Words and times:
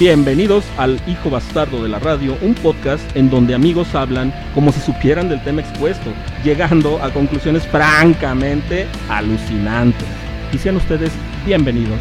Bienvenidos 0.00 0.64
al 0.78 0.98
Hijo 1.06 1.28
Bastardo 1.28 1.82
de 1.82 1.90
la 1.90 1.98
Radio, 1.98 2.34
un 2.40 2.54
podcast 2.54 3.04
en 3.14 3.28
donde 3.28 3.54
amigos 3.54 3.94
hablan 3.94 4.32
como 4.54 4.72
si 4.72 4.80
supieran 4.80 5.28
del 5.28 5.44
tema 5.44 5.60
expuesto, 5.60 6.10
llegando 6.42 7.02
a 7.02 7.12
conclusiones 7.12 7.66
francamente 7.66 8.86
alucinantes. 9.10 10.08
Y 10.54 10.56
sean 10.56 10.76
ustedes 10.76 11.12
bienvenidos. 11.44 11.98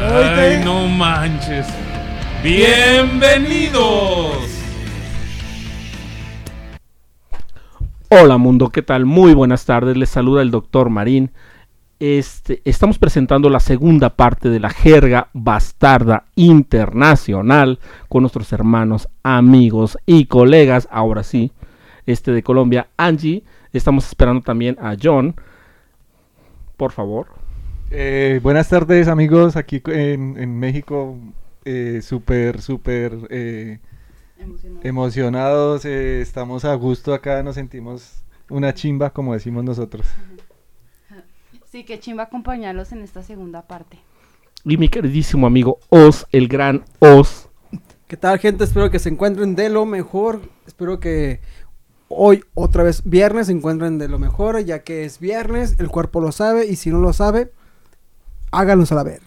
Ay, 0.00 0.62
no 0.64 0.88
manches. 0.88 1.66
Bienvenidos. 2.42 4.38
Hola 8.08 8.38
mundo, 8.38 8.70
¿qué 8.70 8.80
tal? 8.80 9.04
Muy 9.04 9.34
buenas 9.34 9.66
tardes, 9.66 9.98
les 9.98 10.08
saluda 10.08 10.40
el 10.40 10.50
doctor 10.50 10.88
Marín. 10.88 11.30
Este, 12.06 12.60
estamos 12.66 12.98
presentando 12.98 13.48
la 13.48 13.60
segunda 13.60 14.10
parte 14.10 14.50
de 14.50 14.60
la 14.60 14.68
jerga 14.68 15.30
bastarda 15.32 16.26
internacional 16.34 17.78
con 18.10 18.24
nuestros 18.24 18.52
hermanos, 18.52 19.08
amigos 19.22 19.96
y 20.04 20.26
colegas, 20.26 20.86
ahora 20.90 21.22
sí, 21.22 21.50
este 22.04 22.32
de 22.32 22.42
Colombia, 22.42 22.88
Angie. 22.98 23.42
Estamos 23.72 24.06
esperando 24.06 24.42
también 24.42 24.76
a 24.82 24.96
John. 25.02 25.34
Por 26.76 26.92
favor. 26.92 27.28
Eh, 27.90 28.38
buenas 28.42 28.68
tardes 28.68 29.08
amigos, 29.08 29.56
aquí 29.56 29.80
en, 29.86 30.36
en 30.36 30.58
México, 30.58 31.16
eh, 31.64 32.00
súper, 32.02 32.60
súper 32.60 33.16
eh, 33.30 33.78
emocionados, 34.82 35.86
eh, 35.86 36.20
estamos 36.20 36.66
a 36.66 36.74
gusto 36.74 37.14
acá, 37.14 37.42
nos 37.42 37.54
sentimos 37.54 38.22
una 38.50 38.74
chimba, 38.74 39.08
como 39.08 39.32
decimos 39.32 39.64
nosotros. 39.64 40.06
Sí, 41.74 41.82
qué 41.82 41.98
chimba 41.98 42.22
acompañarlos 42.22 42.92
en 42.92 43.02
esta 43.02 43.24
segunda 43.24 43.62
parte. 43.62 43.98
Y 44.62 44.76
mi 44.76 44.88
queridísimo 44.88 45.48
amigo 45.48 45.80
Oz, 45.88 46.24
el 46.30 46.46
gran 46.46 46.84
Oz. 47.00 47.48
¿Qué 48.06 48.16
tal, 48.16 48.38
gente? 48.38 48.62
Espero 48.62 48.92
que 48.92 49.00
se 49.00 49.08
encuentren 49.08 49.56
de 49.56 49.68
lo 49.70 49.84
mejor. 49.84 50.42
Espero 50.68 51.00
que 51.00 51.40
hoy, 52.06 52.44
otra 52.54 52.84
vez 52.84 53.02
viernes, 53.04 53.48
se 53.48 53.54
encuentren 53.54 53.98
de 53.98 54.06
lo 54.06 54.20
mejor, 54.20 54.64
ya 54.64 54.84
que 54.84 55.04
es 55.04 55.18
viernes, 55.18 55.74
el 55.80 55.88
cuerpo 55.88 56.20
lo 56.20 56.30
sabe, 56.30 56.64
y 56.66 56.76
si 56.76 56.90
no 56.90 57.00
lo 57.00 57.12
sabe, 57.12 57.50
háganlo 58.52 58.86
saber. 58.86 59.20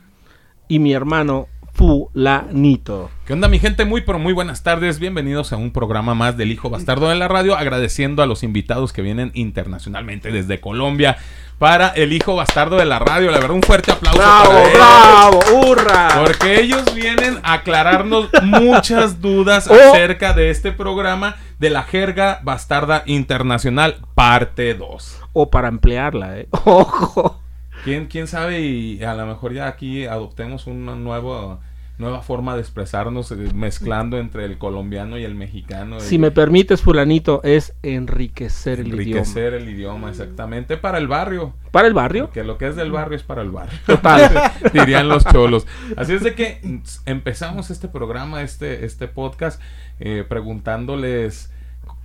Y 0.70 0.80
mi 0.80 0.94
hermano 0.94 1.48
Fulanito. 1.78 3.12
¿Qué 3.28 3.34
onda 3.34 3.48
mi 3.48 3.60
gente? 3.60 3.86
Muy 3.86 4.02
pero 4.02 4.18
muy 4.18 4.34
buenas 4.34 4.64
tardes. 4.64 4.98
Bienvenidos 4.98 5.54
a 5.54 5.58
un 5.58 5.72
programa 5.72 6.16
más 6.16 6.36
del 6.36 6.52
Hijo 6.52 6.72
Bastardo 6.72 7.08
de 7.08 7.14
la 7.16 7.28
Radio. 7.28 7.56
Agradeciendo 7.56 8.24
a 8.24 8.26
los 8.26 8.42
invitados 8.42 8.94
que 8.94 9.04
vienen 9.04 9.30
internacionalmente 9.36 10.32
desde 10.32 10.60
Colombia 10.60 11.18
para 11.60 11.90
el 11.90 12.14
Hijo 12.14 12.36
Bastardo 12.36 12.78
de 12.78 12.86
la 12.86 12.98
Radio. 12.98 13.30
La 13.30 13.38
verdad, 13.38 13.56
un 13.56 13.62
fuerte 13.62 13.92
aplauso 13.92 14.18
¡Bravo, 14.18 14.50
para 14.50 14.70
bravo! 14.74 15.40
¡Hurra! 15.70 16.08
Porque 16.24 16.62
ellos 16.62 16.84
vienen 16.96 17.38
a 17.44 17.54
aclararnos 17.54 18.30
muchas 18.44 19.22
dudas 19.22 19.68
Oh. 19.70 19.74
acerca 19.76 20.34
de 20.34 20.50
este 20.50 20.72
programa 20.72 21.36
de 21.60 21.70
la 21.70 21.84
jerga 21.84 22.40
bastarda 22.42 23.04
internacional, 23.06 23.98
parte 24.16 24.74
2. 24.74 25.20
O 25.34 25.52
para 25.52 25.68
emplearla, 25.68 26.40
¿eh? 26.40 26.48
Ojo. 26.66 27.40
¿Quién, 27.88 28.08
quién 28.08 28.28
sabe 28.28 28.60
y 28.60 29.02
a 29.02 29.14
lo 29.14 29.26
mejor 29.26 29.54
ya 29.54 29.68
aquí 29.68 30.06
adoptemos 30.06 30.68
una 30.68 30.94
nueva, 30.96 31.60
nueva 31.98 32.22
forma 32.22 32.56
de 32.56 32.60
expresarnos 32.60 33.32
eh, 33.32 33.36
mezclando 33.56 34.18
entre 34.18 34.44
el 34.44 34.58
colombiano 34.58 35.18
y 35.18 35.24
el 35.24 35.36
mexicano. 35.36 36.02
Si 36.02 36.16
y 36.16 36.18
me 36.18 36.32
permites, 36.32 36.82
Fulanito, 36.82 37.42
es 37.46 37.76
enriquecer 37.84 38.82
el 38.82 38.88
idioma. 38.88 39.02
enriquecer 39.04 39.54
el 39.54 39.70
idioma, 39.70 40.10
exactamente, 40.10 40.76
para 40.76 40.98
el 40.98 41.08
barrio. 41.08 41.54
Para 41.72 41.88
el 41.88 41.94
barrio. 41.94 42.26
Porque 42.26 42.44
lo 42.44 42.58
que 42.58 42.68
es 42.68 42.76
del 42.76 42.92
barrio 42.92 43.16
es 43.16 43.24
para 43.24 43.42
el 43.42 43.52
barrio. 43.52 43.80
Total. 43.86 44.52
Dirían 44.74 45.08
los 45.08 45.24
cholos. 45.24 45.66
Así 45.96 46.12
es 46.12 46.24
de 46.24 46.36
que 46.36 46.60
mm, 46.62 46.80
empezamos 47.06 47.70
este 47.70 47.88
programa, 47.88 48.42
este, 48.42 48.84
este 48.84 49.08
podcast, 49.08 49.62
eh, 50.02 50.26
preguntándoles 50.28 51.54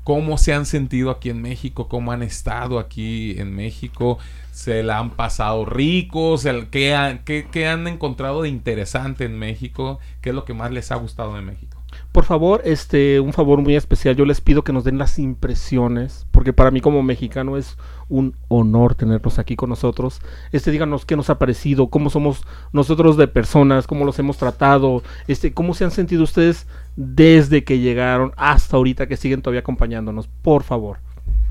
cómo 0.05 0.39
se 0.39 0.53
han 0.55 0.67
sentido 0.67 1.11
aquí 1.11 1.31
en 1.31 1.43
México, 1.43 1.89
cómo 1.89 2.13
han 2.13 2.23
estado 2.23 2.79
aquí 2.79 3.39
en 3.39 3.55
México, 3.55 4.19
se 4.51 4.83
la 4.83 4.99
han 4.99 5.11
pasado 5.11 5.65
ricos, 5.65 6.47
¿qué, 6.71 6.95
han- 6.95 7.25
qué- 7.25 7.49
qué 7.51 7.67
han 7.69 7.87
encontrado 7.87 8.43
de 8.43 8.49
interesante 8.49 9.25
en 9.25 9.39
México, 9.39 9.99
qué 10.21 10.31
es 10.31 10.35
lo 10.35 10.45
que 10.45 10.55
más 10.55 10.71
les 10.73 10.91
ha 10.93 10.97
gustado 10.97 11.35
de 11.35 11.43
México. 11.43 11.82
Por 12.13 12.25
favor, 12.25 12.61
este, 12.67 13.21
un 13.21 13.33
favor 13.33 13.63
muy 13.63 13.75
especial. 13.75 14.15
Yo 14.15 14.27
les 14.27 14.43
pido 14.43 14.63
que 14.63 14.75
nos 14.75 14.85
den 14.85 14.99
las 14.99 15.19
impresiones, 15.19 16.27
porque 16.31 16.53
para 16.53 16.71
mí 16.71 16.83
como 16.83 17.03
mexicano 17.03 17.57
es 17.57 17.79
un 18.11 18.37
honor 18.49 18.95
tenerlos 18.95 19.39
aquí 19.39 19.57
con 19.57 19.71
nosotros. 19.71 20.21
Este, 20.53 20.71
díganos 20.71 21.07
qué 21.07 21.17
nos 21.17 21.31
ha 21.31 21.39
parecido, 21.39 21.89
cómo 21.89 22.11
somos 22.11 22.43
nosotros 22.75 23.17
de 23.17 23.29
personas, 23.29 23.87
cómo 23.87 24.05
los 24.05 24.19
hemos 24.19 24.37
tratado, 24.37 25.03
este, 25.27 25.55
cómo 25.55 25.73
se 25.73 25.85
han 25.85 25.91
sentido 25.91 26.25
ustedes 26.25 26.67
desde 26.97 27.65
que 27.65 27.79
llegaron 27.79 28.33
hasta 28.37 28.77
ahorita 28.77 29.07
que 29.07 29.17
siguen 29.17 29.41
todavía 29.41 29.61
acompañándonos. 29.61 30.29
Por 30.29 30.65
favor. 30.65 30.99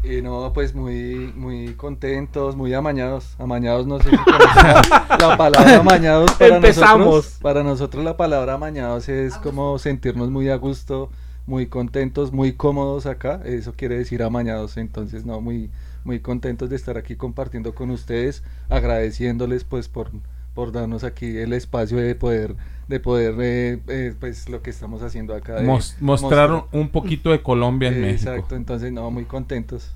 Y 0.04 0.22
no, 0.24 0.52
pues 0.54 0.74
muy, 0.74 1.32
muy 1.36 1.76
contentos, 1.76 2.56
muy 2.56 2.74
amañados. 2.74 3.36
Amañados, 3.38 3.86
no 3.86 4.00
sé 4.00 4.10
si 4.10 4.16
la 4.16 5.38
palabra 5.38 5.78
amañados 5.80 6.32
para 6.32 6.56
Empezamos. 6.56 7.06
nosotros. 7.06 7.38
Para 7.42 7.64
nosotros 7.64 8.04
la 8.04 8.18
palabra 8.18 8.56
amañados 8.56 9.10
es 9.10 9.36
como 9.36 9.78
sentirnos 9.78 10.32
muy 10.32 10.50
a 10.50 10.56
gusto, 10.56 11.12
muy 11.46 11.68
contentos, 11.68 12.32
muy 12.32 12.54
cómodos 12.54 13.06
acá. 13.06 13.42
Eso 13.46 13.74
quiere 13.74 13.98
decir 13.98 14.24
amañados. 14.24 14.78
Entonces, 14.78 15.24
no, 15.24 15.40
muy, 15.40 15.70
muy 16.04 16.20
contentos 16.20 16.72
de 16.72 16.78
estar 16.78 16.98
aquí 16.98 17.16
compartiendo 17.16 17.76
con 17.76 17.92
ustedes, 17.92 18.42
agradeciéndoles 18.70 19.66
pues 19.66 19.88
por, 19.88 20.10
por 20.54 20.72
darnos 20.72 21.04
aquí 21.04 21.38
el 21.38 21.54
espacio 21.54 21.98
de 21.98 22.14
poder, 22.16 22.56
de 22.88 23.00
poder, 23.00 23.36
eh, 23.40 23.80
eh, 23.88 24.14
pues 24.20 24.50
lo 24.50 24.62
que 24.62 24.70
estamos 24.70 25.02
haciendo 25.02 25.34
acá. 25.36 25.56
de 25.56 25.64
Mos- 25.64 25.96
mostrar- 26.02 26.66
un 26.72 26.90
poquito 26.90 27.32
de 27.32 27.42
Colombia 27.42 27.88
en 27.90 27.96
Eh, 27.96 28.02
México. 28.12 28.32
Exacto, 28.32 28.56
entonces 28.56 28.92
no, 28.92 29.10
muy 29.12 29.24
contentos. 29.26 29.92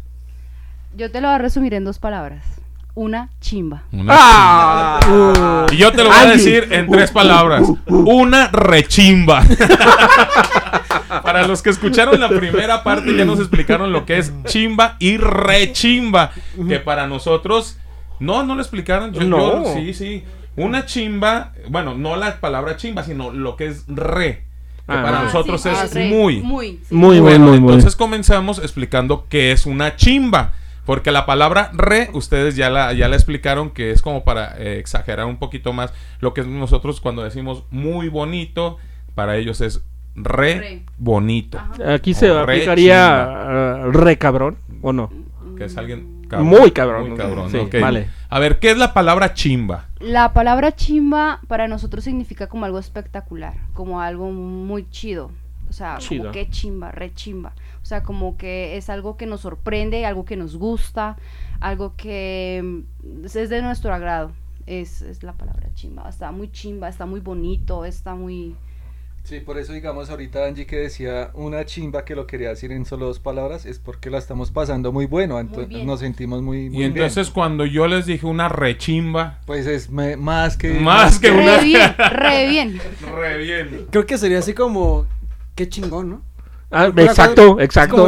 Yo 0.96 1.12
te 1.12 1.20
lo 1.20 1.28
voy 1.28 1.36
a 1.36 1.40
resumir 1.40 1.74
en 1.74 1.84
dos 1.84 2.00
palabras. 2.00 2.46
Una 2.98 3.30
chimba. 3.42 3.84
Una 3.92 4.14
¡Ah! 4.18 5.66
Y 5.70 5.76
yo 5.76 5.92
te 5.92 5.98
lo 6.02 6.10
voy 6.10 6.18
a 6.18 6.26
decir 6.28 6.70
en 6.72 6.90
tres 6.90 7.12
palabras. 7.12 7.68
Una 7.88 8.48
rechimba. 8.48 9.44
Para 11.24 11.46
los 11.46 11.62
que 11.62 11.70
escucharon 11.72 12.20
la 12.20 12.30
primera 12.30 12.84
parte 12.84 13.16
ya 13.16 13.26
nos 13.26 13.40
explicaron 13.40 13.92
lo 13.92 14.06
que 14.06 14.18
es 14.20 14.32
chimba 14.46 14.96
y 15.00 15.18
rechimba. 15.18 16.32
Que 16.68 16.80
para 16.80 17.08
nosotros... 17.08 17.78
No, 18.20 18.44
no 18.44 18.56
lo 18.56 18.62
explicaron. 18.62 19.14
Yo, 19.14 19.24
No. 19.24 19.64
yo- 19.64 19.74
sí, 19.74 19.94
sí. 19.94 20.24
Una 20.58 20.86
chimba, 20.86 21.54
bueno, 21.70 21.96
no 21.96 22.16
la 22.16 22.40
palabra 22.40 22.78
chimba, 22.78 23.04
sino 23.04 23.32
lo 23.32 23.56
que 23.56 23.68
es 23.68 23.86
re. 23.88 24.44
Que 24.88 24.94
Ah. 24.94 25.02
para 25.04 25.20
Ah, 25.20 25.24
nosotros 25.24 25.62
sí, 25.62 25.70
es 25.70 25.78
ah, 25.78 25.88
re- 25.94 26.08
muy. 26.10 26.42
Muy. 26.42 26.80
sí. 26.88 26.94
Muy 26.96 27.20
Bueno, 27.20 27.40
muy 27.40 27.48
bueno. 27.60 27.66
entonces 27.70 27.96
comenzamos 27.96 28.60
explicando 28.60 29.26
qué 29.30 29.52
es 29.52 29.66
una 29.66 29.96
chimba. 29.96 30.54
Porque 30.86 31.12
la 31.12 31.26
palabra 31.26 31.72
re, 31.74 32.12
ustedes 32.14 32.56
ya 32.56 32.70
la, 32.70 32.94
ya 32.94 33.08
la 33.10 33.16
explicaron 33.16 33.72
que 33.72 33.90
es 33.90 34.04
como 34.04 34.24
para 34.24 34.54
eh, 34.60 34.78
exagerar 34.78 35.26
un 35.26 35.38
poquito 35.38 35.74
más 35.74 35.92
lo 36.20 36.36
que 36.36 36.44
nosotros 36.44 37.02
cuando 37.02 37.24
decimos 37.24 37.64
muy 37.72 38.08
bonito, 38.08 38.78
para 39.16 39.36
ellos 39.38 39.62
es 39.62 39.84
re, 40.16 40.60
Re. 40.60 40.84
bonito. 41.00 41.58
Ajá. 41.58 41.96
Aquí 41.96 42.14
se 42.14 42.32
re 42.32 42.40
aplicaría 42.40 43.24
ah, 43.24 43.88
re 43.92 44.18
cabrón, 44.20 44.58
¿o 44.84 44.94
no? 44.94 45.10
Que 45.56 45.66
es 45.66 45.78
alguien 45.78 46.28
Muy 46.40 46.72
cabrón. 46.72 47.10
Muy 47.10 47.18
cabrón, 47.18 47.52
Sí, 47.52 47.60
vale. 47.80 48.10
A 48.30 48.40
ver, 48.40 48.60
¿qué 48.60 48.72
es 48.72 48.78
la 48.78 48.94
palabra 48.94 49.34
chimba? 49.34 49.90
La 50.00 50.34
palabra 50.34 50.76
chimba 50.76 51.40
para 51.48 51.68
nosotros 51.68 52.04
significa 52.04 52.48
como 52.48 52.66
algo 52.66 52.80
espectacular, 52.80 53.54
como 53.74 54.02
algo 54.02 54.32
muy 54.32 54.90
chido. 54.90 55.32
O 55.70 55.74
sea, 55.74 55.98
Chido. 55.98 56.26
como 56.26 56.32
que 56.34 56.50
chimba, 56.50 56.92
re 56.92 57.14
chimba. 57.14 57.54
O 57.82 57.86
sea, 57.86 58.04
como 58.04 58.38
que 58.38 58.78
es 58.78 58.90
algo 58.90 59.18
que 59.18 59.26
nos 59.26 59.42
sorprende, 59.42 60.06
algo 60.06 60.26
que 60.26 60.36
nos 60.36 60.58
gusta, 60.58 61.18
algo 61.60 61.96
que 61.96 62.62
mm, 62.64 63.26
es 63.26 63.50
de 63.50 63.62
nuestro 63.62 63.94
agrado. 63.94 64.32
Es, 64.68 65.02
es 65.02 65.24
la 65.24 65.34
palabra 65.34 65.70
chimba. 65.74 66.08
Está 66.10 66.32
muy 66.32 66.52
chimba, 66.52 66.88
está 66.88 67.06
muy 67.06 67.20
bonito, 67.20 67.86
está 67.86 68.16
muy... 68.16 68.56
Sí, 69.26 69.40
por 69.40 69.58
eso 69.58 69.74
digamos 69.74 70.12
ahorita 70.12 70.46
Angie 70.46 70.68
que 70.68 70.76
decía 70.78 71.32
una 71.34 71.66
chimba 71.66 72.06
que 72.06 72.16
lo 72.16 72.28
quería 72.28 72.50
decir 72.50 72.72
en 72.72 72.86
solo 72.86 73.08
dos 73.08 73.20
palabras, 73.20 73.66
es 73.66 73.80
porque 73.80 74.12
la 74.12 74.20
estamos 74.20 74.52
pasando 74.52 74.92
muy 74.92 75.08
bueno, 75.08 75.40
entonces 75.40 75.68
bien. 75.70 75.88
nos 75.88 76.02
sentimos 76.02 76.44
muy, 76.44 76.70
muy 76.70 76.82
Y 76.82 76.84
entonces 76.86 77.26
bien. 77.28 77.34
cuando 77.34 77.66
yo 77.66 77.88
les 77.88 78.06
dije 78.06 78.28
una 78.28 78.50
rechimba, 78.50 79.40
Pues 79.48 79.66
es 79.66 79.90
me- 79.90 80.16
más 80.16 80.58
que... 80.58 80.80
Más 80.80 81.18
que 81.18 81.32
una- 81.32 81.58
Re 81.58 81.64
bien, 81.66 81.96
re 82.12 82.48
bien. 82.48 82.82
re 83.16 83.38
bien. 83.40 83.88
Creo 83.90 84.06
que 84.06 84.20
sería 84.20 84.38
así 84.38 84.54
como, 84.54 85.08
qué 85.56 85.68
chingón, 85.68 86.10
¿no? 86.12 86.22
Ah, 86.70 86.92
exacto, 86.98 87.60
exacto. 87.60 88.08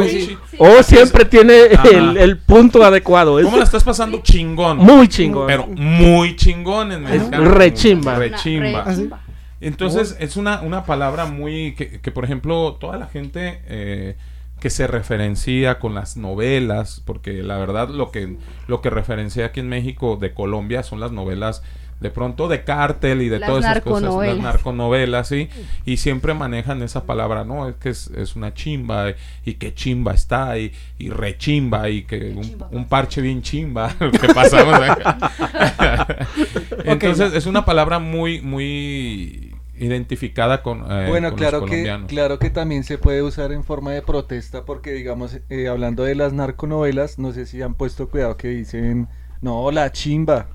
O 0.58 0.82
siempre 0.84 1.24
tiene 1.24 1.62
el, 1.92 2.16
el 2.16 2.38
punto 2.38 2.84
adecuado. 2.84 3.38
Es 3.40 3.44
¿Cómo 3.46 3.56
la 3.56 3.64
estás 3.64 3.82
pasando? 3.82 4.20
Chingón. 4.22 4.76
muy 4.78 5.08
chingón. 5.08 5.46
Pero 5.48 5.66
muy 5.66 6.36
chingón 6.36 6.92
en 6.92 7.02
mexicano. 7.02 7.50
rechimba. 7.50 8.18
Rechimba. 8.18 8.84
rechimba. 8.84 9.20
Entonces 9.60 10.16
es 10.20 10.36
una, 10.36 10.60
una 10.62 10.84
palabra 10.84 11.26
muy 11.26 11.74
que, 11.74 12.00
que, 12.00 12.10
por 12.10 12.24
ejemplo 12.24 12.76
toda 12.80 12.96
la 12.96 13.06
gente 13.06 13.60
eh, 13.66 14.16
que 14.60 14.70
se 14.70 14.86
referencia 14.86 15.78
con 15.78 15.94
las 15.94 16.16
novelas, 16.16 17.02
porque 17.04 17.42
la 17.42 17.58
verdad 17.58 17.88
lo 17.88 18.10
que 18.10 18.36
lo 18.66 18.80
que 18.80 18.90
referencia 18.90 19.46
aquí 19.46 19.60
en 19.60 19.68
México 19.68 20.16
de 20.16 20.32
Colombia 20.32 20.82
son 20.82 21.00
las 21.00 21.12
novelas 21.12 21.62
de 22.00 22.10
pronto 22.10 22.48
de 22.48 22.62
cártel 22.62 23.22
y 23.22 23.28
de 23.28 23.40
Las 23.40 23.48
todas 23.48 23.64
esas 23.64 23.80
cosas, 23.80 24.14
las 24.14 24.38
narconovelas. 24.38 25.28
sí, 25.28 25.48
y 25.84 25.96
siempre 25.96 26.32
manejan 26.34 26.82
esa 26.82 27.04
palabra, 27.04 27.44
no, 27.44 27.68
es 27.68 27.76
que 27.76 27.90
es, 27.90 28.08
es 28.08 28.36
una 28.36 28.54
chimba, 28.54 29.10
y, 29.10 29.14
y 29.44 29.54
que 29.54 29.74
chimba 29.74 30.14
está, 30.14 30.58
y, 30.58 30.72
y 30.98 31.10
rechimba, 31.10 31.88
y 31.88 32.04
que 32.04 32.36
un, 32.70 32.84
parche 32.86 33.20
bien 33.20 33.42
chimba, 33.42 33.94
lo 34.00 34.12
que 34.12 34.28
pasamos 34.28 34.74
acá. 34.74 36.28
Entonces 36.84 37.34
es 37.34 37.46
una 37.46 37.64
palabra 37.64 37.98
muy, 37.98 38.40
muy 38.40 39.47
identificada 39.80 40.62
con, 40.62 40.84
eh, 40.90 41.06
Bueno, 41.08 41.30
con 41.30 41.38
claro 41.38 41.60
los 41.60 41.70
que, 41.70 42.04
claro 42.06 42.38
que 42.38 42.50
también 42.50 42.84
se 42.84 42.98
puede 42.98 43.22
usar 43.22 43.52
en 43.52 43.64
forma 43.64 43.92
de 43.92 44.02
protesta 44.02 44.64
porque, 44.64 44.92
digamos, 44.92 45.40
eh, 45.48 45.68
hablando 45.68 46.04
de 46.04 46.14
las 46.14 46.32
narconovelas, 46.32 47.18
no 47.18 47.32
sé 47.32 47.46
si 47.46 47.62
han 47.62 47.74
puesto 47.74 48.08
cuidado 48.08 48.36
que 48.36 48.48
dicen, 48.48 49.08
no, 49.40 49.70
la 49.70 49.92
chimba. 49.92 50.48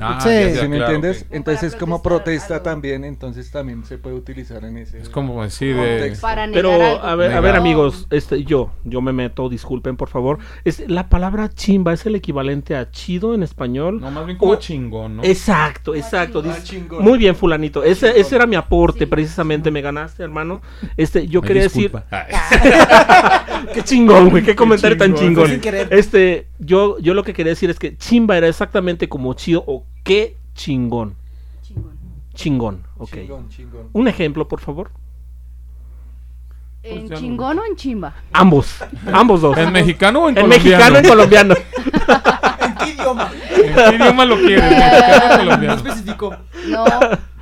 Ah, 0.00 0.18
Sí. 0.22 0.30
ya, 0.30 0.48
ya, 0.48 0.60
¿Sí 0.62 0.68
me 0.68 0.76
claro, 0.78 0.94
entiendes? 0.94 1.22
ok. 1.22 1.26
Como 1.28 1.36
Entonces 1.36 1.76
como 1.76 2.02
protesta 2.02 2.54
algo. 2.54 2.64
también, 2.64 3.04
entonces 3.04 3.50
también 3.50 3.84
se 3.84 3.98
puede 3.98 4.16
utilizar 4.16 4.64
en 4.64 4.78
ese... 4.78 4.98
Es 5.00 5.08
como. 5.08 5.34
Para 6.20 6.46
negar 6.46 6.62
Pero 6.62 6.72
algo. 6.72 7.02
a 7.04 7.14
ver, 7.14 7.32
a 7.32 7.40
ver 7.40 7.52
Negado. 7.52 7.56
amigos, 7.60 8.06
este, 8.10 8.44
yo, 8.44 8.70
yo 8.84 9.00
me 9.02 9.12
meto, 9.12 9.48
disculpen 9.48 9.96
por 9.96 10.08
favor. 10.08 10.38
Es 10.64 10.88
la 10.88 11.08
palabra 11.08 11.48
chimba 11.50 11.92
es 11.92 12.06
el 12.06 12.14
equivalente 12.14 12.74
a 12.76 12.90
chido 12.90 13.34
en 13.34 13.42
español. 13.42 14.00
no, 14.00 14.10
más 14.10 14.24
bien 14.26 14.38
como 14.38 14.52
O- 14.52 14.56
chingón, 14.56 15.16
¿no? 15.18 15.24
Exacto, 15.24 15.94
exacto. 15.94 16.40
chingón. 16.40 16.56
dice- 16.56 16.62
Ah, 16.62 16.70
chingón. 16.70 17.04
Muy 17.04 17.18
bien, 17.18 17.36
fulanito. 17.36 17.84
Ese, 17.84 18.06
Chingón. 18.06 18.20
ese 18.20 18.36
era 18.36 18.46
mi 18.46 18.56
aporte, 18.56 19.00
Sí. 19.00 19.06
precisamente. 19.06 19.70
Me 19.70 19.80
ganaste, 19.82 20.22
hermano. 20.22 20.62
Este, 20.96 21.26
yo 21.28 21.40
Ay, 21.42 21.48
quería 21.48 21.62
disculpa. 21.64 22.04
decir. 22.10 22.72
Qué 23.74 23.82
chingón, 23.82 24.30
güey. 24.30 24.42
Qué 24.42 24.54
comentario 24.56 24.96
tan 24.96 25.14
chingón. 25.14 25.28
chingón. 25.46 25.50
Sin 25.50 25.60
querer. 25.60 25.88
Este, 25.90 26.46
yo, 26.64 26.98
yo 26.98 27.14
lo 27.14 27.24
que 27.24 27.34
quería 27.34 27.50
decir 27.50 27.70
es 27.70 27.78
que 27.78 27.96
chimba 27.96 28.36
era 28.36 28.46
exactamente 28.48 29.08
como 29.08 29.34
chido 29.34 29.64
o 29.66 29.84
qué 30.04 30.36
chingón. 30.54 31.14
Chingón. 31.62 31.92
Chingón, 32.34 32.82
ok. 32.98 33.10
Chingón, 33.14 33.48
chingón. 33.48 33.88
Un 33.92 34.08
ejemplo, 34.08 34.48
por 34.48 34.60
favor. 34.60 34.90
¿En 36.82 37.00
Pues 37.00 37.10
no- 37.10 37.16
chingón 37.18 37.58
o 37.58 37.64
en 37.64 37.76
chimba? 37.76 38.14
Ambos, 38.32 38.76
ambos 39.12 39.40
dos. 39.40 39.56
¿En 39.56 39.72
mexicano 39.72 40.24
o 40.24 40.28
en, 40.28 40.36
En 40.36 40.42
colombiano? 40.44 40.64
mexicano, 40.64 40.98
en 40.98 41.08
colombiano. 41.08 41.54
¿En 42.60 42.74
qué 42.74 42.88
idioma? 42.90 43.30
¿En 43.54 43.74
qué 43.74 43.96
idioma 44.02 44.24
lo 44.24 44.36
quieres? 44.36 44.64
¿Mexicano 44.70 45.24
o 45.24 45.28
No 45.30 45.36
colombiano? 45.44 45.74
especificó. 45.76 46.36
No. 46.68 46.84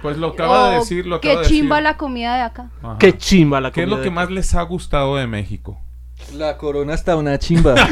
Pues 0.02 0.16
lo 0.18 0.28
acaba 0.28 0.70
de 0.70 0.76
decir, 0.78 1.06
lo 1.06 1.20
Qué 1.20 1.30
acaba 1.30 1.42
de 1.42 1.48
chimba 1.48 1.76
decir. 1.76 1.84
la 1.84 1.96
comida 1.96 2.36
de 2.36 2.42
acá. 2.42 2.70
Ajá. 2.82 2.96
Qué 2.98 3.16
chimba 3.16 3.60
la 3.60 3.70
¿Qué 3.70 3.82
es 3.82 3.88
lo 3.88 3.96
comida 3.96 4.02
que 4.04 4.08
de- 4.10 4.14
más 4.14 4.30
les 4.30 4.54
ha 4.54 4.62
gustado 4.62 5.16
de 5.16 5.26
México? 5.26 5.78
La 6.34 6.56
corona 6.56 6.94
está 6.94 7.16
una 7.16 7.38
chimba. 7.38 7.74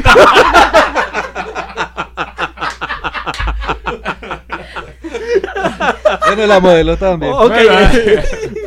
bueno, 6.27 6.47
la 6.47 6.61
modelo 6.61 6.97
también. 6.97 7.33
Ok, 7.33 7.49
Bueno. 7.51 7.91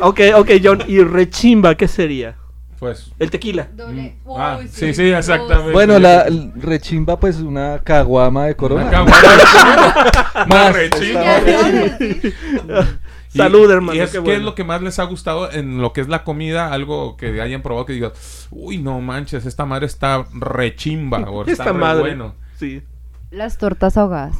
ok, 0.02 0.20
ok, 0.36 0.50
John. 0.62 0.82
¿Y 0.86 1.02
rechimba 1.02 1.74
qué 1.74 1.88
sería? 1.88 2.36
Pues. 2.78 3.10
El 3.18 3.30
tequila. 3.30 3.68
Doble. 3.72 4.16
Ah, 4.36 4.58
Uy, 4.60 4.68
sí, 4.68 4.92
sí, 4.92 5.04
exactamente. 5.04 5.72
Bueno, 5.72 5.98
la 6.00 6.26
rechimba, 6.56 7.18
pues 7.18 7.36
una 7.36 7.80
caguama 7.82 8.46
de 8.46 8.56
corona. 8.56 8.82
Una 8.82 8.90
caguama. 8.90 9.94
Más, 10.34 10.48
Más 10.48 10.74
rechimba. 10.74 11.22
Salud, 13.36 13.70
hermano. 13.70 13.94
¿Y 13.94 14.00
es, 14.00 14.10
qué 14.10 14.14
qué 14.16 14.20
bueno. 14.20 14.38
es 14.38 14.44
lo 14.44 14.54
que 14.54 14.64
más 14.64 14.82
les 14.82 14.98
ha 14.98 15.04
gustado 15.04 15.50
en 15.50 15.80
lo 15.80 15.92
que 15.92 16.00
es 16.02 16.08
la 16.08 16.22
comida? 16.24 16.72
Algo 16.72 17.16
que 17.16 17.40
hayan 17.40 17.62
probado 17.62 17.86
que 17.86 17.92
digas, 17.94 18.48
uy, 18.50 18.78
no 18.78 19.00
manches, 19.00 19.46
esta 19.46 19.64
madre 19.64 19.86
está 19.86 20.26
rechimba 20.32 21.18
o 21.30 21.40
está 21.42 21.52
Esta 21.52 21.64
re 21.72 21.72
madre. 21.72 22.00
bueno. 22.02 22.34
Sí. 22.58 22.82
Las 23.30 23.56
tortas 23.58 23.96
ahogadas. 23.96 24.36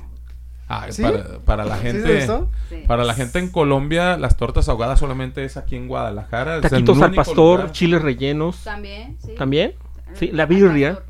Ah, 0.69 0.87
¿Sí? 0.91 1.03
para, 1.03 1.39
para 1.45 1.65
la 1.65 1.79
¿Sí 1.79 1.87
es 1.89 1.93
gente? 1.93 2.27
Sí. 2.71 2.77
para 2.87 3.05
la 3.05 3.13
gente 3.15 3.39
en 3.39 3.49
Colombia, 3.51 4.17
las 4.17 4.37
tortas 4.39 4.69
ahogadas 4.71 4.99
solamente 5.01 5.45
es 5.45 5.57
aquí 5.57 5.77
en 5.77 5.87
Guadalajara. 5.89 6.61
Taquitos 6.61 7.01
al 7.03 7.15
pastor, 7.15 7.59
lugar. 7.61 7.73
chiles 7.73 8.01
rellenos. 8.03 8.63
También, 8.65 9.17
sí. 9.25 9.35
¿También? 9.37 9.75
Sí, 10.15 10.31
la 10.33 10.47
birria. 10.47 11.01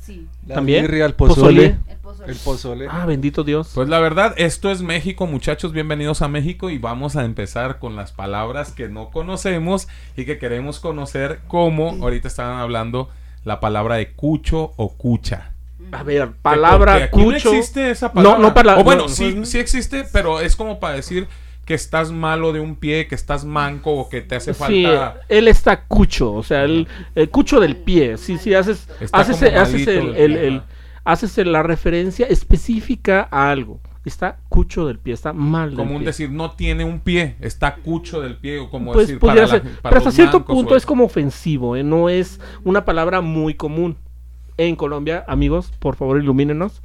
Sí, 0.00 0.26
La 0.46 0.56
También. 0.56 0.82
birria, 0.82 1.06
el 1.06 1.14
Pozole. 1.14 1.40
pozole. 1.40 1.64
el 1.64 1.96
pozole. 1.98 2.05
El 2.26 2.36
pozole. 2.36 2.86
Ah, 2.90 3.06
bendito 3.06 3.44
Dios. 3.44 3.70
Pues 3.74 3.88
la 3.88 4.00
verdad, 4.00 4.34
esto 4.36 4.70
es 4.70 4.82
México, 4.82 5.26
muchachos, 5.26 5.72
bienvenidos 5.72 6.22
a 6.22 6.28
México 6.28 6.70
y 6.70 6.78
vamos 6.78 7.14
a 7.16 7.24
empezar 7.24 7.78
con 7.78 7.94
las 7.94 8.12
palabras 8.12 8.72
que 8.72 8.88
no 8.88 9.10
conocemos 9.10 9.86
y 10.16 10.24
que 10.24 10.38
queremos 10.38 10.80
conocer, 10.80 11.40
como 11.46 11.90
ahorita 12.02 12.26
estaban 12.28 12.58
hablando 12.58 13.08
la 13.44 13.60
palabra 13.60 13.96
de 13.96 14.10
cucho 14.12 14.72
o 14.76 14.94
cucha. 14.96 15.52
A 15.92 16.02
ver, 16.02 16.32
palabra 16.42 16.94
aquí 16.96 17.18
no 17.18 17.24
cucho. 17.26 17.52
existe 17.52 17.90
esa 17.90 18.12
palabra. 18.12 18.38
No, 18.38 18.48
no 18.48 18.54
para- 18.54 18.78
O 18.78 18.82
bueno, 18.84 19.02
no. 19.02 19.08
sí, 19.08 19.44
sí 19.44 19.58
existe, 19.58 20.04
pero 20.12 20.40
es 20.40 20.56
como 20.56 20.80
para 20.80 20.94
decir 20.96 21.28
que 21.64 21.74
estás 21.74 22.10
malo 22.10 22.52
de 22.52 22.58
un 22.60 22.74
pie, 22.76 23.06
que 23.06 23.14
estás 23.14 23.44
manco 23.44 23.92
o 23.92 24.08
que 24.08 24.20
te 24.20 24.36
hace 24.36 24.52
Sí, 24.54 24.58
falta. 24.58 25.20
él 25.28 25.46
está 25.48 25.82
cucho, 25.82 26.32
o 26.32 26.42
sea, 26.42 26.64
el, 26.64 26.88
el 27.14 27.28
cucho 27.30 27.60
del 27.60 27.76
pie. 27.76 28.18
Sí, 28.18 28.36
sí, 28.38 28.54
haces, 28.54 28.88
Está 29.00 29.18
haces, 29.18 29.36
como 29.36 29.60
haces 29.60 29.86
el. 29.86 30.62
Haces 31.06 31.36
la 31.46 31.62
referencia 31.62 32.26
específica 32.26 33.26
a 33.30 33.50
algo. 33.50 33.80
Está 34.04 34.38
cucho 34.48 34.86
del 34.86 34.98
pie, 34.98 35.14
está 35.14 35.32
mal 35.32 35.70
del 35.70 35.78
Como 35.78 35.92
un 35.92 35.98
pie. 35.98 36.06
decir, 36.06 36.30
no 36.30 36.52
tiene 36.52 36.84
un 36.84 37.00
pie, 37.00 37.36
está 37.40 37.76
cucho 37.76 38.20
del 38.20 38.36
pie, 38.36 38.58
o 38.60 38.70
como 38.70 38.92
pues 38.92 39.08
decir, 39.08 39.20
para, 39.20 39.40
la- 39.42 39.46
ser, 39.48 39.62
para 39.62 39.80
pero 39.94 39.98
hasta 39.98 40.10
cierto 40.12 40.44
punto 40.44 40.74
o- 40.74 40.76
es 40.76 40.86
como 40.86 41.04
ofensivo, 41.04 41.74
¿eh? 41.76 41.82
no 41.82 42.08
es 42.08 42.40
una 42.64 42.84
palabra 42.84 43.20
muy 43.20 43.54
común. 43.54 43.96
En 44.58 44.76
Colombia, 44.76 45.24
amigos, 45.26 45.72
por 45.80 45.96
favor, 45.96 46.20
ilumínenos. 46.22 46.82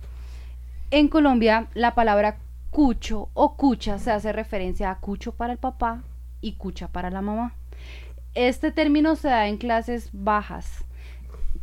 En 0.89 1.07
Colombia, 1.07 1.67
la 1.73 1.93
palabra 1.95 2.37
cucho 2.71 3.29
o 3.33 3.55
cucha 3.55 3.99
se 3.99 4.11
hace 4.11 4.31
referencia 4.33 4.89
a 4.91 4.99
cucho 4.99 5.31
para 5.33 5.53
el 5.53 5.59
papá 5.59 6.01
y 6.41 6.53
cucha 6.53 6.87
para 6.87 7.09
la 7.11 7.21
mamá. 7.21 7.53
Este 8.33 8.71
término 8.71 9.15
se 9.15 9.27
da 9.27 9.47
en 9.47 9.57
clases 9.57 10.09
bajas, 10.11 10.83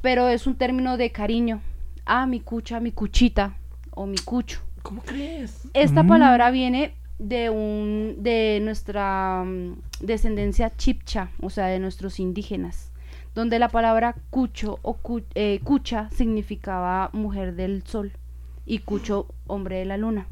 pero 0.03 0.29
es 0.29 0.47
un 0.47 0.55
término 0.55 0.97
de 0.97 1.11
cariño. 1.11 1.61
Ah, 2.11 2.27
mi 2.27 2.41
cucha, 2.41 2.81
mi 2.81 2.91
cuchita 2.93 3.55
o 3.91 4.07
mi 4.07 4.17
cucho. 4.17 4.61
¿Cómo 4.83 5.03
crees? 5.03 5.69
Esta 5.75 6.03
Mm. 6.03 6.09
palabra 6.09 6.51
viene 6.51 6.95
de 7.19 7.51
un 7.51 8.15
de 8.23 8.61
nuestra 8.63 9.43
mm, 9.45 9.75
descendencia 10.01 10.75
chipcha, 10.75 11.31
o 11.43 11.51
sea, 11.51 11.67
de 11.67 11.79
nuestros 11.81 12.19
indígenas, 12.19 12.93
donde 13.35 13.59
la 13.59 13.69
palabra 13.69 14.15
cucho 14.31 14.79
o 14.83 14.95
cu- 14.95 15.21
eh, 15.35 15.61
cucha 15.63 16.09
significaba 16.11 17.11
mujer 17.13 17.55
del 17.57 17.83
sol 17.87 18.13
y 18.65 18.79
cucho 18.79 19.27
hombre 19.47 19.77
de 19.81 19.85
la 19.85 19.99
luna. 19.99 20.29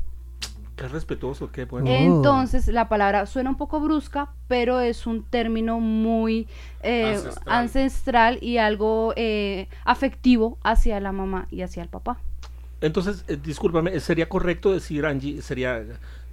Qué 0.76 0.87
respetuoso, 0.88 1.50
qué 1.50 1.64
bueno. 1.64 1.88
Eh, 1.88 2.04
Entonces 2.04 2.68
la 2.68 2.88
palabra 2.88 3.25
suena 3.26 3.49
un 3.50 3.56
poco 3.56 3.80
brusca, 3.80 4.30
pero 4.47 4.80
es 4.80 5.06
un 5.06 5.25
término 5.25 5.80
muy 5.80 6.47
eh, 6.83 7.14
Ancestral. 7.16 7.42
ancestral. 7.59 8.38
y 8.42 8.59
algo 8.59 9.12
eh, 9.16 9.68
afectivo 9.85 10.59
hacia 10.62 11.00
la 11.00 11.12
mamá 11.12 11.49
y 11.50 11.62
hacia 11.62 11.83
el 11.83 11.88
papá. 11.88 12.18
Entonces, 12.83 13.25
eh, 13.26 13.38
discúlpame, 13.42 13.99
¿sería 14.00 14.28
correcto 14.28 14.71
decir, 14.73 15.06
Angie, 15.06 15.40
sería 15.40 15.83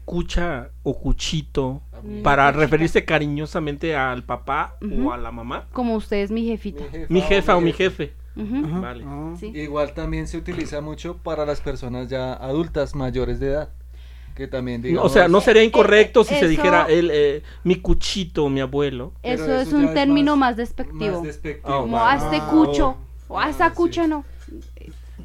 cucha 0.05 0.69
o 0.83 0.99
cuchito 0.99 1.81
Mm, 2.03 2.21
para 2.21 2.47
cuchita. 2.47 2.59
referirse 2.65 3.05
cariñosamente 3.05 3.95
al 3.95 4.23
papá 4.23 4.75
o 5.05 5.13
a 5.13 5.17
la 5.17 5.31
mamá? 5.31 5.67
Como 5.71 5.95
usted 5.95 6.17
es 6.17 6.31
mi 6.31 6.45
jefita. 6.45 6.83
Mi 7.07 7.21
jefa 7.21 7.55
o 7.55 7.61
mi 7.61 7.71
jefe. 7.71 8.11
Vale. 8.35 9.05
Sí. 9.39 9.47
Igual 9.55 9.93
también 9.93 10.27
se 10.27 10.37
utiliza 10.37 10.81
mucho 10.81 11.15
para 11.15 11.45
las 11.45 11.61
personas 11.61 12.09
ya 12.09 12.33
adultas, 12.33 12.93
mayores 12.93 13.39
de 13.39 13.51
edad. 13.51 13.69
Que 14.35 14.47
también 14.47 14.81
No, 14.81 14.87
digamos... 14.87 15.11
o 15.11 15.13
sea, 15.13 15.27
no 15.27 15.41
sería 15.41 15.63
incorrecto 15.63 16.23
si 16.23 16.33
se 16.35 16.47
dijera 16.47 16.87
el, 16.89 17.11
eh, 17.13 17.43
mi 17.63 17.75
cuchito, 17.77 18.49
mi 18.49 18.61
abuelo. 18.61 19.13
Eso, 19.21 19.43
eso 19.45 19.57
es 19.59 19.73
un 19.73 19.93
término 19.93 20.35
más- 20.35 20.51
más, 20.51 20.57
despectivo. 20.57 21.17
Más 21.19 21.23
despectivo. 21.23 21.75
Oh, 21.75 21.81
como 21.81 21.97
vale. 21.97 22.21
a 22.21 22.25
este 22.25 22.37
Ah, 22.41 22.49
cucho 22.49 22.87
oh. 23.27 23.33
o 23.35 23.39
a 23.39 23.45
Ah, 23.45 23.49
esa 23.49 23.69
sí. 23.69 23.75
cucha 23.75 24.07
no. 24.07 24.25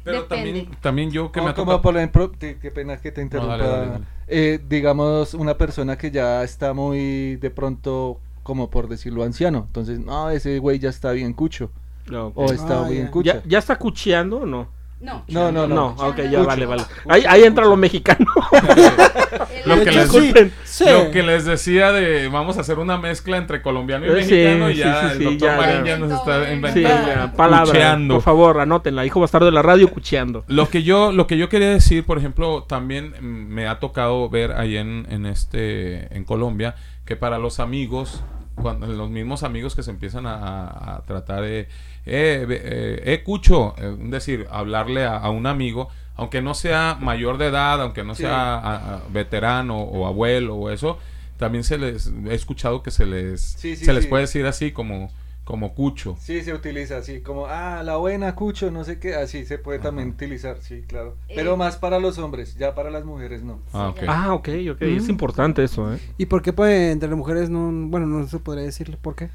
Pero 0.03 0.21
Depende. 0.21 0.45
también, 0.45 0.69
también 0.81 1.11
yo 1.11 1.31
que 1.31 1.41
me 1.41 1.53
Como, 1.53 1.81
por 1.81 1.97
ejemplo, 1.97 2.31
qué 2.39 2.55
pena 2.73 2.97
que 2.97 3.11
te 3.11 3.21
interrumpa. 3.21 3.57
dale, 3.57 3.69
dale, 3.69 3.91
dale. 3.91 4.03
Eh, 4.27 4.59
digamos, 4.69 5.33
una 5.33 5.57
persona 5.57 5.97
que 5.97 6.11
ya 6.11 6.43
está 6.43 6.73
muy 6.73 7.35
de 7.37 7.49
pronto, 7.49 8.19
como 8.43 8.69
por 8.69 8.87
decirlo, 8.87 9.23
anciano. 9.23 9.65
Entonces, 9.67 9.99
no, 9.99 10.29
ese 10.29 10.59
güey 10.59 10.79
ya 10.79 10.89
está 10.89 11.11
bien 11.11 11.33
cucho. 11.33 11.71
No. 12.09 12.31
O 12.35 12.45
está 12.51 12.85
Ah, 12.85 12.89
bien 12.89 13.05
ya. 13.05 13.11
cucha. 13.11 13.33
¿Ya, 13.33 13.43
¿Ya 13.45 13.57
está 13.59 13.75
cucheando 13.77 14.37
o 14.37 14.45
no? 14.45 14.67
No. 15.01 15.23
No, 15.29 15.49
no, 15.51 15.65
No, 15.65 15.95
no. 15.97 16.07
ok, 16.09 16.17
ya 16.29 16.43
vale, 16.43 16.65
vale. 16.65 16.83
Ahí, 17.07 17.23
ahí 17.27 17.43
entra 17.43 17.63
lo 17.65 17.77
mexicano. 17.77 18.25
Lo 19.65 19.75
que 19.83 19.91
les- 19.91 20.09
sí, 20.09 20.19
Disculpen. 20.19 20.53
Sí. 20.63 20.85
lo 20.89 21.11
que 21.11 21.21
les 21.23 21.45
decía 21.45 21.91
de 21.91 22.27
vamos 22.29 22.57
a 22.57 22.61
hacer 22.61 22.79
una 22.79 22.97
mezcla 22.97 23.37
entre 23.37 23.61
colombiano 23.61 24.05
y 24.05 24.09
Eh, 24.09 24.23
sí, 24.23 24.31
mexicano 24.33 24.69
y 24.69 24.73
sí, 24.73 24.79
ya 24.79 25.01
sí, 25.01 25.05
el 25.11 25.17
sí, 25.17 25.23
doctor 25.25 25.49
ya, 25.49 25.57
Marín 25.57 25.77
ya. 25.79 25.85
ya 25.85 25.97
nos 25.97 26.11
está 26.11 26.53
inventando. 26.53 27.07
ya, 27.07 27.33
palabra. 27.33 27.65
cucheando. 27.71 28.13
Por 28.15 28.23
favor, 28.23 28.59
anótenla. 28.59 29.05
Hijo 29.05 29.19
bastardo 29.19 29.45
de 29.45 29.51
la 29.51 29.61
radio, 29.61 29.89
cucheando. 29.89 30.43
Lo 30.47 30.69
que 30.69 30.83
yo, 30.83 31.11
lo 31.11 31.27
que 31.27 31.37
yo 31.37 31.49
quería 31.49 31.69
decir, 31.69 32.05
por 32.05 32.17
ejemplo, 32.17 32.63
también 32.63 33.13
me 33.21 33.67
ha 33.67 33.79
tocado 33.79 34.29
ver 34.29 34.53
ahí 34.53 34.77
en, 34.77 35.05
en 35.09 35.25
este, 35.25 36.15
en 36.15 36.23
Colombia, 36.23 36.75
que 37.05 37.15
para 37.15 37.37
los 37.39 37.59
amigos, 37.59 38.23
cuando 38.61 38.87
los 38.87 39.09
mismos 39.09 39.43
amigos 39.43 39.75
que 39.75 39.83
se 39.83 39.91
empiezan 39.91 40.25
a, 40.27 41.01
tratar 41.07 41.41
de, 41.41 41.61
eh, 41.61 41.67
eh, 42.05 43.01
eh, 43.05 43.21
cucho, 43.23 43.75
eh, 43.77 43.95
es 44.03 44.11
decir, 44.11 44.47
hablarle 44.51 45.05
a, 45.05 45.17
a 45.17 45.29
un 45.29 45.47
amigo, 45.47 45.89
aunque 46.15 46.41
no 46.41 46.53
sea 46.53 46.97
mayor 46.99 47.37
de 47.37 47.47
edad, 47.47 47.81
aunque 47.81 48.03
no 48.03 48.15
Sí. 48.15 48.23
sea 48.23 48.55
a- 48.57 49.01
veterano 49.11 49.77
o 49.79 50.05
abuelo 50.07 50.55
o 50.55 50.69
eso, 50.69 50.97
también 51.37 51.63
se 51.63 51.77
les, 51.77 52.11
he 52.29 52.33
escuchado 52.33 52.83
que 52.83 52.91
se 52.91 53.05
les, 53.05 53.41
Sí, 53.41 53.75
sí, 53.75 53.85
se 53.85 53.93
les 53.93 54.05
puede 54.07 54.23
decir 54.23 54.45
así 54.45 54.71
como, 54.71 55.09
como 55.49 55.73
cucho. 55.73 56.15
Sí, 56.19 56.43
se 56.43 56.53
utiliza 56.53 56.97
así, 56.97 57.21
como, 57.21 57.47
ah, 57.47 57.81
la 57.83 57.95
buena 57.95 58.35
cucho, 58.35 58.69
no 58.69 58.83
sé 58.83 58.99
qué, 58.99 59.15
así 59.15 59.45
se 59.45 59.57
puede 59.57 59.79
también 59.79 60.09
utilizar, 60.09 60.57
sí, 60.61 60.83
claro. 60.87 61.15
Pero 61.27 61.55
Eh. 61.55 61.57
más 61.57 61.75
para 61.75 61.97
los 61.99 62.19
hombres, 62.19 62.55
ya 62.55 62.75
para 62.75 62.91
las 62.91 63.03
mujeres 63.03 63.41
no. 63.41 63.57
Ah, 63.73 63.89
ok. 63.89 63.97
Ah, 64.07 64.33
ok, 64.35 64.49
ok. 64.73 64.81
Es 64.83 65.07
Mm. 65.07 65.09
importante 65.09 65.63
eso, 65.63 65.91
¿eh? 65.91 65.97
¿Y 66.19 66.27
por 66.27 66.43
qué 66.43 66.53
puede 66.53 66.91
entre 66.91 67.09
las 67.09 67.17
mujeres 67.17 67.49
no, 67.49 67.71
bueno, 67.89 68.05
no 68.05 68.27
se 68.27 68.37
podría 68.37 68.63
decirle 68.65 68.95
por 69.01 69.15
qué? 69.15 69.29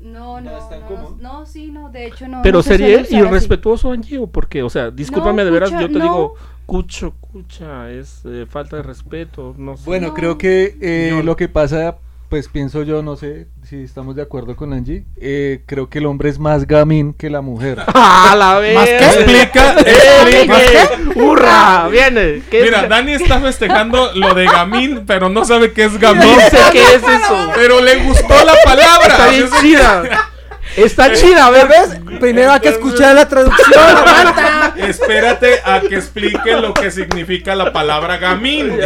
No, 0.00 0.40
no, 0.40 0.52
No 0.52 0.56
es 0.56 0.68
tan 0.68 0.82
no, 0.82 0.86
común. 0.86 1.18
no, 1.20 1.46
sí, 1.46 1.72
no, 1.72 1.90
de 1.90 2.06
hecho 2.06 2.28
no. 2.28 2.42
Pero 2.44 2.58
no 2.58 2.62
se 2.62 2.76
sería 2.78 3.00
así. 3.00 3.16
irrespetuoso, 3.16 3.90
Angie, 3.90 4.18
o 4.18 4.28
por 4.28 4.46
qué? 4.46 4.62
O 4.62 4.70
sea, 4.70 4.92
discúlpame 4.92 5.38
No, 5.42 5.46
de 5.46 5.50
veras, 5.50 5.70
cucha, 5.70 5.80
yo 5.80 5.88
te 5.88 5.98
no. 5.98 6.04
digo, 6.04 6.34
cucho, 6.64 7.12
cucha, 7.20 7.90
es 7.90 8.20
eh, 8.24 8.46
falta 8.48 8.76
de 8.76 8.84
respeto, 8.84 9.52
no 9.58 9.76
sé. 9.76 9.82
Bueno, 9.84 10.08
No. 10.08 10.14
creo 10.14 10.38
que 10.38 10.76
eh, 10.80 11.22
lo 11.24 11.34
que 11.34 11.48
pasa, 11.48 11.98
pues 12.28 12.46
pienso 12.48 12.84
yo, 12.84 13.02
no 13.02 13.16
sé 13.16 13.48
si 13.68 13.82
estamos 13.82 14.14
de 14.14 14.22
acuerdo 14.22 14.54
con 14.54 14.72
Angie, 14.72 15.04
eh, 15.16 15.62
creo 15.66 15.88
que 15.88 15.98
el 15.98 16.06
hombre 16.06 16.28
es 16.28 16.38
más 16.38 16.68
gamín 16.68 17.12
que 17.12 17.28
la 17.28 17.40
mujer. 17.40 17.82
¡Ah, 17.94 18.36
la 18.38 18.58
vez! 18.60 18.74
¿Más 18.76 18.88
qué? 18.88 18.96
Explica, 18.96 19.76
¡Eh, 19.84 20.88
¡Hurra! 21.16 21.88
¡Viene! 21.88 22.42
¿Qué 22.48 22.62
Mira, 22.62 22.82
es? 22.84 22.88
Dani 22.88 23.12
está 23.12 23.40
festejando 23.40 24.12
lo 24.14 24.34
de 24.34 24.44
gamín, 24.44 25.02
pero 25.04 25.28
no 25.28 25.44
sabe 25.44 25.72
qué 25.72 25.84
es 25.84 25.98
gamín. 25.98 26.22
No 26.36 26.50
sé 26.50 26.58
qué 26.70 26.82
es 26.82 27.02
eso. 27.02 27.50
Pero 27.54 27.80
le 27.80 28.04
gustó 28.04 28.34
la 28.44 28.54
palabra. 28.64 29.06
Está 29.08 29.28
bien 29.30 29.48
chida. 29.60 30.30
Está 30.76 31.12
chida, 31.12 31.46
a 31.46 31.50
ver. 31.50 31.68
¿Ves? 31.68 31.98
Primero 32.20 32.52
hay 32.52 32.60
que 32.60 32.68
escuchar 32.68 33.14
la 33.14 33.28
traducción, 33.28 33.72
aguanta. 33.78 34.74
Espérate 34.76 35.60
a 35.64 35.80
que 35.80 35.96
explique 35.96 36.52
lo 36.52 36.74
que 36.74 36.90
significa 36.90 37.54
la 37.54 37.72
palabra 37.72 38.16
gamín. 38.18 38.78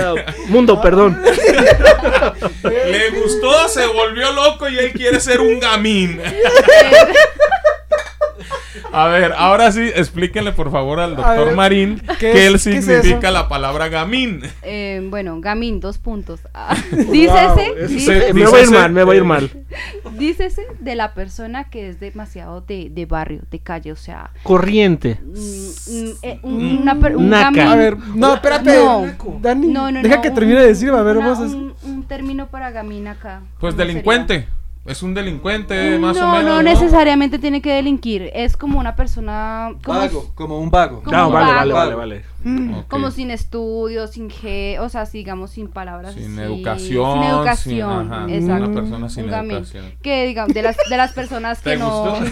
Mundo, 0.47 0.81
perdón. 0.81 1.21
Le 2.63 3.11
gustó, 3.11 3.69
se 3.69 3.87
volvió 3.87 4.33
loco 4.33 4.69
y 4.69 4.79
él 4.79 4.93
quiere 4.93 5.21
ser 5.21 5.41
un 5.41 5.61
gamín. 5.61 6.21
A 8.93 9.07
ver, 9.09 9.33
ahora 9.37 9.73
sí, 9.73 9.81
explíquenle 9.95 10.53
por 10.53 10.71
favor 10.71 11.00
al 11.00 11.17
doctor 11.17 11.47
ver, 11.47 11.57
Marín 11.57 12.00
¿qué 12.00 12.17
qué, 12.19 12.31
es- 12.31 12.37
él 12.67 12.73
qué 12.73 12.79
es 12.79 12.85
significa 12.85 13.31
la 13.31 13.49
palabra 13.49 13.89
gamín. 13.89 14.43
Eh, 14.62 15.05
bueno, 15.11 15.41
gamín, 15.41 15.81
dos 15.81 15.99
puntos. 15.99 16.41
Ah, 16.55 16.77
dícese, 16.91 17.75
es- 17.79 17.89
dícese, 17.91 18.33
me 18.35 18.47
voy 18.47 18.61
a 18.61 18.62
ir 18.62 18.71
mal, 18.71 18.93
me 18.93 19.05
voy 19.05 19.17
a 19.17 19.19
ir 19.19 19.25
mal. 19.25 19.50
dícese 20.19 20.67
de 20.81 20.95
la 20.95 21.15
persona 21.15 21.71
que 21.71 21.89
es 21.89 22.00
demasiado 22.00 22.61
de, 22.61 22.91
de 22.91 23.07
barrio, 23.07 23.43
de 23.50 23.59
calle, 23.59 23.93
o 23.93 23.97
sea, 23.97 24.31
Corriente. 24.43 25.19
mm, 25.23 25.33
mm, 25.35 26.11
eh, 26.23 26.41
un, 26.43 26.79
una 26.83 26.99
per- 26.99 27.17
un 27.17 27.29
Naca. 27.31 27.50
gamín. 27.50 27.61
A 27.73 27.77
ver, 27.77 27.97
no, 28.15 28.35
espérate. 28.35 28.77
No. 28.77 29.07
Dani, 29.41 29.67
No, 29.69 29.91
no, 29.91 30.03
deja 30.03 30.17
no, 30.17 30.23
que 30.23 30.29
un- 30.29 30.35
termine 30.35 30.61
de 30.61 30.67
decirme, 30.69 30.99
a 30.99 31.03
ver, 31.03 31.17
una- 31.19 31.29
vamos 31.31 31.53
a... 31.53 31.57
un, 31.57 31.75
un 31.83 32.03
término 32.05 32.49
para 32.49 32.71
gamín 32.71 33.09
acá. 33.09 33.43
Pues 33.59 33.75
¿cómo 33.75 33.85
delincuente. 33.87 34.47
Es 34.87 35.03
un 35.03 35.13
delincuente, 35.13 35.99
más 35.99 36.17
no, 36.17 36.29
o 36.31 36.37
menos. 36.39 36.45
no 36.57 36.63
necesariamente 36.63 37.39
tiene 37.39 37.61
que 37.61 37.71
delinquir, 37.75 38.31
es 38.33 38.57
como 38.57 38.79
una 38.81 38.97
persona 38.97 39.73
como, 39.85 39.99
Vago, 39.99 40.31
como 40.35 40.59
un 40.59 40.71
vago. 40.71 41.03
Como 41.03 41.15
No, 41.17 41.27
un 41.29 41.35
vale, 41.35 41.53
vale, 41.53 41.73
vago. 41.75 41.97
vale, 41.97 42.15
vale. 42.17 42.25
Mm. 42.43 42.75
Ok. 42.79 42.89
como 42.89 43.11
sin 43.11 43.31
estudios, 43.31 44.13
sin 44.13 44.31
ge, 44.31 44.79
o 44.81 44.89
sea, 44.89 45.05
digamos 45.05 45.51
sin 45.51 45.69
palabras 45.69 46.15
Sin 46.15 46.33
así, 46.39 46.41
educación. 46.41 47.13
sin 47.23 47.31
educación, 47.31 48.05
sin- 48.05 48.13
ajá, 48.15 48.27
exacto. 48.33 48.65
Una 48.71 48.81
persona 48.81 49.09
sin 49.11 49.25
Un 49.25 49.31
gamín. 49.31 49.51
educación. 49.59 49.85
Que 50.03 50.27
digamos 50.27 50.55
de 50.55 50.63
las 50.63 50.77
de 50.89 50.97
las 50.97 51.13
personas 51.13 51.61
¿Te 51.63 51.73
que 51.73 51.77
no 51.77 52.13
gustó? 52.19 52.25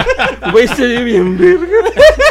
Güey, 0.52 0.68
se 0.68 0.86
ve 0.86 1.02
bien 1.02 1.36
verga. 1.36 1.66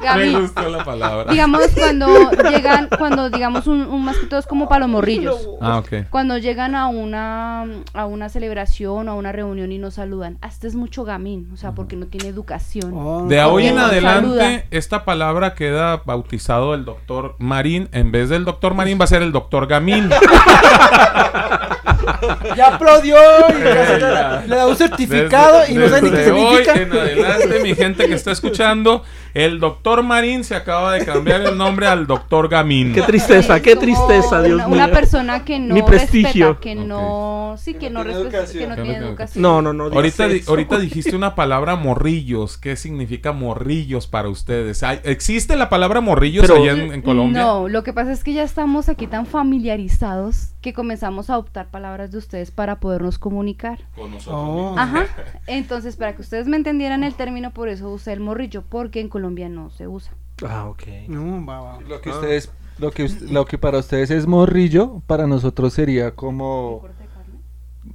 Me 0.00 0.40
gustó 0.40 0.68
la 0.68 0.84
palabra. 0.84 1.32
digamos 1.32 1.60
cuando 1.76 2.30
llegan 2.50 2.88
cuando 2.98 3.30
digamos 3.30 3.66
un, 3.66 3.82
un 3.82 4.04
más 4.04 4.16
que 4.16 4.26
todo 4.26 4.40
es 4.40 4.46
como 4.46 4.68
para 4.68 4.80
los 4.80 4.88
morrillos 4.88 5.48
Ah, 5.60 5.78
ok. 5.78 6.08
cuando 6.10 6.38
llegan 6.38 6.74
a 6.74 6.88
una 6.88 7.64
a 7.94 8.06
una 8.06 8.28
celebración 8.28 9.08
o 9.08 9.12
a 9.12 9.14
una 9.14 9.32
reunión 9.32 9.72
y 9.72 9.78
nos 9.78 9.94
saludan 9.94 10.38
ah, 10.42 10.48
este 10.48 10.68
es 10.68 10.74
mucho 10.74 11.04
gamín 11.04 11.48
o 11.52 11.56
sea 11.56 11.72
porque 11.72 11.96
no 11.96 12.06
tiene 12.06 12.28
educación 12.28 12.92
Oh, 12.94 13.26
De 13.26 13.40
hoy 13.42 13.66
en 13.66 13.78
adelante, 13.78 14.28
saluda. 14.28 14.62
esta 14.70 15.04
palabra 15.04 15.54
queda 15.54 16.02
bautizado 16.04 16.74
el 16.74 16.84
doctor 16.84 17.34
Marín. 17.38 17.88
En 17.92 18.10
vez 18.12 18.28
del 18.28 18.44
doctor 18.44 18.74
Marín, 18.74 18.98
va 19.00 19.04
a 19.04 19.08
ser 19.08 19.22
el 19.22 19.32
doctor 19.32 19.66
Gamín. 19.66 20.08
Ya 22.56 22.74
aplaudió 22.74 23.16
y 23.16 23.62
ya 23.62 24.42
le, 24.46 24.56
da 24.56 24.66
un 24.66 24.76
certificado 24.76 25.60
Desde- 25.60 25.72
y 25.72 25.76
no 25.76 25.88
sabe 25.88 26.02
ni 26.02 26.10
qué 26.10 26.16
desde 26.16 26.30
hoy 26.32 26.56
significa. 26.64 26.82
en 26.82 26.92
adelante, 26.92 27.60
mi 27.62 27.74
gente 27.74 28.06
que 28.08 28.14
está 28.14 28.32
escuchando, 28.32 29.02
el 29.34 29.60
doctor 29.60 30.02
Marín 30.02 30.44
se 30.44 30.54
acaba 30.56 30.92
de 30.94 31.04
cambiar 31.04 31.42
el 31.42 31.56
nombre 31.58 31.86
al 31.86 32.06
doctor 32.06 32.48
Gamín. 32.48 32.92
Qué 32.94 33.02
tristeza, 33.02 33.60
qué 33.60 33.76
tristeza, 33.76 34.42
Dios 34.42 34.54
una, 34.56 34.66
mío. 34.68 34.76
una 34.76 34.88
persona 34.90 35.44
que 35.44 35.58
no 35.58 35.74
Mi 35.74 35.82
prestigio. 35.82 36.48
respeta 36.48 36.60
que 36.60 36.74
no 36.74 37.54
sí 37.58 37.74
que, 37.74 37.78
Que 37.80 37.90
no, 37.90 38.04
respeta 38.04 38.28
educación. 38.38 38.62
que 38.62 38.68
no 38.68 38.74
tiene 38.82 38.98
educación 38.98 39.42
No, 39.42 39.62
no, 39.62 39.72
no. 39.72 39.84
Ahorita, 39.84 40.28
di- 40.28 40.42
ahorita 40.46 40.78
dijiste 40.78 41.14
una 41.16 41.34
palabra 41.34 41.76
morrillos. 41.76 42.56
¿Qué 42.58 42.76
significa 42.76 43.32
morrillos 43.32 44.06
para 44.06 44.28
ustedes? 44.28 44.82
¿Hay- 44.82 45.00
¿Existe 45.04 45.56
la 45.56 45.68
palabra 45.68 46.00
morrillos 46.00 46.46
Pero- 46.46 46.62
allá 46.62 46.72
en, 46.72 46.92
en 46.92 47.02
Colombia? 47.02 47.42
No, 47.42 47.68
lo 47.68 47.82
que 47.84 47.92
pasa 47.92 48.12
es 48.12 48.24
que 48.24 48.32
ya 48.32 48.42
estamos 48.42 48.88
aquí 48.88 49.06
tan 49.06 49.26
familiarizados 49.26 50.48
que 50.68 50.74
comenzamos 50.74 51.30
a 51.30 51.34
adoptar 51.34 51.70
palabras 51.70 52.10
de 52.10 52.18
ustedes 52.18 52.50
para 52.50 52.78
podernos 52.78 53.18
comunicar. 53.18 53.78
Con 53.96 54.10
nosotros 54.10 54.38
Oh. 54.38 54.74
Ajá. 54.76 55.06
Entonces, 55.46 55.96
para 55.96 56.14
que 56.14 56.20
ustedes 56.20 56.46
me 56.46 56.56
entendieran 56.58 57.04
el 57.04 57.14
término, 57.14 57.52
por 57.52 57.68
eso 57.68 57.90
usé 57.90 58.12
el 58.12 58.20
morrillo, 58.20 58.62
porque 58.68 59.00
en 59.00 59.08
Colombia 59.08 59.48
no 59.48 59.70
se 59.70 59.88
usa. 59.88 60.12
Ah, 60.46 60.66
ok. 60.68 60.82
No, 61.08 61.44
va, 61.46 61.60
va. 61.60 61.80
Lo 61.80 62.00
que 62.02 62.10
ustedes, 62.10 62.52
lo 62.78 62.90
que, 62.90 63.08
lo 63.30 63.46
que 63.46 63.56
para 63.56 63.78
ustedes 63.78 64.10
es 64.10 64.26
morrillo, 64.26 65.00
para 65.06 65.26
nosotros 65.26 65.72
sería 65.72 66.10
como, 66.14 66.84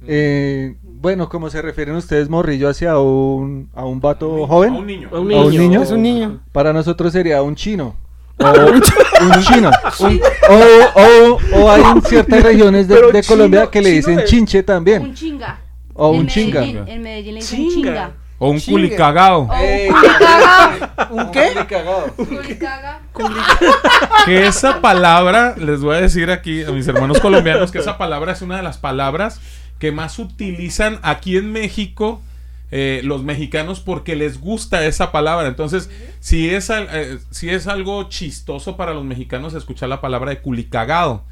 eh, 0.06 0.76
bueno, 0.82 1.28
como 1.28 1.48
se 1.50 1.62
refieren 1.62 1.94
ustedes 1.94 2.28
morrillo 2.28 2.68
hacia 2.68 2.98
un, 2.98 3.70
a 3.72 3.84
un 3.84 4.00
vato 4.00 4.46
joven, 4.48 4.74
A 4.74 4.78
un 4.78 4.86
niño. 4.86 5.08
A 5.12 5.20
un 5.20 5.32
¿A 5.32 5.40
un 5.42 5.56
niño? 5.56 5.80
Es 5.82 5.90
un 5.92 6.02
niño. 6.02 6.40
para 6.50 6.72
nosotros 6.72 7.12
sería 7.12 7.40
un 7.42 7.54
chino. 7.54 7.94
O 8.36 9.03
un 9.20 9.42
chino. 9.42 9.70
Un- 10.00 10.20
o, 10.48 11.00
o, 11.00 11.60
o 11.62 11.70
hay 11.70 11.82
en 11.82 12.02
ciertas 12.02 12.42
regiones 12.42 12.88
de, 12.88 12.94
Pero 12.94 13.12
de 13.12 13.22
Colombia 13.22 13.60
chino- 13.62 13.70
que 13.70 13.80
le 13.82 13.88
chino 13.90 13.96
dicen 13.96 14.16
de- 14.16 14.24
chinche 14.24 14.58
Un 14.60 14.64
también. 14.64 15.14
chinga. 15.14 15.58
O 15.94 16.12
En 16.14 16.20
un 16.20 16.26
chinga. 16.26 16.60
Medellín- 16.60 16.88
En 16.88 17.02
Medellín 17.02 17.34
le 17.34 17.40
dicen 17.40 17.58
Chinga. 17.58 17.72
chinga. 17.74 18.10
O 18.38 18.50
un 18.50 18.58
Chingue. 18.58 18.72
culicagao. 18.88 19.42
Un. 21.10 21.18
¿Un 21.20 21.30
qué? 21.30 21.52
Culicaga. 22.26 23.00
Que 24.26 24.46
esa 24.46 24.80
palabra, 24.80 25.54
les 25.56 25.80
voy 25.80 25.96
a 25.96 26.00
decir 26.00 26.30
aquí 26.30 26.64
a 26.64 26.70
mis 26.70 26.86
hermanos 26.88 27.20
colombianos, 27.20 27.70
que 27.70 27.78
esa 27.78 27.96
palabra 27.96 28.32
es 28.32 28.42
una 28.42 28.56
de 28.56 28.62
las 28.62 28.78
palabras 28.78 29.40
que 29.78 29.92
más 29.92 30.18
utilizan 30.18 30.98
aquí 31.02 31.36
en 31.36 31.52
México 31.52 32.20
eh, 32.76 33.02
los 33.04 33.22
mexicanos 33.22 33.78
porque 33.78 34.16
les 34.16 34.40
gusta 34.40 34.84
esa 34.84 35.12
palabra. 35.12 35.46
Entonces, 35.46 35.88
si 36.18 36.50
es, 36.50 36.70
al- 36.70 36.88
eh, 36.92 37.18
si 37.30 37.48
es 37.50 37.68
algo 37.68 38.08
chistoso 38.08 38.76
para 38.76 38.92
los 38.94 39.04
mexicanos 39.04 39.54
escuchar 39.54 39.88
la 39.88 40.00
palabra 40.00 40.30
de 40.30 40.40
culicagado. 40.40 41.22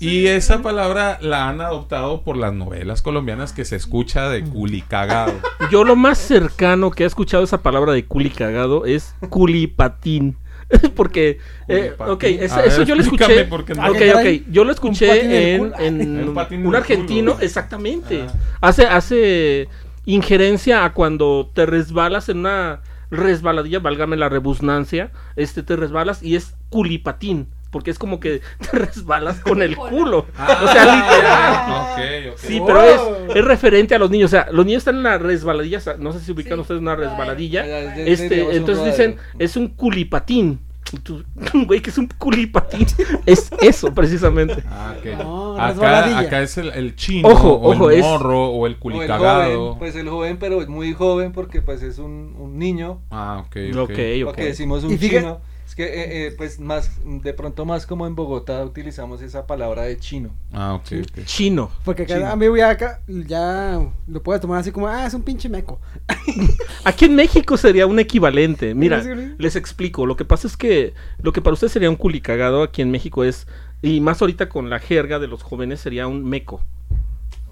Y 0.00 0.26
esa 0.26 0.62
palabra 0.62 1.18
la 1.20 1.48
han 1.48 1.60
adoptado 1.60 2.22
por 2.22 2.36
las 2.38 2.52
novelas 2.54 3.02
colombianas 3.02 3.52
que 3.52 3.64
se 3.66 3.76
escucha 3.76 4.28
de 4.30 4.42
culicagado. 4.42 5.34
Yo 5.70 5.84
lo 5.84 5.96
más 5.96 6.16
cercano 6.18 6.90
que 6.90 7.04
he 7.04 7.06
escuchado 7.06 7.44
esa 7.44 7.62
palabra 7.62 7.92
de 7.92 8.04
culi 8.06 8.30
cagado 8.30 8.86
es 8.86 9.14
culipatín. 9.28 10.36
Porque, 10.96 11.38
eh, 11.68 11.92
Culipatín. 11.96 12.12
ok, 12.14 12.24
eso, 12.24 12.54
A 12.54 12.58
ver, 12.58 12.68
eso 12.68 12.82
yo 12.84 12.94
lo 12.96 13.02
escuché. 13.02 13.44
por 13.44 13.64
qué 13.66 13.74
no. 13.74 13.86
Ok, 13.90 13.98
ok, 14.14 14.42
yo 14.50 14.64
lo 14.64 14.72
escuché 14.72 15.54
en 15.78 16.28
Un 16.66 16.74
argentino, 16.74 17.32
culo. 17.34 17.44
exactamente. 17.44 18.22
Ah. 18.26 18.32
Hace, 18.62 18.86
hace 18.86 19.68
injerencia 20.06 20.84
a 20.84 20.92
cuando 20.92 21.50
te 21.54 21.66
resbalas 21.66 22.28
en 22.28 22.38
una 22.38 22.80
resbaladilla, 23.10 23.78
válgame 23.78 24.16
la 24.16 24.28
rebusnancia, 24.28 25.12
este 25.36 25.62
te 25.62 25.76
resbalas 25.76 26.22
y 26.22 26.36
es 26.36 26.54
culipatín. 26.70 27.48
Porque 27.70 27.90
es 27.90 27.98
como 27.98 28.20
que 28.20 28.40
te 28.70 28.78
resbalas 28.78 29.40
con 29.40 29.60
el 29.60 29.76
culo. 29.76 30.18
o 30.38 30.68
sea, 30.68 30.84
literal. 30.84 31.24
Ah. 31.26 31.96
Sí, 32.36 32.62
pero 32.64 32.80
es, 32.82 33.00
es 33.34 33.44
referente 33.44 33.96
a 33.96 33.98
los 33.98 34.10
niños. 34.10 34.28
O 34.28 34.36
sea, 34.36 34.46
los 34.52 34.64
niños 34.64 34.82
están 34.82 34.96
en 34.98 35.02
la 35.02 35.18
resbaladilla. 35.18 35.80
No 35.98 36.12
sé 36.12 36.20
si 36.20 36.30
ubican 36.30 36.54
Sí. 36.54 36.60
ustedes 36.60 36.80
una 36.80 36.94
resbaladilla. 36.94 37.66
Este, 37.96 38.54
entonces 38.54 38.84
dicen, 38.84 39.16
es 39.40 39.56
un 39.56 39.68
culipatín. 39.68 40.60
Tú, 41.02 41.22
Güey, 41.66 41.80
que 41.80 41.90
es 41.90 41.98
un 41.98 42.08
culipatín. 42.18 42.86
es 43.26 43.50
eso, 43.60 43.92
precisamente. 43.94 44.62
Ah, 44.68 44.94
ok. 44.98 45.18
No, 45.18 45.60
acá, 45.60 46.18
acá 46.18 46.42
es 46.42 46.56
el, 46.58 46.70
el 46.70 46.96
chino, 46.96 47.28
Ojo, 47.28 47.52
o 47.54 47.72
ojo, 47.72 47.90
el 47.90 47.98
es- 47.98 48.04
morro, 48.04 48.46
o 48.48 48.66
el 48.66 48.72
O 48.72 48.74
el 48.74 48.78
culicagado. 48.78 49.58
joven, 49.66 49.78
pues 49.78 49.96
el 49.96 50.08
joven, 50.08 50.36
pero 50.38 50.60
es 50.62 50.68
muy 50.68 50.92
joven 50.92 51.32
porque 51.32 51.62
pues 51.62 51.82
es 51.82 51.98
un, 51.98 52.34
un 52.38 52.58
niño. 52.58 53.00
Ah, 53.10 53.42
ok, 53.46 53.56
Ok, 53.72 53.76
ok. 53.76 53.90
ok. 53.90 54.24
Porque 54.26 54.44
decimos 54.44 54.84
un 54.84 54.92
Y 54.92 54.98
fíjate- 54.98 55.20
chino. 55.20 55.40
Es 55.74 55.76
que 55.76 55.86
eh, 55.86 56.26
eh, 56.26 56.34
pues 56.36 56.60
más, 56.60 57.00
de 57.04 57.34
pronto 57.34 57.64
más 57.64 57.84
como 57.84 58.06
en 58.06 58.14
Bogotá 58.14 58.64
utilizamos 58.64 59.20
esa 59.22 59.44
palabra 59.44 59.82
de 59.82 59.98
chino. 59.98 60.30
Ah, 60.52 60.74
ok, 60.74 60.86
ok. 61.02 61.24
Chino. 61.24 61.68
Porque 61.84 62.04
acá, 62.04 62.14
Chino. 62.14 62.28
a 62.28 62.36
mí 62.36 62.46
voy 62.46 62.60
acá, 62.60 63.00
ya 63.08 63.80
lo 64.06 64.22
puedes 64.22 64.40
tomar 64.40 64.60
así 64.60 64.70
como, 64.70 64.86
ah, 64.86 65.04
es 65.04 65.14
un 65.14 65.24
pinche 65.24 65.48
meco. 65.48 65.80
Aquí 66.84 67.06
en 67.06 67.16
México 67.16 67.56
sería 67.56 67.88
un 67.88 67.98
equivalente. 67.98 68.72
Mira, 68.72 69.02
les 69.36 69.56
explico. 69.56 70.06
Lo 70.06 70.14
que 70.14 70.24
pasa 70.24 70.46
es 70.46 70.56
que 70.56 70.94
lo 71.20 71.32
que 71.32 71.42
para 71.42 71.54
usted 71.54 71.66
sería 71.66 71.90
un 71.90 71.96
culicagado 71.96 72.62
aquí 72.62 72.80
en 72.80 72.92
México 72.92 73.24
es, 73.24 73.48
y 73.82 73.98
más 73.98 74.20
ahorita 74.20 74.48
con 74.48 74.70
la 74.70 74.78
jerga 74.78 75.18
de 75.18 75.26
los 75.26 75.42
jóvenes, 75.42 75.80
sería 75.80 76.06
un 76.06 76.22
meco. 76.24 76.62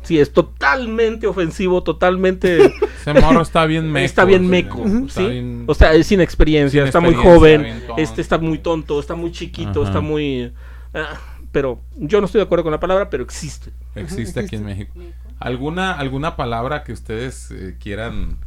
Sí, 0.03 0.19
es 0.19 0.33
totalmente 0.33 1.27
ofensivo, 1.27 1.83
totalmente... 1.83 2.73
Ese 3.01 3.15
morro 3.15 3.43
está 3.43 3.67
bien 3.67 3.91
meco. 3.91 4.05
está 4.05 4.25
bien 4.25 4.43
sí, 4.43 4.49
meco, 4.49 4.85
está 5.07 5.21
¿sí? 5.21 5.27
bien- 5.29 5.65
O 5.67 5.75
sea, 5.75 5.93
es 5.95 6.07
sin 6.07 6.21
experiencia, 6.21 6.83
Sin 6.83 6.87
está 6.89 7.01
muy 7.01 7.15
joven, 7.15 7.83
este 7.97 8.21
está 8.21 8.39
muy 8.39 8.59
tonto, 8.59 8.99
está 9.01 9.15
muy 9.15 9.33
chiquito, 9.33 9.81
Ajá. 9.83 9.91
está 9.91 10.01
muy... 10.01 10.53
ah, 10.95 11.19
pero 11.53 11.81
yo 11.97 12.21
no 12.21 12.27
estoy 12.27 12.39
de 12.41 12.45
acuerdo 12.45 12.63
con 12.65 12.73
la 12.73 12.81
palabra, 12.81 13.11
pero 13.11 13.23
existe. 13.23 13.71
existe 13.95 14.41
aquí 14.41 14.57
en. 14.57 14.65
México. 14.65 14.93
¿Alguna, 15.39 15.93
alguna 15.93 16.35
palabra 16.37 16.83
que 16.83 16.93
ustedes 16.93 17.51
eh, 17.51 17.77
quieran, 17.79 18.39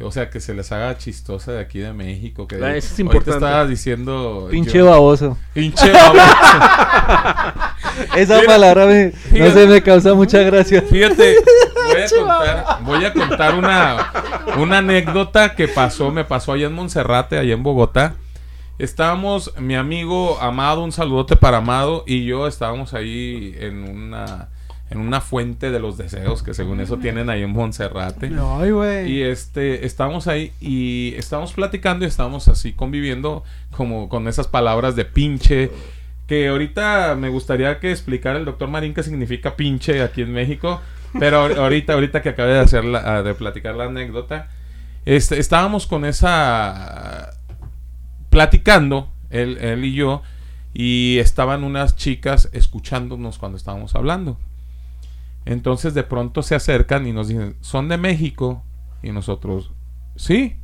o 0.00 0.10
sea, 0.10 0.28
que 0.30 0.40
se 0.40 0.52
les 0.54 0.70
haga 0.72 0.98
chistosa 0.98 1.52
de 1.52 1.60
aquí 1.60 1.78
de 1.78 1.92
México? 1.92 2.46
Que 2.46 2.56
Ah, 2.56 2.76
eso 2.76 2.86
es 2.88 2.90
ahorita 2.92 3.02
importante. 3.02 3.30
estaba 3.46 3.66
diciendo... 3.66 4.48
Pinche 4.50 4.78
yo- 4.78 4.86
baboso. 4.86 5.38
Pinche 5.54 5.90
baboso. 5.90 6.22
Esa 8.16 8.36
Mira, 8.36 8.46
palabra 8.46 8.86
me, 8.86 9.06
no 9.06 9.12
fíjate. 9.12 9.52
sé, 9.52 9.66
me 9.66 9.82
causa 9.82 10.14
mucha 10.14 10.40
gracia. 10.40 10.82
Fíjate, 10.82 11.36
voy 11.86 12.02
a 12.02 12.08
contar, 12.18 12.78
voy 12.82 13.04
a 13.04 13.12
contar 13.12 13.54
una, 13.54 14.12
una 14.58 14.78
anécdota 14.78 15.54
que 15.54 15.68
pasó, 15.68 16.10
me 16.10 16.24
pasó 16.24 16.52
allá 16.52 16.66
en 16.66 16.74
Monserrate, 16.74 17.38
allá 17.38 17.54
en 17.54 17.62
Bogotá. 17.62 18.14
Estábamos, 18.78 19.54
mi 19.58 19.74
amigo 19.76 20.38
Amado, 20.40 20.84
un 20.84 20.92
saludote 20.92 21.36
para 21.36 21.58
Amado, 21.58 22.04
y 22.06 22.26
yo 22.26 22.46
estábamos 22.46 22.92
ahí 22.92 23.54
en 23.58 23.84
una, 23.88 24.48
en 24.90 24.98
una 24.98 25.20
fuente 25.20 25.70
de 25.70 25.80
los 25.80 25.96
deseos, 25.98 26.42
que 26.42 26.54
según 26.54 26.80
eso 26.80 26.96
tienen 26.98 27.28
ahí 27.28 27.42
en 27.42 27.50
Monserrate. 27.50 28.30
Ay, 28.40 28.70
güey. 28.70 29.10
Y 29.10 29.22
este, 29.22 29.84
estábamos 29.84 30.28
ahí 30.28 30.52
y 30.60 31.14
estábamos 31.16 31.52
platicando 31.54 32.04
y 32.04 32.08
estábamos 32.08 32.46
así 32.48 32.72
conviviendo 32.72 33.42
como 33.76 34.08
con 34.08 34.28
esas 34.28 34.46
palabras 34.46 34.94
de 34.96 35.04
pinche. 35.04 35.70
Que 36.28 36.48
ahorita 36.48 37.14
me 37.18 37.28
gustaría 37.28 37.78
que 37.80 37.90
explicara 37.90 38.38
el 38.38 38.44
doctor 38.44 38.68
Marín 38.68 38.94
qué 38.94 39.02
significa 39.02 39.56
pinche 39.56 40.02
aquí 40.02 40.22
en 40.22 40.32
México. 40.32 40.80
Pero 41.18 41.46
ahor- 41.48 41.56
ahorita, 41.56 41.94
ahorita 41.94 42.20
que 42.22 42.28
acabé 42.30 42.52
de 42.54 42.58
hacer 42.60 42.84
la, 42.84 43.16
ah, 43.16 43.22
de 43.22 43.32
platicar 43.34 43.74
la 43.74 43.84
anécdota, 43.84 44.50
este, 45.04 45.38
estábamos 45.38 45.86
con 45.86 46.04
esa 46.04 47.30
platicando, 48.28 49.08
él, 49.30 49.58
él 49.60 49.84
y 49.84 49.94
yo, 49.94 50.22
y 50.74 51.18
estaban 51.18 51.64
unas 51.64 51.96
chicas 51.96 52.50
escuchándonos 52.52 53.38
cuando 53.38 53.56
estábamos 53.56 53.94
hablando. 53.94 54.38
Entonces 55.46 55.94
de 55.94 56.02
pronto 56.02 56.42
se 56.42 56.54
acercan 56.54 57.06
y 57.06 57.12
nos 57.12 57.28
dicen, 57.28 57.56
¿son 57.62 57.88
de 57.88 57.96
México? 57.96 58.62
Y 59.02 59.12
nosotros, 59.12 59.72
sí. 60.16 60.56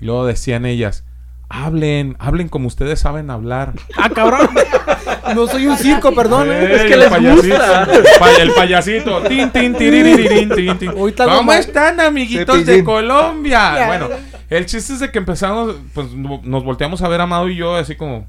Y 0.00 0.04
luego 0.04 0.26
decían 0.26 0.66
ellas, 0.66 1.04
hablen, 1.48 2.16
hablen 2.18 2.48
como 2.48 2.66
ustedes 2.66 3.00
saben 3.00 3.30
hablar. 3.30 3.72
Ah, 3.96 4.10
cabrón. 4.10 4.48
no 5.36 5.46
soy 5.46 5.66
un 5.68 5.76
circo, 5.76 6.12
perdón. 6.14 6.48
eh. 6.50 6.74
Es 6.74 6.82
que 6.82 6.94
el 6.94 6.98
les 7.00 7.08
payasito, 7.10 7.54
gusta. 7.54 7.82
El, 7.84 8.04
pa- 8.18 8.42
el 8.42 8.50
payasito. 8.52 9.22
Tin, 9.22 9.50
tin, 9.50 9.74
tiriririn, 9.76 10.48
tin, 10.50 10.78
tin. 10.78 10.92
¿Cómo 10.92 11.52
están, 11.52 12.00
amiguitos 12.00 12.66
de. 12.66 12.82
Colombia? 12.82 13.86
Bueno, 13.86 14.08
el 14.50 14.66
chiste 14.66 14.94
es 14.94 15.00
de 15.00 15.12
que 15.12 15.18
empezamos, 15.18 15.76
pues 15.94 16.10
no- 16.12 16.40
nos 16.42 16.64
volteamos 16.64 17.00
a 17.02 17.08
ver 17.08 17.20
Amado 17.20 17.48
y 17.48 17.54
yo, 17.56 17.76
así 17.76 17.94
como, 17.94 18.26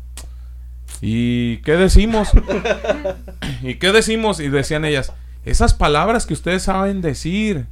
¿y 1.02 1.58
qué 1.58 1.72
decimos? 1.78 2.30
¿Y 3.64 3.76
qué 3.76 3.92
decimos? 3.92 4.40
Y 4.40 4.50
decían 4.50 4.86
ellas, 4.86 5.12
esas 5.46 5.74
palabras 5.74 6.26
que 6.26 6.34
ustedes 6.34 6.64
saben 6.64 7.02
decir. 7.02 7.66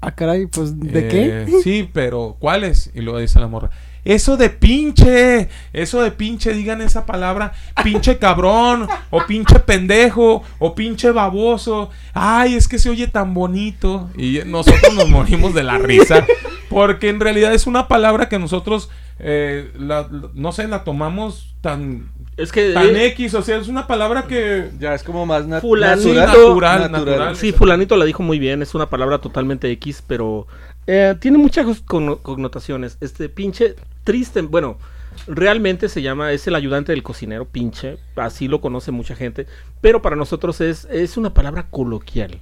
Ah, 0.00 0.14
caray, 0.14 0.46
pues, 0.46 0.78
¿de 0.78 1.00
Eh, 1.00 1.08
qué? 1.08 1.52
Sí, 1.62 1.88
pero 1.92 2.36
¿cuáles? 2.38 2.90
Y 2.94 3.00
luego 3.00 3.18
dice 3.18 3.40
la 3.40 3.48
morra. 3.48 3.70
Eso 4.04 4.36
de 4.36 4.50
pinche, 4.50 5.48
eso 5.72 6.00
de 6.00 6.12
pinche, 6.12 6.52
digan 6.52 6.80
esa 6.80 7.06
palabra, 7.06 7.52
pinche 7.82 8.18
cabrón, 8.20 8.86
o 9.10 9.26
pinche 9.26 9.58
pendejo, 9.58 10.44
o 10.60 10.74
pinche 10.76 11.10
baboso. 11.10 11.90
Ay, 12.14 12.54
es 12.54 12.68
que 12.68 12.78
se 12.78 12.88
oye 12.88 13.08
tan 13.08 13.34
bonito. 13.34 14.08
Y 14.16 14.42
nosotros 14.46 14.94
nos 14.94 15.08
morimos 15.08 15.54
de 15.54 15.64
la 15.64 15.78
risa, 15.78 16.24
porque 16.68 17.08
en 17.08 17.18
realidad 17.18 17.52
es 17.52 17.66
una 17.66 17.88
palabra 17.88 18.28
que 18.28 18.38
nosotros, 18.38 18.90
eh, 19.18 19.72
la- 19.78 20.08
la- 20.10 20.30
no 20.34 20.52
sé, 20.52 20.68
la 20.68 20.84
tomamos 20.84 21.54
tan, 21.60 22.10
Es 22.36 22.52
que... 22.52 22.72
tan 22.72 22.94
eh, 22.96 23.06
X, 23.06 23.34
o 23.34 23.42
sea, 23.42 23.56
es 23.58 23.68
una 23.68 23.86
palabra 23.86 24.24
que... 24.26 24.70
Ya 24.78 24.94
es 24.94 25.02
como 25.02 25.24
más 25.26 25.46
nat- 25.46 25.60
Fulanito. 25.62 26.12
Natural, 26.14 26.90
natural. 26.92 27.36
Sí, 27.36 27.52
fulanito 27.52 27.96
la 27.96 28.04
dijo 28.04 28.22
muy 28.22 28.38
bien, 28.38 28.62
es 28.62 28.74
una 28.74 28.90
palabra 28.90 29.18
totalmente 29.18 29.70
X, 29.72 30.02
pero 30.06 30.46
eh, 30.86 31.14
tiene 31.20 31.38
muchas 31.38 31.66
conno- 31.86 32.20
connotaciones. 32.22 32.98
Este 33.00 33.28
pinche 33.28 33.74
triste, 34.04 34.42
bueno, 34.42 34.78
realmente 35.26 35.88
se 35.88 36.02
llama, 36.02 36.32
es 36.32 36.46
el 36.46 36.54
ayudante 36.54 36.92
del 36.92 37.02
cocinero, 37.02 37.46
pinche, 37.46 37.96
así 38.16 38.48
lo 38.48 38.60
conoce 38.60 38.90
mucha 38.92 39.16
gente, 39.16 39.46
pero 39.80 40.02
para 40.02 40.14
nosotros 40.14 40.60
es, 40.60 40.84
es 40.90 41.16
una 41.16 41.32
palabra 41.32 41.68
coloquial. 41.70 42.40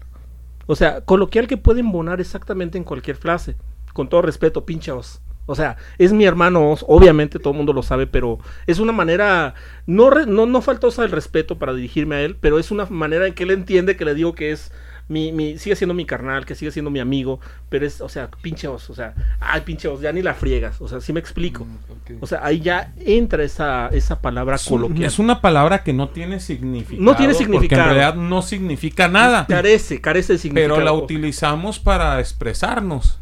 O 0.66 0.74
sea, 0.76 1.02
coloquial 1.02 1.46
que 1.46 1.56
puede 1.56 1.80
embonar 1.80 2.20
exactamente 2.20 2.78
en 2.78 2.84
cualquier 2.84 3.16
frase. 3.16 3.54
Con 3.92 4.08
todo 4.08 4.22
respeto, 4.22 4.64
pinche 4.64 4.90
os. 4.90 5.20
O 5.46 5.54
sea, 5.54 5.76
es 5.98 6.12
mi 6.12 6.24
hermano 6.24 6.70
os, 6.70 6.85
obviamente 6.88 7.38
todo 7.38 7.50
el 7.52 7.57
mundo 7.59 7.72
lo 7.72 7.83
sabe, 7.83 8.07
pero 8.07 8.38
es 8.66 8.78
una 8.78 8.92
manera, 8.92 9.54
no, 9.87 10.09
re- 10.11 10.26
no, 10.26 10.46
no 10.46 10.62
faltosa 10.62 11.04
el 11.04 11.11
respeto 11.11 11.59
para 11.59 11.74
dirigirme 11.74 12.16
a 12.16 12.20
él, 12.22 12.37
pero 12.40 12.59
es 12.59 12.70
una 12.70 12.87
manera 12.87 13.26
en 13.26 13.35
que 13.35 13.42
él 13.44 13.50
entiende 13.50 13.96
que 13.96 14.04
le 14.07 14.14
digo 14.14 14.35
que 14.35 14.52
es 14.52 14.72
mi, 15.07 15.33
mi, 15.33 15.59
sigue 15.59 15.76
siendo 15.76 15.92
mi 15.92 16.07
carnal, 16.07 16.46
que 16.46 16.54
sigue 16.54 16.70
siendo 16.70 16.90
mi 16.90 16.98
amigo, 16.98 17.38
pero 17.68 17.85
es, 17.85 18.00
o 18.00 18.09
sea, 18.09 18.30
pinche 18.40 18.68
os, 18.68 18.88
o 18.88 18.94
sea, 18.94 19.12
ay, 19.38 19.61
pinche 19.61 19.87
os, 19.87 20.00
ya 20.00 20.11
ni 20.12 20.22
la 20.22 20.33
friegas, 20.33 20.80
o 20.80 20.88
sea, 20.88 21.02
sí 21.02 21.12
me 21.12 21.20
explico. 21.20 21.66
Ok. 21.90 22.12
O 22.22 22.26
sea, 22.26 22.40
ahí 22.42 22.61
ya 22.61 22.94
entra 23.04 23.42
esa, 23.44 23.88
esa 23.88 24.22
palabra 24.22 24.57
Es 24.57 24.66
un- 24.66 24.80
coloquial. 24.80 25.04
es 25.07 25.18
una 25.18 25.42
palabra 25.42 25.83
que 25.83 25.92
no 25.92 26.09
tiene 26.09 26.40
significado. 26.40 27.02
No 27.04 27.16
tiene 27.16 27.35
Porque 27.35 27.44
significado. 27.44 27.83
en 27.83 27.88
realidad 27.96 28.14
no 28.14 28.40
significa 28.40 29.07
nada. 29.09 29.44
Carece, 29.46 30.00
carece 30.00 30.33
de 30.33 30.38
significado. 30.38 30.76
Pero 30.76 30.85
la 30.87 30.92
utilizamos 30.94 31.78
para 31.78 32.18
expresarnos. 32.18 33.18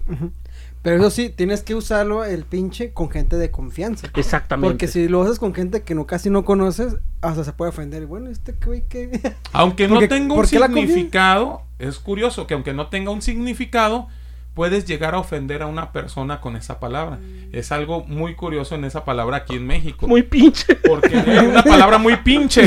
Pero 0.82 0.96
eso 0.96 1.10
sí, 1.10 1.30
tienes 1.30 1.62
que 1.62 1.76
usarlo 1.76 2.24
el 2.24 2.44
pinche 2.44 2.92
con 2.92 3.08
gente 3.08 3.36
de 3.36 3.52
confianza. 3.52 4.08
Exactamente. 4.16 4.68
Porque 4.68 4.88
si 4.88 5.06
lo 5.08 5.22
haces 5.22 5.38
con 5.38 5.54
gente 5.54 5.82
que 5.82 5.94
no 5.94 6.06
casi 6.06 6.28
no 6.28 6.44
conoces, 6.44 6.96
hasta 7.20 7.44
se 7.44 7.52
puede 7.52 7.68
ofender. 7.70 8.06
Bueno, 8.06 8.30
este 8.30 8.52
güey 8.64 8.82
que... 8.88 9.34
Aunque 9.52 9.86
no 9.86 10.00
tenga 10.08 10.34
un 10.34 10.46
significado, 10.46 11.62
es 11.78 12.00
curioso 12.00 12.48
que 12.48 12.54
aunque 12.54 12.72
no 12.72 12.88
tenga 12.88 13.12
un 13.12 13.22
significado, 13.22 14.08
puedes 14.54 14.84
llegar 14.84 15.14
a 15.14 15.18
ofender 15.18 15.62
a 15.62 15.66
una 15.66 15.92
persona 15.92 16.40
con 16.40 16.56
esa 16.56 16.80
palabra. 16.80 17.20
Es 17.52 17.70
algo 17.70 18.04
muy 18.04 18.34
curioso 18.34 18.74
en 18.74 18.84
esa 18.84 19.04
palabra 19.04 19.38
aquí 19.38 19.54
en 19.54 19.66
México. 19.66 20.08
Muy 20.08 20.24
pinche. 20.24 20.74
Porque 20.74 21.16
es 21.26 21.42
una 21.42 21.62
palabra 21.62 21.98
muy 21.98 22.16
pinche. 22.16 22.64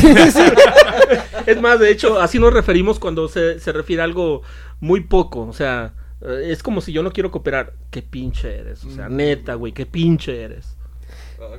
Es 1.46 1.62
más, 1.62 1.80
de 1.80 1.92
hecho, 1.92 2.20
así 2.20 2.40
nos 2.40 2.54
referimos 2.54 2.98
cuando 2.98 3.28
se, 3.28 3.60
se 3.60 3.72
refiere 3.74 4.02
a 4.02 4.06
algo 4.06 4.42
muy 4.80 5.02
poco. 5.02 5.42
O 5.42 5.54
sea, 5.54 5.94
es 6.22 6.64
como 6.64 6.82
si 6.82 6.92
yo 6.94 7.04
no 7.04 7.12
quiero 7.12 7.32
cooperar. 7.32 7.74
Qué 7.92 8.02
pinche 8.02 8.58
eres. 8.60 8.84
O 8.86 8.90
sea, 8.92 9.10
neta, 9.10 9.56
güey, 9.56 9.74
qué 9.74 9.86
pinche 9.86 10.42
eres. 10.44 10.76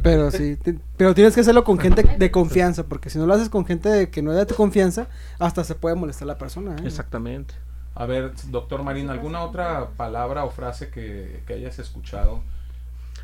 Pero 0.02 0.30
sí, 0.30 0.56
te- 0.56 0.78
pero 0.96 1.14
tienes 1.14 1.34
que 1.34 1.42
hacerlo 1.42 1.62
con 1.62 1.78
gente 1.78 2.02
de 2.02 2.30
confianza, 2.30 2.86
porque 2.86 3.10
si 3.10 3.18
no 3.18 3.26
lo 3.26 3.34
haces 3.34 3.48
con 3.50 3.66
gente 3.66 3.88
de- 3.88 4.10
que 4.10 4.22
no 4.22 4.32
es 4.32 4.38
de 4.38 4.46
tu 4.46 4.54
confianza, 4.54 5.08
hasta 5.38 5.62
se 5.64 5.74
puede 5.74 5.94
molestar 5.94 6.26
la 6.26 6.38
persona. 6.38 6.72
¿eh? 6.76 6.82
Exactamente. 6.86 7.54
A 7.94 8.06
ver, 8.06 8.32
doctor 8.50 8.82
Marín, 8.82 9.08
¿alguna 9.10 9.42
otra 9.42 9.90
palabra 9.96 10.44
o 10.44 10.50
frase 10.50 10.90
que, 10.90 11.42
que 11.46 11.54
hayas 11.54 11.78
escuchado? 11.78 12.42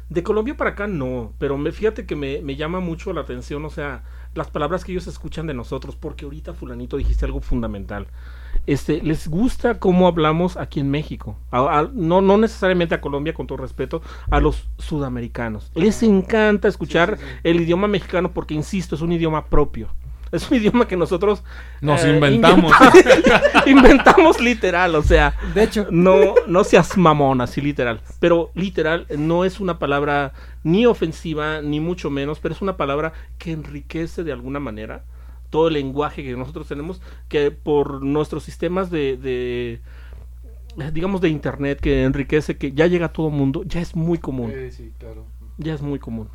De 0.08 0.22
Colombia 0.22 0.56
para 0.56 0.70
acá 0.70 0.86
no, 0.86 1.32
pero 1.38 1.56
me, 1.56 1.72
fíjate 1.72 2.04
que 2.06 2.16
me, 2.16 2.42
me 2.42 2.56
llama 2.56 2.80
mucho 2.80 3.12
la 3.14 3.22
atención, 3.22 3.64
o 3.64 3.70
sea, 3.70 4.02
las 4.34 4.50
palabras 4.50 4.84
que 4.84 4.92
ellos 4.92 5.06
escuchan 5.06 5.46
de 5.46 5.54
nosotros, 5.54 5.96
porque 5.96 6.24
ahorita 6.24 6.52
fulanito 6.54 6.96
dijiste 6.98 7.24
algo 7.24 7.40
fundamental. 7.40 8.06
Este, 8.66 9.02
les 9.02 9.26
gusta 9.28 9.78
cómo 9.80 10.06
hablamos 10.06 10.56
aquí 10.56 10.78
en 10.80 10.90
México. 10.90 11.36
A- 11.50 11.80
a- 11.80 11.90
no, 11.92 12.20
no 12.20 12.38
necesariamente 12.38 12.94
a 12.94 13.00
Colombia, 13.00 13.34
con 13.34 13.46
todo 13.46 13.58
respeto, 13.58 14.02
a 14.30 14.40
los 14.40 14.68
sudamericanos. 14.78 15.70
Les 15.74 16.02
encanta 16.02 16.68
escuchar 16.68 17.18
el 17.42 17.60
idioma 17.60 17.88
mexicano 17.88 18.30
porque, 18.32 18.54
insisto, 18.54 18.94
es 18.94 19.00
un 19.00 19.12
idioma 19.12 19.46
propio. 19.46 19.88
Es 20.30 20.50
un 20.50 20.56
idioma 20.58 20.86
que 20.88 20.96
nosotros 20.96 21.42
Nos 21.80 22.04
eh, 22.04 22.14
inventamos. 22.14 22.72
inventa- 22.72 23.42
inventamos 23.66 24.40
literal, 24.40 24.94
o 24.94 25.02
sea, 25.02 25.34
De 25.54 25.64
hecho, 25.64 25.86
no, 25.90 26.34
no 26.46 26.64
seas 26.64 26.96
mamón, 26.96 27.40
así 27.40 27.60
literal. 27.60 28.00
Pero 28.20 28.50
literal 28.54 29.06
no 29.18 29.44
es 29.44 29.60
una 29.60 29.78
palabra 29.78 30.32
ni 30.62 30.86
ofensiva, 30.86 31.60
ni 31.62 31.80
mucho 31.80 32.10
menos, 32.10 32.38
pero 32.38 32.54
es 32.54 32.62
una 32.62 32.76
palabra 32.76 33.12
que 33.38 33.52
enriquece 33.52 34.22
de 34.24 34.32
alguna 34.32 34.60
manera 34.60 35.04
todo 35.52 35.68
el 35.68 35.74
lenguaje 35.74 36.24
que 36.24 36.34
nosotros 36.34 36.66
tenemos, 36.66 37.02
que 37.28 37.50
por 37.50 38.02
nuestros 38.02 38.42
sistemas 38.42 38.90
de, 38.90 39.18
de, 39.18 39.80
digamos, 40.92 41.20
de 41.20 41.28
internet, 41.28 41.78
que 41.78 42.04
enriquece, 42.04 42.56
que 42.56 42.72
ya 42.72 42.86
llega 42.86 43.06
a 43.06 43.12
todo 43.12 43.28
mundo, 43.28 43.62
ya 43.64 43.80
es 43.82 43.94
muy 43.94 44.16
común. 44.16 44.50
Eh, 44.52 44.70
sí, 44.72 44.92
claro. 44.98 45.26
Ya 45.58 45.74
es 45.74 45.82
muy 45.82 45.98
común. 45.98 46.28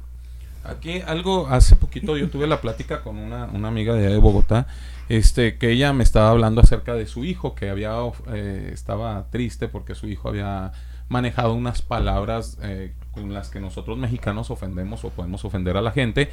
Aquí 0.63 1.01
algo, 1.01 1.47
hace 1.47 1.75
poquito 1.75 2.15
yo 2.15 2.29
tuve 2.29 2.45
la 2.45 2.61
plática 2.61 3.01
con 3.01 3.17
una, 3.17 3.45
una 3.45 3.69
amiga 3.69 3.95
de, 3.95 4.05
allá 4.05 4.13
de 4.13 4.19
Bogotá, 4.19 4.67
este, 5.09 5.57
que 5.57 5.71
ella 5.71 5.93
me 5.93 6.03
estaba 6.03 6.29
hablando 6.29 6.61
acerca 6.61 6.93
de 6.93 7.07
su 7.07 7.25
hijo, 7.25 7.55
que 7.55 7.69
había, 7.69 7.95
eh, 8.31 8.69
estaba 8.71 9.27
triste 9.31 9.67
porque 9.67 9.95
su 9.95 10.07
hijo 10.07 10.29
había 10.29 10.73
manejado 11.09 11.55
unas 11.55 11.81
palabras 11.81 12.59
eh, 12.61 12.93
con 13.13 13.33
las 13.33 13.49
que 13.49 13.59
nosotros 13.59 13.97
mexicanos 13.97 14.51
ofendemos 14.51 15.03
o 15.05 15.09
podemos 15.09 15.43
ofender 15.43 15.75
a 15.75 15.81
la 15.81 15.91
gente, 15.91 16.29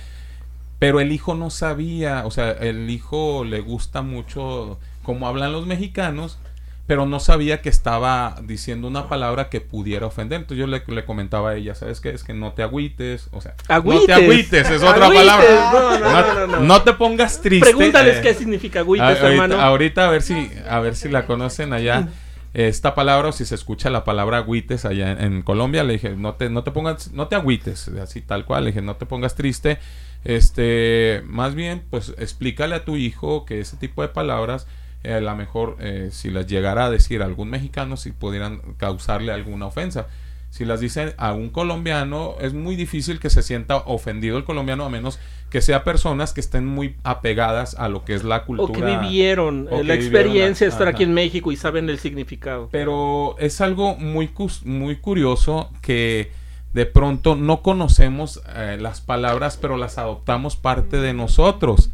pero 0.84 1.00
el 1.00 1.12
hijo 1.12 1.34
no 1.34 1.48
sabía, 1.48 2.26
o 2.26 2.30
sea, 2.30 2.50
el 2.50 2.90
hijo 2.90 3.44
le 3.44 3.60
gusta 3.60 4.02
mucho 4.02 4.78
cómo 5.02 5.26
hablan 5.26 5.50
los 5.52 5.66
mexicanos, 5.66 6.38
pero 6.86 7.06
no 7.06 7.18
sabía 7.20 7.62
que 7.62 7.70
estaba 7.70 8.34
diciendo 8.42 8.86
una 8.88 9.08
palabra 9.08 9.48
que 9.48 9.62
pudiera 9.62 10.04
ofender. 10.06 10.40
Entonces 10.42 10.58
yo 10.58 10.66
le, 10.66 10.82
le 10.86 11.04
comentaba 11.06 11.50
a 11.50 11.54
ella, 11.56 11.74
¿sabes 11.74 12.02
qué? 12.02 12.10
Es 12.10 12.22
que 12.24 12.34
no 12.34 12.52
te 12.52 12.62
agüites, 12.62 13.28
o 13.32 13.40
sea, 13.40 13.54
no 13.82 14.00
te 14.04 14.12
agüites, 14.12 14.68
es 14.68 14.82
otra 14.82 15.06
Agüites, 15.06 15.26
palabra. 15.26 15.70
no, 15.72 15.98
no, 15.98 15.98
no, 15.98 16.34
no, 16.34 16.46
no. 16.58 16.60
no 16.60 16.82
te 16.82 16.92
pongas 16.92 17.40
triste. 17.40 17.64
Pregúntales 17.70 18.18
eh, 18.18 18.20
qué 18.22 18.34
significa 18.34 18.80
agüites, 18.80 19.06
a- 19.06 19.22
ahorita, 19.22 19.30
hermano. 19.44 19.60
ahorita 19.62 20.06
a 20.06 20.10
ver 20.10 20.20
si 20.20 20.50
a 20.68 20.80
ver 20.80 20.94
si 20.96 21.08
la 21.08 21.24
conocen 21.24 21.72
allá 21.72 22.08
esta 22.54 22.94
palabra 22.94 23.28
o 23.28 23.32
si 23.32 23.44
se 23.44 23.56
escucha 23.56 23.90
la 23.90 24.04
palabra 24.04 24.38
agüites 24.38 24.84
allá 24.84 25.10
en, 25.12 25.42
Colombia 25.42 25.82
le 25.82 25.94
dije 25.94 26.14
no 26.16 26.34
te 26.34 26.48
no 26.48 26.62
te 26.62 26.70
pongas 26.70 27.12
no 27.12 27.26
te 27.26 27.34
agüites 27.34 27.88
así 27.88 28.20
tal 28.20 28.44
cual 28.44 28.64
le 28.64 28.70
dije 28.70 28.80
no 28.80 28.94
te 28.94 29.06
pongas 29.06 29.34
triste 29.34 29.78
este 30.24 31.22
más 31.26 31.56
bien 31.56 31.82
pues 31.90 32.14
explícale 32.16 32.76
a 32.76 32.84
tu 32.84 32.96
hijo 32.96 33.44
que 33.44 33.58
ese 33.58 33.76
tipo 33.76 34.02
de 34.02 34.08
palabras 34.08 34.68
eh, 35.02 35.14
a 35.14 35.20
lo 35.20 35.34
mejor 35.34 35.76
eh, 35.80 36.10
si 36.12 36.30
las 36.30 36.46
llegara 36.46 36.86
a 36.86 36.90
decir 36.90 37.22
algún 37.22 37.50
mexicano 37.50 37.96
si 37.96 38.12
pudieran 38.12 38.60
causarle 38.76 39.32
alguna 39.32 39.66
ofensa 39.66 40.06
si 40.54 40.64
las 40.64 40.78
dice 40.78 41.16
a 41.18 41.32
un 41.32 41.48
colombiano 41.48 42.36
es 42.40 42.54
muy 42.54 42.76
difícil 42.76 43.18
que 43.18 43.28
se 43.28 43.42
sienta 43.42 43.78
ofendido 43.78 44.38
el 44.38 44.44
colombiano 44.44 44.84
a 44.84 44.88
menos 44.88 45.18
que 45.50 45.60
sea 45.60 45.82
personas 45.82 46.32
que 46.32 46.40
estén 46.40 46.64
muy 46.64 46.94
apegadas 47.02 47.74
a 47.74 47.88
lo 47.88 48.04
que 48.04 48.14
es 48.14 48.22
la 48.22 48.36
o 48.36 48.44
cultura 48.44 49.00
que 49.00 49.04
vivieron 49.04 49.66
o 49.68 49.78
que 49.78 49.82
la 49.82 49.94
experiencia 49.94 50.64
de 50.64 50.70
estar 50.70 50.86
aquí 50.86 51.02
en 51.02 51.12
México 51.12 51.50
y 51.50 51.56
saben 51.56 51.90
el 51.90 51.98
significado. 51.98 52.68
pero 52.70 53.34
es 53.40 53.60
algo 53.60 53.96
muy, 53.96 54.30
muy 54.64 54.94
curioso 54.94 55.72
que 55.82 56.30
de 56.72 56.86
pronto 56.86 57.34
no 57.34 57.60
conocemos 57.62 58.40
eh, 58.54 58.78
las 58.80 59.00
palabras, 59.00 59.58
pero 59.60 59.76
las 59.76 59.98
adoptamos 59.98 60.54
parte 60.54 60.98
de 60.98 61.14
nosotros. 61.14 61.90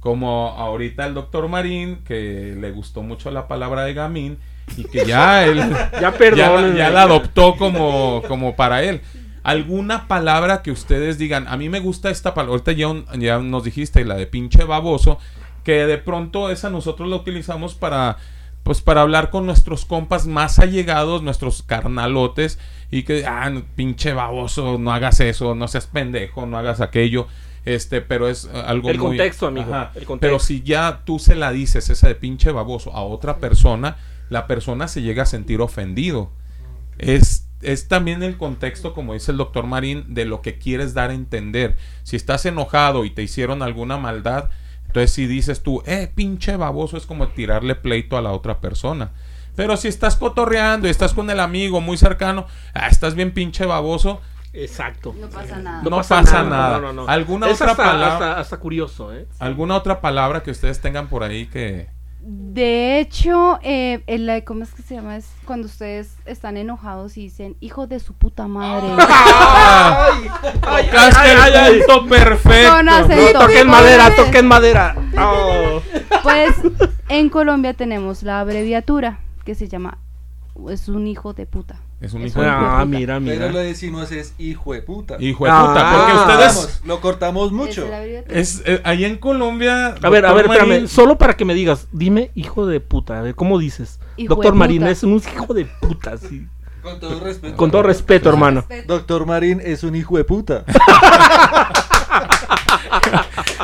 Como 0.00 0.50
ahorita 0.50 1.06
el 1.06 1.14
doctor 1.14 1.48
Marín, 1.48 2.00
que 2.04 2.54
le 2.58 2.70
gustó 2.70 3.02
mucho 3.02 3.30
la 3.30 3.48
palabra 3.48 3.84
de 3.84 3.94
gamín 3.94 4.38
y 4.76 4.84
que 4.84 5.04
ya 5.06 5.44
él 5.44 5.56
Ya 6.00 6.12
ya, 6.34 6.74
ya 6.74 6.90
la 6.90 7.02
adoptó 7.02 7.56
como, 7.56 8.22
como 8.28 8.56
para 8.56 8.82
él. 8.82 9.00
¿Alguna 9.42 10.08
palabra 10.08 10.62
que 10.62 10.70
ustedes 10.70 11.18
digan, 11.18 11.46
a 11.48 11.56
mí 11.56 11.68
me 11.68 11.80
gusta 11.80 12.10
esta 12.10 12.32
palabra? 12.34 12.52
Ahorita 12.52 12.72
ya, 12.72 12.88
un- 12.88 13.04
ya 13.20 13.38
nos 13.38 13.64
dijiste 13.64 14.04
la 14.04 14.14
de 14.16 14.26
pinche 14.26 14.64
baboso, 14.64 15.18
que 15.64 15.86
de 15.86 15.98
pronto 15.98 16.50
esa 16.50 16.70
nosotros 16.70 17.08
la 17.10 17.16
utilizamos 17.16 17.74
para, 17.74 18.16
pues 18.62 18.80
para 18.80 19.02
hablar 19.02 19.28
con 19.30 19.44
nuestros 19.44 19.84
compas 19.84 20.26
más 20.26 20.58
allegados, 20.58 21.22
nuestros 21.22 21.62
carnalotes, 21.62 22.58
y 22.90 23.02
que, 23.02 23.26
ah, 23.26 23.52
pinche 23.76 24.14
baboso, 24.14 24.78
no 24.78 24.92
hagas 24.92 25.20
eso, 25.20 25.54
no 25.54 25.68
seas 25.68 25.86
pendejo, 25.88 26.46
no 26.46 26.56
hagas 26.56 26.80
aquello. 26.80 27.26
Este, 27.66 28.00
pero 28.02 28.28
es 28.28 28.44
eh, 28.52 28.62
algo 28.66 28.88
El 28.90 28.98
muy- 28.98 29.08
contexto, 29.08 29.46
amigo, 29.46 29.74
Ajá. 29.74 29.90
el 29.94 30.04
contexto. 30.04 30.18
Pero 30.20 30.38
si 30.38 30.62
ya 30.62 31.00
tú 31.04 31.18
se 31.18 31.34
la 31.34 31.50
dices, 31.50 31.88
esa 31.90 32.08
de 32.08 32.14
pinche 32.14 32.50
baboso, 32.50 32.92
a 32.94 33.02
otra 33.02 33.36
persona, 33.38 33.96
la 34.34 34.48
persona 34.48 34.88
se 34.88 35.00
llega 35.00 35.22
a 35.22 35.26
sentir 35.26 35.60
ofendido. 35.60 36.30
Es, 36.98 37.48
es 37.62 37.86
también 37.86 38.24
el 38.24 38.36
contexto, 38.36 38.92
como 38.92 39.14
dice 39.14 39.30
el 39.30 39.38
doctor 39.38 39.66
Marín, 39.66 40.12
de 40.12 40.24
lo 40.24 40.42
que 40.42 40.58
quieres 40.58 40.92
dar 40.92 41.10
a 41.10 41.14
entender. 41.14 41.76
Si 42.02 42.16
estás 42.16 42.44
enojado 42.44 43.04
y 43.04 43.10
te 43.10 43.22
hicieron 43.22 43.62
alguna 43.62 43.96
maldad, 43.96 44.50
entonces 44.86 45.12
si 45.12 45.28
dices 45.28 45.62
tú, 45.62 45.82
eh, 45.86 46.10
pinche 46.12 46.56
baboso, 46.56 46.96
es 46.96 47.06
como 47.06 47.28
tirarle 47.28 47.76
pleito 47.76 48.16
a 48.16 48.22
la 48.22 48.32
otra 48.32 48.60
persona. 48.60 49.12
Pero 49.54 49.76
si 49.76 49.86
estás 49.86 50.16
cotorreando 50.16 50.88
y 50.88 50.90
estás 50.90 51.14
con 51.14 51.30
el 51.30 51.38
amigo 51.38 51.80
muy 51.80 51.96
cercano, 51.96 52.46
ah, 52.74 52.88
estás 52.88 53.14
bien 53.14 53.32
pinche 53.32 53.66
baboso, 53.66 54.20
Exacto. 54.56 55.12
No 55.18 55.28
pasa 55.28 55.56
nada. 55.58 55.82
No 55.82 56.00
pasa 56.02 56.42
nada. 56.44 56.92
¿Alguna 57.08 57.48
Es 57.48 57.60
otra 57.60 57.72
hasta, 57.72 57.82
palabra? 57.82 58.12
Hasta, 58.12 58.40
hasta 58.40 58.56
curioso, 58.58 59.12
¿eh? 59.12 59.26
¿alguna 59.40 59.74
otra 59.74 60.00
palabra 60.00 60.44
que 60.44 60.52
ustedes 60.52 60.80
tengan 60.80 61.08
por 61.08 61.24
ahí 61.24 61.46
que... 61.46 61.88
De 62.26 63.00
hecho, 63.00 63.58
eh, 63.62 64.02
el- 64.06 64.44
¿cómo 64.44 64.62
es 64.62 64.72
que 64.72 64.80
se 64.82 64.94
llama? 64.94 65.16
Es 65.16 65.26
cuando 65.44 65.66
ustedes 65.66 66.16
están 66.24 66.56
enojados 66.56 67.18
y 67.18 67.22
dicen, 67.24 67.54
hijo 67.60 67.86
de 67.86 68.00
su 68.00 68.14
puta 68.14 68.48
madre. 68.48 68.86
¡Ay! 68.98 70.30
¡Ay, 70.62 71.30
ay, 71.38 71.52
ay, 71.54 71.80
perfecto. 72.08 72.76
Con 72.76 72.88
acento. 72.88 73.26
Sí, 73.26 73.32
toquen 73.34 73.66
madera, 73.68 74.14
toquen 74.16 74.46
madera. 74.46 74.96
Oh. 75.18 75.82
Pues 76.22 76.54
en 77.10 77.28
Colombia 77.28 77.74
tenemos 77.74 78.22
la 78.22 78.40
abreviatura 78.40 79.18
que 79.44 79.54
se 79.54 79.68
llama, 79.68 79.98
es 80.70 80.88
un 80.88 81.06
hijo 81.06 81.32
de 81.32 81.46
puta. 81.46 81.80
Es 82.00 82.12
un 82.12 82.22
Es 82.22 82.32
hijo 82.32 82.40
un 82.40 82.44
de 82.46 82.50
hijo 82.52 82.58
de 82.60 82.66
Ah, 82.66 82.70
puta. 82.70 82.84
mira, 82.84 83.20
Pero 83.24 83.40
lo 83.46 83.48
mira. 83.50 83.60
decimos 83.62 84.12
es 84.12 84.34
hijo 84.38 84.72
de 84.72 84.82
puta. 84.82 85.16
Hijo 85.20 85.44
de 85.44 85.50
Ah. 85.50 85.66
puta, 85.68 85.92
porque 85.96 86.12
Ah. 86.12 86.20
ustedes... 86.20 86.54
Vamos, 86.54 86.80
lo 86.84 87.00
cortamos 87.00 87.52
mucho. 87.52 87.86
Es 88.28 88.62
eh, 88.66 88.80
ahí 88.84 89.04
en 89.04 89.16
Colombia... 89.18 89.94
A 90.02 90.08
ver, 90.10 90.26
a 90.26 90.32
ver, 90.32 90.46
espérame. 90.46 90.68
Marín, 90.68 90.88
Solo 90.88 91.16
para 91.18 91.34
que 91.36 91.44
me 91.44 91.54
digas, 91.54 91.88
dime 91.92 92.30
hijo 92.34 92.66
de 92.66 92.80
puta. 92.80 93.18
A 93.18 93.22
ver, 93.22 93.34
¿cómo 93.34 93.58
dices? 93.58 94.00
Hijo 94.16 94.34
Doctor 94.34 94.54
Marín 94.54 94.80
puta. 94.82 94.90
es 94.90 95.02
un 95.02 95.16
hijo 95.16 95.54
de 95.54 95.64
puta, 95.64 96.16
sí. 96.18 96.46
Con 96.82 97.00
todo 97.00 97.18
respeto. 97.20 97.56
Con 97.56 97.70
todo 97.70 97.82
respeto, 97.82 98.28
hermano. 98.28 98.64
Doctor 98.86 99.24
Marín 99.26 99.60
es 99.64 99.82
un 99.84 99.96
hijo 99.96 100.16
de 100.18 100.24
puta. 100.24 100.64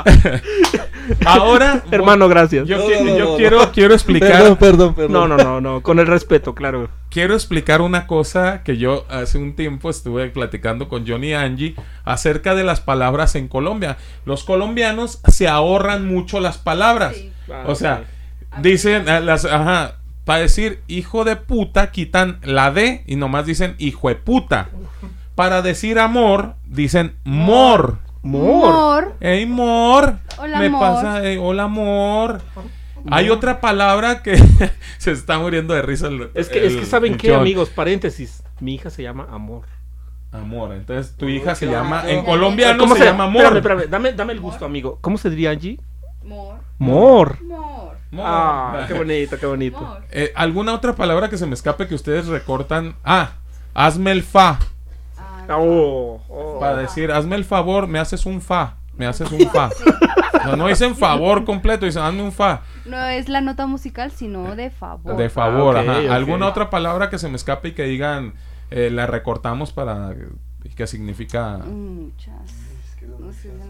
Ahora... 1.24 1.82
Hermano, 1.90 2.28
gracias. 2.28 2.66
Yo, 2.66 2.78
No, 2.78 2.84
qui- 2.84 2.98
no, 2.98 3.04
no, 3.04 3.18
yo 3.18 3.24
no, 3.30 3.36
quiero, 3.36 3.58
no. 3.60 3.72
quiero 3.72 3.94
explicar... 3.94 4.30
Perdón, 4.32 4.56
perdón, 4.56 4.94
perdón. 4.94 5.12
No, 5.12 5.28
no, 5.28 5.36
no, 5.36 5.60
no. 5.60 5.80
Con 5.82 5.98
el 5.98 6.06
respeto, 6.06 6.54
claro. 6.54 6.88
quiero 7.10 7.34
explicar 7.34 7.80
una 7.80 8.06
cosa 8.06 8.62
que 8.62 8.76
yo 8.76 9.04
hace 9.08 9.38
un 9.38 9.54
tiempo 9.54 9.90
estuve 9.90 10.28
platicando 10.30 10.88
con 10.88 11.06
Johnny 11.06 11.34
Angie 11.34 11.74
acerca 12.04 12.54
de 12.54 12.64
las 12.64 12.80
palabras 12.80 13.34
en 13.34 13.48
Colombia. 13.48 13.96
Los 14.24 14.44
colombianos 14.44 15.20
se 15.28 15.48
ahorran 15.48 16.06
mucho 16.06 16.40
las 16.40 16.58
palabras. 16.58 17.16
Sí. 17.16 17.32
O 17.66 17.74
sea, 17.74 18.04
dicen 18.62 19.08
eh, 19.08 19.20
las 19.20 19.44
ajá, 19.44 19.96
para 20.24 20.40
decir 20.40 20.80
hijo 20.86 21.24
de 21.24 21.36
puta 21.36 21.90
quitan 21.90 22.38
la 22.42 22.70
D 22.70 23.02
y 23.06 23.16
nomás 23.16 23.46
dicen 23.46 23.74
hijo 23.78 24.08
de 24.08 24.14
puta. 24.14 24.68
Para 25.34 25.62
decir 25.62 25.98
amor 25.98 26.54
dicen 26.66 27.14
mor. 27.24 27.98
Mor. 28.22 28.72
Mor. 28.74 29.14
Ey, 29.20 29.46
mor. 29.46 30.18
Hola, 30.38 30.58
Me 30.58 30.66
amor. 30.66 30.80
pasa, 30.80 31.24
eh, 31.24 31.38
hola, 31.38 31.64
amor. 31.64 32.40
Hay 33.10 33.30
otra 33.30 33.60
palabra 33.60 34.22
que 34.22 34.36
se 34.98 35.12
está 35.12 35.38
muriendo 35.38 35.72
de 35.74 35.82
risa. 35.82 36.08
el- 36.08 36.30
Es 36.34 36.48
que, 36.50 36.66
es 36.66 36.74
que 36.74 36.80
el- 36.80 36.86
¿saben 36.86 37.12
el 37.12 37.18
qué, 37.18 37.30
John. 37.30 37.40
amigos? 37.40 37.70
Paréntesis. 37.70 38.42
Mi 38.60 38.74
hija 38.74 38.90
se 38.90 39.02
llama 39.02 39.26
Amor. 39.30 39.64
Amor. 40.32 40.72
Entonces 40.74 41.16
tu 41.16 41.26
hija 41.28 41.54
se 41.54 41.66
llama, 41.66 42.08
en 42.08 42.24
colombiano 42.24 42.78
¿Cómo 42.78 42.94
se, 42.94 43.04
llama 43.04 43.24
amor. 43.24 43.42
Espérame, 43.56 43.58
espérame. 43.80 43.90
Dame, 43.90 44.12
dame 44.12 44.32
el 44.34 44.40
gusto, 44.40 44.64
amigo. 44.66 44.98
¿Cómo 45.00 45.16
se 45.18 45.30
diría 45.30 45.50
Angie? 45.50 45.80
Mor. 46.22 46.56
Mor. 46.78 47.42
Mor. 47.42 47.96
Mor. 48.10 48.24
Ah, 48.28 48.84
qué 48.86 48.94
bonito, 48.98 49.38
qué 49.38 49.46
bonito. 49.46 49.80
Mor. 49.80 50.04
Eh, 50.10 50.30
¿Alguna 50.36 50.74
otra 50.74 50.94
palabra 50.94 51.30
que 51.30 51.38
se 51.38 51.46
me 51.46 51.54
escape 51.54 51.88
que 51.88 51.94
ustedes 51.94 52.26
recortan? 52.26 52.94
Ah, 53.02 53.32
hazme 53.74 54.12
el 54.12 54.22
fa. 54.22 54.58
Ah, 55.50 55.58
Oh, 55.58 56.20
oh. 56.28 56.58
Para 56.60 56.76
decir, 56.76 57.10
hazme 57.12 57.36
el 57.36 57.44
favor, 57.44 57.86
me 57.86 57.98
haces 57.98 58.24
un 58.26 58.40
fa. 58.40 58.76
Me 58.96 59.06
haces 59.06 59.30
un 59.32 59.48
fa. 59.50 59.70
No, 60.46 60.56
no 60.56 60.68
dicen 60.68 60.96
favor 60.96 61.44
completo, 61.44 61.84
dicen 61.84 62.02
hazme 62.02 62.22
un 62.22 62.32
fa. 62.32 62.62
No 62.86 62.96
es 63.04 63.28
la 63.28 63.42
nota 63.42 63.66
musical, 63.66 64.10
sino 64.10 64.56
de 64.56 64.70
favor. 64.70 65.14
De 65.14 65.28
favor, 65.28 65.76
Ah, 65.76 65.80
ajá. 65.82 66.14
¿Alguna 66.14 66.46
otra 66.48 66.70
palabra 66.70 67.10
que 67.10 67.18
se 67.18 67.28
me 67.28 67.36
escape 67.36 67.68
y 67.68 67.72
que 67.72 67.82
digan, 67.84 68.32
eh, 68.70 68.88
la 68.90 69.06
recortamos 69.06 69.72
para 69.72 70.14
que 70.74 70.86
significa... 70.86 71.58
Muchas. 71.58 72.34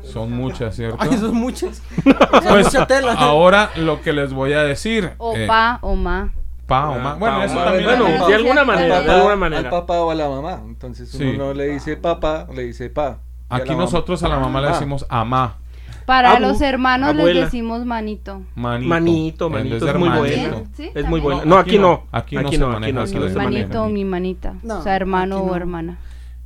Son 0.05 0.31
muchas, 0.33 0.77
¿cierto? 0.77 0.97
Ay, 1.01 1.17
son 1.19 1.35
muchas. 1.35 1.83
Pues, 2.05 2.65
mucha 2.67 2.87
tela. 2.87 3.15
ahora 3.15 3.71
lo 3.77 4.01
que 4.03 4.13
les 4.13 4.33
voy 4.33 4.53
a 4.53 4.63
decir. 4.63 5.13
O 5.19 5.35
eh, 5.37 5.47
pa 5.49 5.79
o 5.83 5.97
ma. 5.97 6.33
Pa 6.71 6.89
o 6.89 6.99
ma. 6.99 7.15
Bueno, 7.15 7.37
Pa 7.37 7.43
o 7.43 7.45
eso 7.47 7.55
también. 7.57 7.85
Bueno, 7.85 8.27
de 8.29 8.35
alguna 8.35 8.61
al- 8.63 8.67
manera, 8.67 8.99
al- 8.99 9.05
de 9.05 9.11
alguna 9.13 9.33
Al 9.33 9.39
manera. 9.39 9.71
papá 9.71 10.01
o 10.01 10.11
a 10.11 10.15
la 10.15 10.29
mamá. 10.29 10.63
Entonces 10.67 11.13
uno 11.15 11.31
Sí. 11.33 11.37
no 11.37 11.53
le 11.53 11.67
dice 11.69 11.97
papá, 11.97 12.47
le 12.55 12.63
dice 12.65 12.89
pa. 12.91 13.19
A 13.49 13.57
Aquí 13.57 13.71
mamá, 13.71 13.83
nosotros 13.83 14.23
a 14.23 14.29
la 14.29 14.39
mamá 14.39 14.61
le 14.61 14.69
pa. 14.69 14.73
decimos 14.75 15.05
amá. 15.09 15.57
Para 16.07 16.33
Abu, 16.33 16.41
los 16.43 16.61
hermanos 16.61 17.11
les 17.15 17.21
abuela. 17.21 17.45
decimos 17.45 17.85
manito. 17.85 18.43
Manito. 18.57 18.89
Manito, 18.89 19.51
manito, 19.51 19.89
es 19.89 19.95
muy 19.97 20.09
bueno. 20.09 20.63
¿Sí? 20.77 20.91
Es 20.95 21.07
muy 21.07 21.21
bueno. 21.21 21.41
No, 21.45 21.51
No, 21.51 21.59
aquí 21.59 21.71
aquí 21.71 21.79
no. 21.79 21.83
no. 21.89 22.07
Aquí 22.11 22.37
no 22.37 22.51
se 22.51 22.59
maneja 22.59 23.01
aquí 23.03 23.15
no 23.15 23.23
de 23.25 23.31
se 23.31 23.37
manito. 23.37 23.83
o 23.85 23.89
mi 23.89 24.05
manita. 24.05 24.55
No, 24.63 24.79
o 24.79 24.83
sea, 24.83 24.97
hermano 24.97 25.37
aquí 25.37 25.47
no. 25.47 25.53
o 25.53 25.57
hermana. 25.57 25.99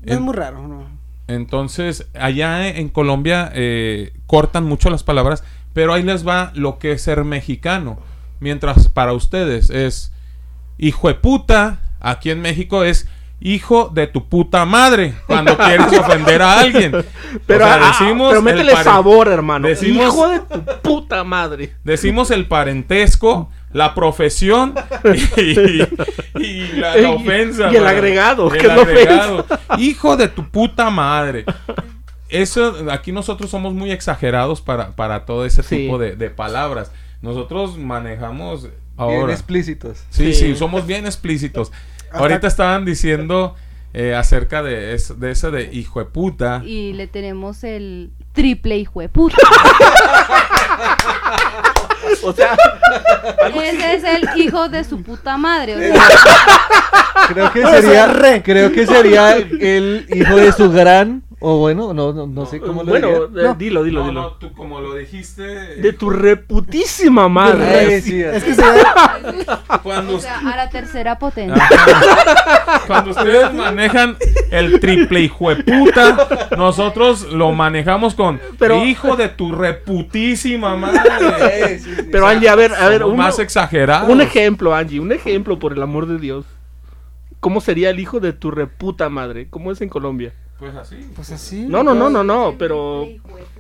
No 0.02 0.12
es 0.14 0.20
muy 0.20 0.34
raro, 0.34 0.66
¿no? 0.66 0.84
Entonces, 1.28 2.06
allá 2.18 2.68
en 2.68 2.88
Colombia 2.90 3.50
eh, 3.54 4.12
cortan 4.26 4.64
mucho 4.64 4.90
las 4.90 5.02
palabras, 5.02 5.42
pero 5.72 5.94
ahí 5.94 6.02
les 6.02 6.26
va 6.26 6.50
lo 6.54 6.78
que 6.78 6.92
es 6.92 7.02
ser 7.02 7.24
mexicano. 7.24 7.98
Mientras 8.40 8.88
para 8.88 9.14
ustedes 9.14 9.70
es 9.70 10.12
hijo 10.78 11.08
de 11.08 11.14
puta, 11.14 11.78
aquí 12.00 12.30
en 12.30 12.40
México 12.40 12.84
es 12.84 13.08
hijo 13.40 13.90
de 13.92 14.06
tu 14.06 14.28
puta 14.28 14.64
madre 14.64 15.14
cuando 15.26 15.56
quieres 15.58 15.92
ofender 15.98 16.40
a 16.42 16.60
alguien. 16.60 16.92
Pero, 17.46 17.64
O 17.64 17.68
sea, 17.68 17.74
ah, 17.82 17.86
decimos 17.98 18.28
pero 18.28 18.38
el 18.38 18.44
métele 18.44 18.72
pare- 18.72 18.84
sabor, 18.84 19.28
hermano. 19.28 19.68
decimos- 19.68 20.06
Hijo 20.14 20.28
de 20.28 20.40
tu 20.40 20.64
puta 20.82 21.24
madre. 21.24 21.74
Decimos 21.84 22.30
el 22.30 22.46
parentesco, 22.46 23.50
la 23.72 23.94
profesión 23.94 24.74
y, 25.36 25.82
y 26.40 26.66
la, 26.76 27.10
ofensa. 27.10 27.70
y 27.72 27.76
el 27.76 27.86
agregado, 27.86 28.48
que 28.50 28.58
el 28.60 28.70
agregado. 28.70 29.44
Hijo 29.78 30.16
de 30.16 30.28
tu 30.28 30.48
puta 30.48 30.88
madre. 30.90 31.44
Eso, 32.30 32.74
aquí 32.90 33.12
nosotros 33.12 33.50
somos 33.50 33.74
muy 33.74 33.90
exagerados 33.92 34.60
para, 34.60 34.92
para 34.96 35.24
todo 35.24 35.44
ese 35.44 35.62
Sí. 35.62 35.76
tipo 35.76 35.98
de, 35.98 36.16
de 36.16 36.30
palabras. 36.30 36.90
Nosotros 37.20 37.76
manejamos 37.78 38.68
Bien 38.96 39.20
ahora. 39.20 39.32
explícitos. 39.32 39.98
Sí, 40.10 40.32
Sí. 40.32 40.52
sí, 40.52 40.56
somos 40.56 40.86
bien 40.86 41.06
explícitos. 41.06 41.72
Ahorita 42.12 42.46
estaban 42.46 42.84
diciendo 42.84 43.54
eh, 43.96 44.14
acerca 44.14 44.62
de, 44.62 44.94
es- 44.94 45.18
de 45.20 45.30
ese 45.30 45.50
de 45.52 45.70
hijo 45.72 46.00
de 46.00 46.06
puta. 46.06 46.62
Y 46.64 46.92
le 46.94 47.06
tenemos 47.06 47.62
el 47.64 48.10
triple 48.32 48.76
hijo 48.78 49.00
de 49.00 49.08
puta. 49.08 49.36
O 52.22 52.32
sea, 52.32 52.56
Ese 53.54 53.94
es 53.96 54.04
el 54.04 54.28
hijo 54.40 54.68
de 54.68 54.84
su 54.84 55.02
puta 55.02 55.36
madre. 55.36 55.76
O 55.76 55.78
sea, 55.80 56.02
Creo 57.28 57.52
que 57.52 57.66
sería, 57.66 58.06
re. 58.06 58.42
creo 58.42 58.72
que 58.72 58.86
sería 58.86 59.36
el 59.36 60.06
hijo 60.14 60.36
de 60.36 60.52
su 60.52 60.70
gran, 60.70 61.22
o 61.46 61.58
bueno, 61.58 61.92
no, 61.92 62.12
no, 62.14 62.26
no 62.26 62.46
sé 62.46 62.58
cómo 62.58 62.82
lo 62.82 62.90
bueno, 62.90 63.26
diría. 63.28 63.50
eh, 63.50 63.54
dilo, 63.58 63.82
dilo, 63.82 64.00
no, 64.00 64.08
dilo. 64.08 64.20
no, 64.22 64.28
tú 64.32 64.52
como 64.54 64.80
lo 64.80 64.94
dijiste. 64.94 65.42
De 65.42 65.92
tu 65.92 66.08
reputísima 66.08 67.24
Ay, 67.24 67.30
madre. 67.30 68.00
sí, 68.00 68.20
Es 68.22 68.42
que 68.44 68.54
sería- 68.54 68.94
Cuando 69.82 70.16
o 70.16 70.20
sea, 70.20 70.38
a 70.38 70.56
la 70.56 70.70
tercera 70.70 71.18
potencia. 71.18 71.62
Ajá. 71.62 72.82
Cuando 72.86 73.10
ustedes 73.10 73.52
manejan 73.52 74.16
el 74.50 74.80
triple 74.80 75.20
hijo 75.20 75.54
de 75.54 75.62
puta, 75.62 76.48
nosotros 76.56 77.30
lo 77.32 77.52
manejamos 77.52 78.14
con 78.14 78.40
Pero- 78.58 78.82
hijo 78.84 79.16
de 79.16 79.28
tu 79.28 79.52
reputísima 79.52 80.76
madre. 80.76 81.78
Sí, 81.78 81.84
sí. 81.94 82.02
Pero 82.10 82.26
Angie, 82.26 82.48
a 82.48 82.54
ver, 82.54 82.72
a 82.74 82.88
ver, 82.88 83.04
uno- 83.04 83.16
más 83.16 83.38
exagerados. 83.38 84.08
un 84.08 84.20
ejemplo, 84.22 84.74
Angie, 84.74 84.98
un 85.00 85.12
ejemplo 85.12 85.58
por 85.58 85.72
el 85.74 85.82
amor 85.82 86.06
de 86.06 86.18
Dios. 86.18 86.46
¿Cómo 87.40 87.60
sería 87.60 87.90
el 87.90 88.00
hijo 88.00 88.20
de 88.20 88.32
tu 88.32 88.50
reputa 88.50 89.10
madre? 89.10 89.48
¿Cómo 89.50 89.70
es 89.70 89.80
en 89.82 89.90
Colombia? 89.90 90.32
Pues 90.58 90.74
así. 90.76 90.96
Pues 91.14 91.30
así. 91.32 91.66
No, 91.68 91.82
no, 91.82 91.94
no, 91.94 92.08
no, 92.10 92.22
no, 92.24 92.54
pero 92.58 93.06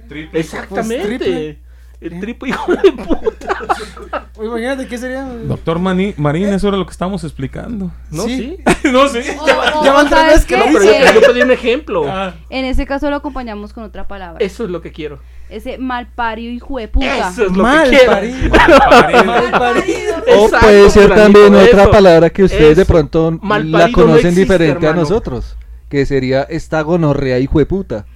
Triple. 0.08 0.40
exactamente. 0.40 1.06
triple. 1.18 1.58
El 2.00 2.20
triple 2.20 2.48
hijo 2.50 2.72
de 2.74 2.92
puta. 2.92 3.58
Pues 4.34 4.48
imagínate 4.48 4.88
qué 4.88 4.98
sería. 4.98 5.24
Doctor 5.24 5.78
Mani- 5.78 6.12
Marín, 6.16 6.48
eso 6.48 6.66
era 6.66 6.76
lo 6.76 6.84
que 6.84 6.90
estábamos 6.90 7.22
explicando. 7.22 7.92
¿No? 8.10 8.24
Sí. 8.24 8.58
Sí. 8.82 8.88
no. 8.92 9.02
O- 9.02 9.84
Ya- 9.84 9.92
van 9.92 10.08
tres 10.08 10.18
¿sabes 10.18 10.32
veces 10.32 10.44
que 10.46 10.56
No, 10.58 10.64
pero 10.72 10.84
yo, 10.84 10.90
Eh, 10.90 11.04
yo 11.14 11.20
pedí 11.20 11.42
un 11.42 11.50
ejemplo. 11.52 12.04
Ah, 12.08 12.34
En 12.50 12.64
ese 12.64 12.84
caso 12.84 13.08
lo 13.10 13.16
acompañamos 13.16 13.72
con 13.72 13.84
otra 13.84 14.08
palabra. 14.08 14.44
Eso 14.44 14.64
es 14.64 14.70
lo 14.70 14.82
que 14.82 14.90
quiero. 14.90 15.20
Ese 15.48 15.78
malpario 15.78 16.50
hijo 16.50 16.78
de 16.78 16.88
puta. 16.88 17.30
Eso 17.30 17.46
es 17.46 17.52
lo 17.56 17.62
Mal 17.62 17.88
que 17.88 17.96
quiero. 17.96 18.12
parido. 18.12 18.48
Mal 19.24 19.50
parido. 19.52 20.14
O 20.36 20.44
Exacto, 20.46 20.66
puede 20.66 20.90
ser 20.90 21.14
también 21.14 21.54
otra 21.54 21.82
eso. 21.82 21.90
palabra 21.92 22.30
que 22.30 22.42
ustedes 22.44 22.76
de 22.76 22.84
pronto 22.84 23.38
Malparido 23.40 23.78
la 23.78 23.86
no 23.88 23.92
conocen 23.92 24.16
existe, 24.30 24.40
diferente 24.40 24.88
a 24.88 24.92
nosotros. 24.94 25.56
Que 25.88 26.06
sería 26.06 26.42
esta 26.44 26.80
gonorrea 26.82 27.38
hijo 27.38 27.58
de 27.58 27.66
puta. 27.66 28.06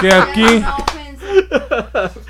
Que 0.00 0.12
aquí. 0.12 0.62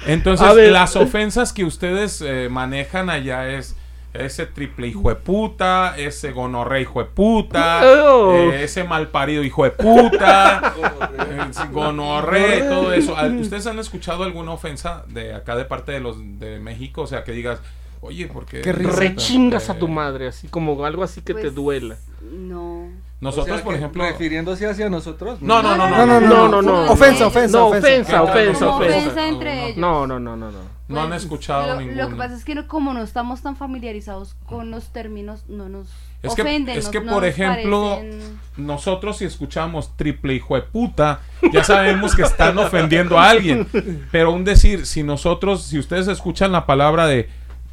Entonces, 0.07 0.71
las 0.71 0.97
ofensas 0.97 1.53
que 1.53 1.65
ustedes 1.65 2.23
eh, 2.25 2.49
manejan 2.51 3.11
allá 3.11 3.49
es 3.49 3.77
ese 4.15 4.47
triple 4.47 4.87
hijo 4.87 5.11
de 5.11 5.17
puta, 5.17 5.95
ese 5.99 6.33
gonorrea 6.33 6.81
hijo 6.81 7.01
de 7.01 7.05
puta, 7.11 7.83
Oh. 7.85 8.33
eh, 8.33 8.65
ese 8.65 8.83
malparido 8.85 9.43
hijo 9.45 9.65
de 9.65 9.73
puta, 9.73 10.73
eh, 11.19 11.67
gonorrea 11.71 12.57
y 12.57 12.61
todo 12.63 12.93
eso. 12.95 13.15
¿Al- 13.17 13.37
¿Ustedes 13.39 13.67
han 13.67 13.79
escuchado 13.79 14.25
alguna 14.25 14.53
ofensa 14.53 15.05
de 15.09 15.35
acá 15.35 15.55
de 15.55 15.67
parte 15.67 15.93
de 15.93 16.01
los 16.01 16.17
de 16.39 16.59
México? 16.61 17.03
O 17.03 17.07
sea, 17.07 17.25
que 17.25 17.33
digas, 17.33 17.59
oye, 18.07 18.27
¿por 18.29 18.47
qué? 18.47 18.63
Rechingas 18.63 19.71
a 19.71 19.79
tu 19.79 19.87
Eh, 19.87 19.91
madre, 19.91 20.29
así 20.29 20.49
como 20.49 20.85
algo 20.85 21.03
así 21.03 21.21
que 21.21 21.35
te 21.35 21.41
Pues, 21.43 21.55
duela. 21.55 21.97
No. 22.33 22.89
Nosotros, 23.19 23.49
O 23.55 23.57
sea, 23.57 23.65
por 23.65 23.75
ejemplo... 23.75 24.05
Refiriéndose 24.05 24.69
hacia 24.69 24.91
nosotros. 24.91 25.41
No, 25.41 25.63
no, 25.63 25.75
no, 25.75 25.89
No, 25.89 26.07
no, 26.21 26.49
no, 26.49 26.63
No. 26.63 26.93
Ofensa, 26.93 27.27
ofensa, 27.27 27.57
No, 27.59 27.69
ofensa. 27.69 28.23
ofensa, 28.23 28.69
ofensa, 28.69 29.27
entre 29.29 29.65
ellos. 29.69 29.79
No, 29.79 30.07
no, 30.07 30.21
no, 30.21 30.37
no, 30.37 30.51
no. 30.51 30.59
No 30.89 31.01
han 31.03 31.09
Pues, 31.09 31.23
escuchado 31.23 31.67
lo, 31.67 31.81
ninguno. 31.81 32.03
Lo 32.05 32.09
que 32.11 32.15
pasa 32.17 32.35
es 32.37 32.45
que 32.45 32.55
no- 32.55 32.69
como 32.69 32.93
no 32.93 33.03
estamos 33.03 33.41
tan 33.43 33.57
familiarizados 33.57 34.37
con 34.47 34.71
los 34.71 34.93
términos, 34.93 35.45
no 35.49 35.69
nos 35.71 35.89
Es 36.23 36.35
que, 36.35 36.43
ofenden. 36.43 36.77
es 36.79 36.89
que 36.89 37.01
no 37.01 37.13
por 37.15 37.25
ejemplo, 37.25 37.97
parecen- 38.01 38.21
nosotros 38.59 39.17
si 39.17 39.25
escuchamos 39.25 39.97
triple 39.97 40.35
hijo 40.35 40.55
de 40.55 40.63
puta, 40.63 41.21
ya 41.53 41.65
sabemos 41.65 42.15
que 42.15 42.23
están 42.23 42.57
ofendiendo 42.59 43.19
a 43.19 43.31
alguien. 43.31 43.67
Pero 44.13 44.31
un 44.33 44.45
decir, 44.45 44.85
si 44.87 45.03
nosotros, 45.03 45.63
si 45.63 45.79
ustedes 45.79 46.07
escuchan 46.07 46.53
la 46.53 46.67
palabra 46.67 47.07
de 47.07 47.29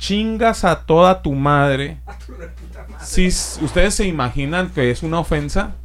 chingas 0.07 0.65
a 0.65 0.81
toda 0.85 1.21
tu 1.21 1.31
madre, 1.33 1.97
si 3.01 3.27
s- 3.27 3.63
ustedes 3.63 3.95
se 3.95 4.05
imaginan 4.05 4.69
que 4.69 4.91
es 4.91 5.01
una 5.01 5.19
ofensa, 5.19 5.75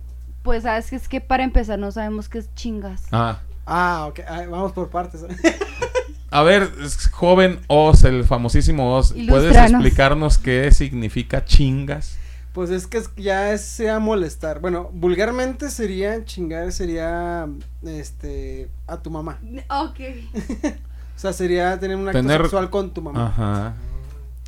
Pues 0.43 0.65
sabes 0.65 0.91
que 0.91 0.97
es 0.97 1.09
que 1.09 1.21
para 1.21 1.45
empezar 1.45 1.79
no 1.79 1.93
sabemos 1.93 2.29
qué 2.29 2.39
es 2.39 2.53
chingas. 2.57 3.05
ah, 3.13 3.39
Ah, 3.65 4.07
ok. 4.09 4.21
ah, 4.27 4.43
vamos 4.51 4.73
por 4.73 4.89
partes. 4.91 5.21
a 6.33 6.43
ver, 6.43 6.69
es- 6.83 7.09
joven 7.11 7.61
Oz, 7.69 8.03
el 8.05 8.25
famosísimo 8.25 8.97
Oz, 8.97 9.15
¿puedes 9.29 9.55
explicarnos 9.57 10.39
qué 10.39 10.73
significa 10.73 11.45
chingas? 11.45 12.17
Pues 12.55 12.71
es 12.71 12.89
que 12.89 13.01
ya 13.17 13.53
es- 13.53 13.65
sea 13.65 14.01
molestar. 14.01 14.59
Bueno, 14.59 14.91
vulgarmente 14.93 15.71
sería 15.71 16.25
chingar, 16.25 16.73
sería 16.73 17.47
este 17.85 18.69
a 18.89 18.97
tu 18.97 19.11
mamá. 19.13 19.39
Ok. 19.71 20.01
O 21.19 21.21
sea, 21.21 21.33
sería 21.33 21.77
tener 21.81 21.97
un 21.97 22.07
acto 22.07 22.21
Tener- 22.21 22.43
sexual 22.43 22.71
con 22.71 22.93
tu 22.95 23.03
mamá. 23.03 23.27
Ajá, 23.27 23.75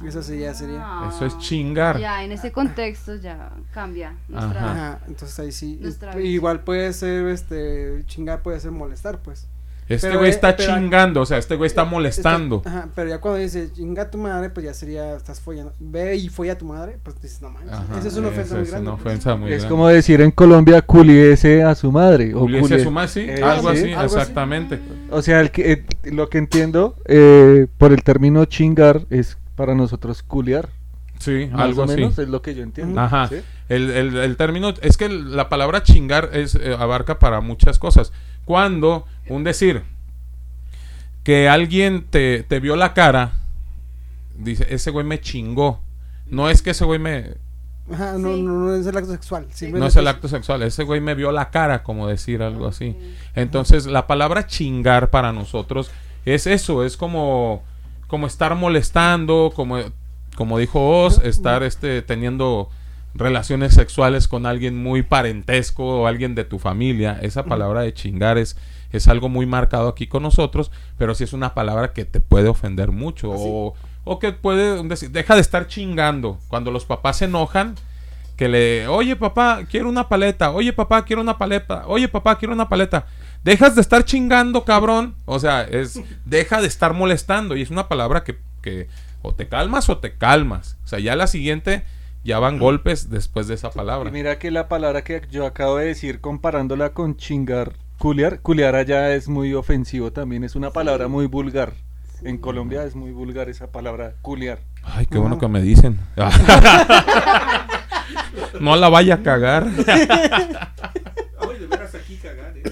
Eso 0.07 0.23
sí 0.23 0.39
ya 0.39 0.55
sería. 0.55 0.81
Ah. 0.83 1.11
eso 1.15 1.27
es 1.27 1.37
chingar. 1.39 1.99
Ya, 1.99 2.25
en 2.25 2.33
ese 2.33 2.53
contexto 2.53 3.17
ya 3.17 3.51
cambia 3.73 4.15
nuestra... 4.29 4.61
Ajá. 4.61 4.71
Ajá, 4.73 4.99
entonces 5.09 5.39
ahí 5.39 5.53
sí. 5.53 5.79
Nuestra 5.81 6.19
Y- 6.21 6.29
Igual 6.29 6.61
puede 6.61 6.93
ser, 6.93 7.27
este, 7.29 8.03
chingar 8.07 8.43
puede 8.43 8.61
ser 8.61 8.71
molestar, 8.71 9.19
pues. 9.19 9.47
Este 9.89 10.07
Pero, 10.07 10.21
güey 10.21 10.31
eh, 10.31 10.35
está 10.35 10.55
pero- 10.57 10.73
chingando, 10.77 11.21
o 11.21 11.27
sea, 11.27 11.39
este 11.39 11.57
güey 11.57 11.67
está 11.67 11.83
Este- 11.83 11.91
molestando. 11.93 12.63
ajá, 12.65 12.89
pero 12.95 13.11
ya 13.11 13.19
cuando 13.21 13.41
dice 13.41 13.73
chinga 13.73 14.03
a 14.03 14.11
tu 14.13 14.19
madre, 14.19 14.49
pues 14.49 14.65
ya 14.65 14.73
sería, 14.73 15.17
estás 15.17 15.41
follando. 15.41 15.73
Ve 15.81 16.15
y 16.15 16.29
folla 16.29 16.53
a 16.53 16.59
tu 16.59 16.65
madre, 16.65 16.97
pues 17.03 17.21
dices, 17.21 17.43
no 17.43 17.51
manches. 17.51 17.73
Esa 17.99 18.07
es 18.07 18.17
una 18.17 18.29
ofensa 18.29 18.43
esa 18.45 18.55
muy 18.55 18.63
es 18.63 18.71
grande. 18.71 18.89
una 18.89 18.97
pues. 18.97 19.07
ofensa 19.15 19.35
muy 19.37 19.51
Es 19.53 19.59
grande. 19.59 19.69
como 19.69 19.89
decir 19.89 20.21
en 20.21 20.31
Colombia 20.31 20.81
culiese 20.83 21.65
a 21.65 21.75
su 21.75 21.91
madre. 21.91 22.33
O, 22.37 22.39
Juliese 22.43 22.63
culie- 22.77 22.81
a 22.81 22.85
su 22.85 22.91
madre, 22.93 23.09
sí, 23.09 23.21
Eh, 23.29 23.43
algo 23.43 23.71
sí, 23.73 23.79
así, 23.79 23.93
algo 23.93 24.01
así. 24.07 24.17
exactamente. 24.17 24.81
O 25.11 25.23
sea, 25.23 25.41
el 25.41 25.51
que, 25.51 25.73
eh, 25.73 25.85
lo 26.05 26.29
que 26.29 26.39
entiendo 26.39 26.95
eh, 27.07 27.67
por 27.77 27.93
el 27.93 28.05
término 28.05 28.45
chingar 28.45 29.07
es 29.11 29.39
para 29.61 29.75
nosotros 29.75 30.23
culiar. 30.23 30.71
Sí, 31.19 31.51
Más 31.53 31.61
algo 31.61 31.83
o 31.83 31.85
así. 31.85 31.97
menos 31.97 32.19
es 32.19 32.31
lo 32.31 32.41
que 32.41 32.55
yo 32.55 32.63
entiendo. 32.63 32.99
Ajá. 32.99 33.29
¿sí? 33.29 33.43
El, 33.69 33.91
el- 33.91 34.17
el 34.17 34.37
término, 34.39 34.73
es 34.81 34.97
que 34.97 35.05
el- 35.05 35.37
la 35.37 35.51
palabra 35.51 35.83
chingar 35.83 36.31
es, 36.33 36.55
eh, 36.55 36.75
abarca 36.79 37.19
para 37.19 37.43
muchas 37.43 37.79
cosas. 37.79 38.11
Cuando, 38.47 39.05
un 39.29 39.45
decir, 39.45 39.83
que 41.25 41.47
alguien 41.51 42.07
te, 42.09 42.43
te 42.43 42.59
vio 42.59 42.75
la 42.75 42.95
cara, 42.95 43.33
dice, 44.39 44.67
ese 44.71 44.91
güey 44.91 45.05
me 45.05 45.21
chingó. 45.21 45.81
No 46.27 46.49
es 46.49 46.63
que 46.63 46.71
ese 46.71 46.87
güey 46.87 46.99
me... 46.99 47.35
Ajá, 47.93 48.13
no, 48.17 48.35
Sí. 48.35 48.43
no, 48.43 48.53
no 48.53 48.75
es 48.75 48.87
el 48.87 48.97
acto 48.97 49.11
sexual. 49.13 49.47
No 49.73 49.87
es 49.87 49.97
el 49.97 50.09
acto 50.09 50.27
sexual, 50.27 50.63
ese 50.63 50.85
güey 50.85 51.03
me 51.03 51.15
vio 51.15 51.33
la 51.33 51.51
cara, 51.51 51.83
como 51.83 52.07
decir 52.09 52.43
algo 52.43 52.67
así. 52.67 52.97
Entonces, 53.35 53.85
la 53.85 54.07
palabra 54.07 54.47
chingar 54.47 55.11
para 55.11 55.33
nosotros 55.35 55.91
es 56.25 56.47
eso, 56.47 56.83
es 56.85 56.97
como, 56.97 57.63
como 58.11 58.27
estar 58.27 58.57
molestando, 58.57 59.53
como, 59.55 59.79
como 60.35 60.59
dijo 60.59 61.05
Oz, 61.05 61.25
estar 61.25 61.63
este, 61.63 62.03
teniendo 62.03 62.69
relaciones 63.15 63.73
sexuales 63.73 64.27
con 64.27 64.47
alguien 64.47 64.83
muy 64.83 65.03
parentesco 65.03 66.03
o 66.03 66.07
alguien 66.09 66.35
de 66.35 66.45
tu 66.45 66.59
familia. 66.59 67.19
Esa 67.23 67.45
palabra 67.45 67.83
de 67.83 67.95
chingar 67.95 68.37
es, 68.37 68.57
es 68.91 69.07
algo 69.07 69.29
muy 69.29 69.47
marcado 69.47 69.89
aquí 69.89 70.09
con 70.09 70.25
nosotros, 70.25 70.73
pero 70.99 71.15
sí 71.15 71.23
es 71.23 71.33
una 71.33 71.55
palabra 71.55 71.93
que 71.93 72.05
te 72.05 72.19
puede 72.19 72.49
ofender 72.49 72.91
mucho. 72.91 73.31
O, 73.31 73.75
o 74.03 74.19
que 74.19 74.33
puede 74.33 74.83
decir, 74.89 75.13
deja 75.13 75.37
de 75.37 75.41
estar 75.41 75.69
chingando. 75.69 76.41
Cuando 76.49 76.73
los 76.73 76.87
papás 76.87 77.19
se 77.19 77.27
enojan, 77.27 77.77
que 78.37 78.49
le, 78.49 78.89
oye 78.89 79.15
papá, 79.15 79.61
quiero 79.71 79.89
una 79.89 80.09
paleta, 80.09 80.51
oye 80.51 80.73
papá, 80.73 81.05
quiero 81.05 81.23
una 81.23 81.39
paleta, 81.39 81.85
oye 81.87 82.09
papá, 82.09 82.39
quiero 82.39 82.55
una 82.55 82.69
paleta. 82.69 83.07
Dejas 83.45 83.75
de 83.75 83.81
estar 83.81 84.05
chingando, 84.05 84.65
cabrón. 84.65 85.15
O 85.25 85.39
sea, 85.39 85.63
es 85.63 86.01
deja 86.25 86.61
de 86.61 86.69
estar 86.69 86.95
molestando. 86.95 87.57
Y 87.57 87.63
es 87.63 87.71
una 87.71 87.89
palabra 87.89 88.25
que, 88.25 88.39
que 88.63 88.89
o 89.23 89.35
te 89.35 89.49
calmas 89.49 89.89
o 89.89 89.99
te 89.99 90.15
calmas. 90.15 90.77
O 90.85 90.89
sea, 90.89 90.99
ya 90.99 91.17
la 91.17 91.27
siguiente 91.27 91.85
ya 92.25 92.39
van 92.39 92.59
golpes 92.59 93.11
después 93.11 93.49
de 93.49 93.55
esa 93.55 93.69
Y 93.69 93.73
palabra. 93.73 94.11
mira 94.11 94.39
que 94.39 94.51
la 94.51 94.69
palabra 94.69 95.03
que 95.03 95.23
yo 95.31 95.47
acabo 95.47 95.77
de 95.77 95.87
decir 95.87 96.21
comparándola 96.21 96.93
con 96.93 97.17
chingar, 97.17 97.73
culiar, 97.99 98.41
culiar 98.41 98.75
allá 98.75 99.15
es 99.15 99.29
muy 99.29 99.55
ofensivo 99.55 100.13
también, 100.13 100.45
es 100.45 100.55
una 100.55 100.71
palabra 100.71 101.09
muy 101.09 101.27
vulgar. 101.27 101.73
En 102.23 102.37
Colombia 102.37 102.85
es 102.85 102.95
muy 102.95 103.13
vulgar 103.13 103.49
esa 103.49 103.73
palabra 103.73 104.13
culiar. 104.21 104.59
Ay, 104.83 105.07
qué 105.07 105.17
bueno 105.17 105.39
que 105.39 105.49
me 105.49 105.63
dicen. 105.63 105.99
no 108.61 108.77
la 108.77 108.91
vaya 108.91 109.15
a 109.15 109.23
cagar. 109.23 109.67
Ay, 109.87 111.59
de 111.59 111.67
veras 111.67 111.95
aquí 111.95 112.17
cagar, 112.17 112.59
¿eh? 112.59 112.63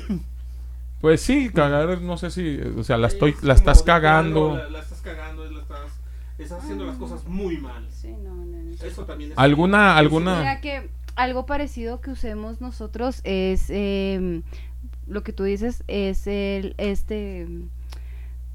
Pues 1.01 1.21
sí, 1.21 1.51
cagar, 1.51 2.01
no 2.01 2.17
sé 2.17 2.31
si, 2.31 2.59
o 2.77 2.83
sea, 2.83 2.97
la 2.97 3.07
estoy, 3.07 3.31
Es 3.31 3.43
la 3.43 3.55
estás 3.55 3.83
cagando. 3.83 4.57
La, 4.57 4.69
la 4.69 4.81
estás 4.81 5.01
cagando, 5.01 5.49
la 5.49 5.63
estás, 5.63 6.01
estás 6.39 6.63
haciendo 6.63 6.87
las 6.87 6.97
cosas 6.97 7.25
muy 7.27 7.59
mal. 7.59 7.87
Sí, 7.91 8.13
no, 8.23 8.35
no, 8.35 8.45
no. 8.45 8.73
Eso 8.73 9.05
también 9.05 9.33
es. 9.33 9.39
¿Alguna, 9.39 9.79
Mira 9.79 9.97
alguna? 9.97 10.61
que 10.61 10.91
algo 11.15 11.47
parecido 11.47 12.01
que 12.01 12.11
usemos 12.11 12.61
nosotros 12.61 13.21
es 13.25 13.67
eh, 13.71 14.43
lo 15.07 15.23
que 15.23 15.33
tú 15.33 15.45
dices 15.45 15.83
es 15.89 16.27
el 16.27 16.75
este 16.79 17.47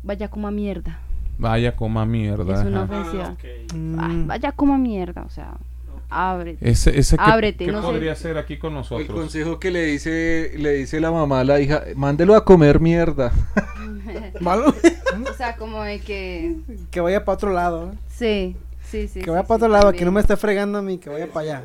vaya 0.04 0.30
como 0.30 0.48
a 0.48 0.52
mierda. 0.52 1.00
Vaya, 1.38 1.76
coma 1.76 2.06
mierda. 2.06 2.62
Es 2.62 2.66
una 2.66 2.84
ofensiva. 2.84 3.36
Ah. 3.38 3.76
Mm. 3.76 4.00
Ay, 4.00 4.24
vaya 4.26 4.52
como 4.52 4.76
a 4.76 4.78
mierda, 4.78 5.24
o 5.24 5.30
sea, 5.30 5.58
ábrete. 6.14 6.70
Ese, 6.70 6.98
ese 6.98 7.18
que, 7.18 7.24
Ábrete, 7.24 7.66
¿qué 7.66 7.72
no 7.72 7.82
sé. 7.82 7.88
podría 7.88 8.16
ser 8.16 8.38
aquí 8.38 8.58
con 8.58 8.72
El 8.74 8.80
nosotros? 8.80 9.08
consejo 9.10 9.60
que 9.60 9.72
le 9.72 9.84
dice, 9.86 10.52
le 10.58 10.72
dice 10.74 11.00
la 11.00 11.12
mamá 11.12 11.42
a 11.42 11.44
la 11.44 11.60
hija, 11.60 11.84
mándelo 11.96 12.36
a 12.36 12.46
comer 12.46 12.80
mierda. 12.80 13.32
¿Malo? 14.40 14.70
o 15.30 15.34
sea, 15.38 15.56
como 15.56 15.82
de 15.84 16.00
que 16.00 16.56
que 16.92 17.00
vaya 17.02 17.24
para 17.26 17.36
otro 17.36 17.52
lado. 17.54 17.94
sí, 18.10 18.56
sí, 18.90 19.08
sí. 19.08 19.20
Que 19.20 19.26
sí, 19.26 19.30
vaya 19.30 19.42
sí, 19.44 19.48
para 19.48 19.56
otro 19.58 19.68
lado, 19.70 19.92
que 19.92 20.06
no 20.06 20.12
me 20.12 20.22
también. 20.22 20.34
esté 20.34 20.38
fregando 20.38 20.78
a 20.80 20.82
mí, 20.82 20.98
que 20.98 21.10
vaya 21.10 21.28
para 21.28 21.40
allá. 21.58 21.64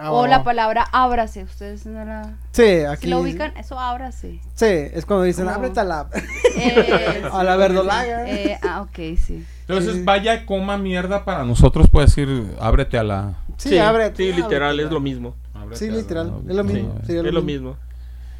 Ah, 0.00 0.12
O 0.12 0.28
la 0.28 0.44
palabra 0.44 0.84
ábrase, 0.92 1.42
ustedes 1.42 1.84
no 1.84 2.04
la 2.04 2.36
Sí, 2.52 2.84
aquí. 2.88 3.02
si 3.06 3.08
lo 3.08 3.18
ubican, 3.18 3.56
eso 3.56 3.78
ábrase. 3.80 4.38
Sí, 4.54 4.66
es 4.66 5.04
cuando 5.04 5.24
dicen, 5.24 5.48
ábrete 5.48 5.80
a 5.80 5.84
la. 5.84 6.08
Eh, 6.60 7.22
a 7.32 7.44
la 7.44 7.56
verdolaga. 7.56 8.28
eh, 8.28 8.58
ah, 8.62 8.82
ok, 8.82 9.16
sí. 9.18 9.44
Entonces, 9.68 9.96
Sí. 9.96 10.02
vaya, 10.04 10.46
coma 10.46 10.78
mierda 10.78 11.24
para 11.24 11.44
nosotros 11.44 11.88
puede 11.90 12.06
decir, 12.06 12.46
ábrete 12.60 12.96
a 12.98 13.02
la... 13.04 13.34
Sí, 13.58 13.76
ábrete. 13.78 14.16
Sí, 14.32 14.32
literal, 14.32 14.70
ábrete. 14.70 14.86
es 14.86 14.92
lo 14.92 15.00
mismo. 15.00 15.36
ábrete 15.54 15.76
Sí, 15.76 15.90
la- 15.90 15.96
literal, 15.98 16.32
es 16.48 16.56
lo 16.56 16.64
mismo. 16.64 16.98
Sí, 17.06 17.16
es 17.16 17.22
lo 17.34 17.42
mismo. 17.42 17.76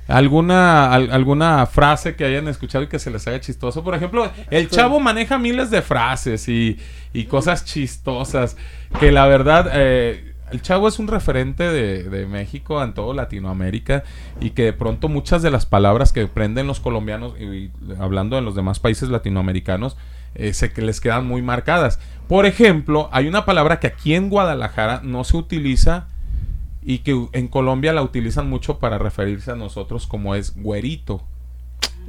¿Alguna, 0.06 0.90
al- 0.94 1.10
¿Alguna 1.12 1.66
frase 1.66 2.16
que 2.16 2.24
hayan 2.24 2.48
escuchado 2.48 2.82
y 2.84 2.86
que 2.86 2.98
se 2.98 3.10
les 3.10 3.26
haga 3.28 3.40
chistoso? 3.40 3.84
Por 3.84 3.94
ejemplo, 3.94 4.30
el 4.50 4.70
chavo 4.70 5.00
maneja 5.00 5.36
miles 5.36 5.70
de 5.70 5.82
frases 5.82 6.48
y, 6.48 6.78
y 7.12 7.24
cosas 7.24 7.66
chistosas 7.66 8.56
que 9.00 9.12
la 9.12 9.26
verdad, 9.26 9.70
eh, 9.74 10.32
el 10.50 10.62
chavo 10.62 10.88
es 10.88 10.98
un 10.98 11.08
referente 11.08 11.64
de, 11.64 12.04
de 12.04 12.24
México 12.24 12.82
en 12.82 12.94
todo 12.94 13.12
Latinoamérica 13.12 14.02
y 14.40 14.50
que 14.50 14.62
de 14.64 14.72
pronto 14.72 15.10
muchas 15.10 15.42
de 15.42 15.50
las 15.50 15.66
palabras 15.66 16.14
que 16.14 16.22
aprenden 16.22 16.66
los 16.66 16.80
colombianos 16.80 17.34
y, 17.38 17.44
y 17.44 17.70
hablando 18.00 18.36
de 18.36 18.40
los 18.42 18.54
demás 18.54 18.80
países 18.80 19.10
latinoamericanos 19.10 19.98
eh, 20.38 20.54
se 20.54 20.72
que 20.72 20.80
les 20.80 21.00
quedan 21.00 21.26
muy 21.26 21.42
marcadas. 21.42 21.98
Por 22.28 22.46
ejemplo, 22.46 23.08
hay 23.12 23.26
una 23.28 23.44
palabra 23.44 23.80
que 23.80 23.86
aquí 23.88 24.14
en 24.14 24.30
Guadalajara 24.30 25.00
no 25.04 25.24
se 25.24 25.36
utiliza 25.36 26.08
y 26.82 26.98
que 27.00 27.26
en 27.32 27.48
Colombia 27.48 27.92
la 27.92 28.02
utilizan 28.02 28.48
mucho 28.48 28.78
para 28.78 28.96
referirse 28.98 29.50
a 29.50 29.56
nosotros 29.56 30.06
como 30.06 30.34
es 30.34 30.54
güerito. 30.56 31.22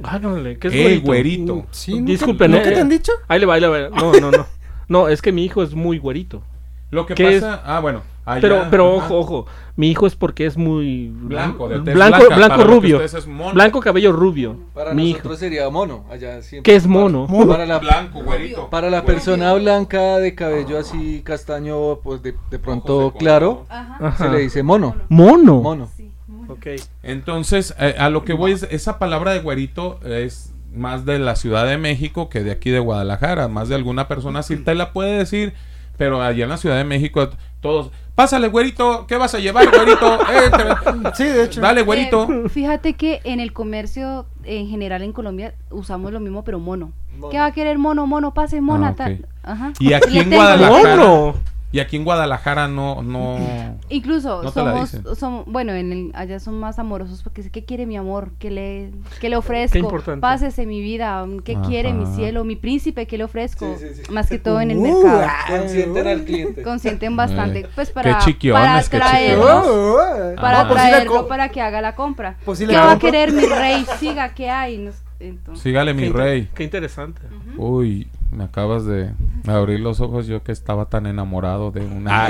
Háganle, 0.02 0.58
¿qué 0.58 0.68
es 0.68 0.74
¡Ey, 0.74 0.98
güerito? 1.00 1.06
güerito! 1.06 1.54
Mm, 1.56 1.64
Sí, 1.72 1.92
¿nunca- 1.94 2.10
Disculpen, 2.12 2.50
¿nunca 2.52 2.70
eh, 2.70 2.72
te 2.72 2.80
han 2.80 2.88
dicho? 2.88 3.12
Ahí 3.28 3.38
le 3.40 3.46
va, 3.46 3.54
ahí 3.54 3.60
le 3.60 3.68
va. 3.68 3.88
No, 3.90 4.12
no, 4.20 4.30
no. 4.30 4.46
No, 4.88 5.08
es 5.08 5.20
que 5.22 5.30
mi 5.32 5.44
hijo 5.44 5.62
es 5.62 5.74
muy 5.74 5.98
güerito. 5.98 6.42
Lo 6.90 7.06
que 7.06 7.14
¿Qué 7.14 7.24
pasa... 7.40 7.62
Ah, 7.64 7.80
bueno. 7.80 8.02
Allá- 8.32 8.40
Pero, 8.40 8.66
pero 8.70 8.96
ajá. 8.98 9.06
ojo, 9.06 9.18
ojo. 9.18 9.46
Mi 9.76 9.90
hijo 9.90 10.06
es 10.06 10.14
porque 10.14 10.44
es 10.44 10.56
muy 10.58 11.08
Blanco, 11.08 11.68
de 11.68 11.80
tez 11.80 11.94
blanco, 11.94 12.18
blanca, 12.18 12.36
blanco 12.36 12.64
rubio. 12.64 12.96
ustedes 12.96 13.14
es 13.14 13.26
mono. 13.26 13.54
Blanco 13.54 13.80
cabello 13.80 14.12
rubio. 14.12 14.56
Para 14.74 14.92
mi 14.92 15.12
nosotros 15.12 15.32
hijo. 15.34 15.40
sería 15.40 15.70
mono, 15.70 16.04
allá 16.10 16.42
siempre. 16.42 16.70
¿Qué 16.70 16.76
es 16.76 16.86
mono? 16.86 17.26
Para, 17.26 17.46
para 17.46 17.66
la, 17.66 17.78
Blanco, 17.78 18.22
güerito. 18.22 18.68
para 18.68 18.90
la 18.90 19.04
persona 19.04 19.54
blanca 19.54 20.18
de 20.18 20.34
cabello 20.34 20.78
así 20.78 21.22
castaño, 21.24 22.00
pues 22.02 22.22
de, 22.22 22.34
de 22.50 22.58
pronto 22.58 23.10
de 23.12 23.18
claro, 23.18 23.64
Ajá. 23.70 24.16
Se 24.18 24.28
le 24.28 24.40
dice 24.40 24.62
mono. 24.62 24.96
Mono. 25.08 25.60
Mono. 25.62 25.88
Sí, 25.96 26.10
muy- 26.28 26.50
Ok. 26.50 26.66
Entonces, 27.02 27.74
eh, 27.78 27.94
a 27.98 28.10
lo 28.10 28.24
que 28.24 28.34
voy 28.34 28.52
es, 28.52 28.64
esa 28.70 28.98
palabra 28.98 29.32
de 29.32 29.40
güerito 29.40 29.98
es 30.04 30.52
más 30.74 31.04
de 31.06 31.18
la 31.18 31.36
Ciudad 31.36 31.66
de 31.66 31.78
México 31.78 32.28
que 32.28 32.42
de 32.44 32.50
aquí 32.50 32.70
de 32.70 32.78
Guadalajara. 32.80 33.48
Más 33.48 33.68
de 33.68 33.74
alguna 33.76 34.08
persona 34.08 34.42
sí 34.42 34.56
te 34.56 34.74
la 34.74 34.92
puede 34.92 35.16
decir, 35.18 35.54
pero 36.00 36.22
allá 36.22 36.44
en 36.44 36.48
la 36.48 36.56
Ciudad 36.56 36.78
de 36.78 36.84
México 36.84 37.28
todos, 37.60 37.90
pásale 38.14 38.48
güerito, 38.48 39.06
¿qué 39.06 39.18
vas 39.18 39.34
a 39.34 39.38
llevar 39.38 39.68
güerito? 39.70 40.14
Eh, 40.14 40.50
te- 40.50 41.10
Sí, 41.14 41.24
de 41.24 41.44
hecho. 41.44 41.60
Dale 41.60 41.82
güerito. 41.82 42.26
Eh, 42.30 42.48
fíjate 42.48 42.94
que 42.94 43.20
en 43.24 43.38
el 43.38 43.52
comercio 43.52 44.24
en 44.44 44.66
general 44.70 45.02
en 45.02 45.12
Colombia 45.12 45.52
usamos 45.70 46.10
lo 46.10 46.18
mismo, 46.18 46.42
pero 46.42 46.58
mono. 46.58 46.92
¿Qué 47.30 47.38
va 47.38 47.44
a 47.44 47.52
querer 47.52 47.76
mono, 47.76 48.06
mono? 48.06 48.32
Pase, 48.32 48.62
mona, 48.62 48.88
Ah, 48.88 48.94
tal. 48.94 49.26
Ajá. 49.42 49.72
Y 49.78 49.92
aquí 49.92 50.18
en 50.20 50.30
Guadalajara- 50.30 50.96
Mono. 50.96 51.34
Y 51.72 51.78
aquí 51.78 51.96
en 51.96 52.04
Guadalajara 52.04 52.66
no, 52.66 53.00
no... 53.02 53.38
Incluso 53.90 54.42
No 54.42 54.50
te 54.50 54.60
la 54.62 54.72
somos, 54.72 54.92
dicen. 54.92 55.14
somos, 55.16 55.44
bueno, 55.46 55.72
en 55.72 55.92
el, 55.92 56.10
allá 56.14 56.40
son 56.40 56.58
más 56.58 56.78
amorosos 56.80 57.22
porque 57.22 57.44
sé 57.44 57.50
qué 57.50 57.64
quiere 57.64 57.86
mi 57.86 57.96
amor, 57.96 58.32
qué 58.40 58.50
le, 58.50 58.90
qué 59.20 59.28
le 59.28 59.36
ofrezco, 59.36 59.78
importante. 59.78 60.20
pásese 60.20 60.66
mi 60.66 60.80
vida, 60.80 61.24
qué 61.44 61.54
Ajá. 61.54 61.66
quiere 61.68 61.92
mi 61.92 62.06
cielo, 62.06 62.42
mi 62.44 62.56
príncipe, 62.56 63.06
qué 63.06 63.16
le 63.18 63.24
ofrezco, 63.24 63.76
Sí, 63.78 63.86
sí, 63.94 64.02
sí. 64.04 64.12
más 64.12 64.28
que 64.28 64.38
todo 64.40 64.60
en 64.60 64.72
el 64.72 64.78
Uh, 64.78 64.82
mercado. 64.82 65.22
ah, 65.28 65.44
Consienten 65.60 66.06
uh. 66.06 66.10
al 66.10 66.24
cliente. 66.24 66.62
Consienten 66.62 67.16
bastante, 67.16 67.60
Eh, 67.60 67.68
pues 67.74 67.90
para, 67.90 68.18
qué 68.18 68.50
para 68.50 69.18
qué. 69.18 69.36
Oh, 69.36 69.96
oh. 69.96 70.34
para 70.40 70.60
Ah, 70.62 70.68
pues 70.68 70.80
traerlo 70.80 71.28
para 71.28 71.48
que 71.50 71.60
haga 71.60 71.80
la 71.80 71.94
compra. 71.94 72.36
Pues 72.44 72.58
sí 72.58 72.66
¿Qué 72.66 72.74
va 72.76 72.82
a 72.82 72.90
compro. 72.90 73.10
querer 73.10 73.32
mi 73.32 73.44
rey? 73.46 73.86
Siga, 73.98 74.34
¿qué 74.34 74.50
hay? 74.50 74.78
Nos- 74.78 75.02
Entonces, 75.20 75.62
Sígale 75.62 75.94
mi 75.94 76.04
Qué 76.04 76.12
rey. 76.12 76.48
Qué 76.54 76.64
interesante. 76.64 77.20
Uy, 77.56 78.08
me 78.30 78.44
acabas 78.44 78.84
de 78.84 79.10
abrir 79.46 79.80
los 79.80 80.00
ojos 80.00 80.26
yo 80.26 80.42
que 80.42 80.52
estaba 80.52 80.86
tan 80.88 81.06
enamorado 81.06 81.70
de 81.70 81.80
una... 81.80 82.26
Ah, 82.26 82.28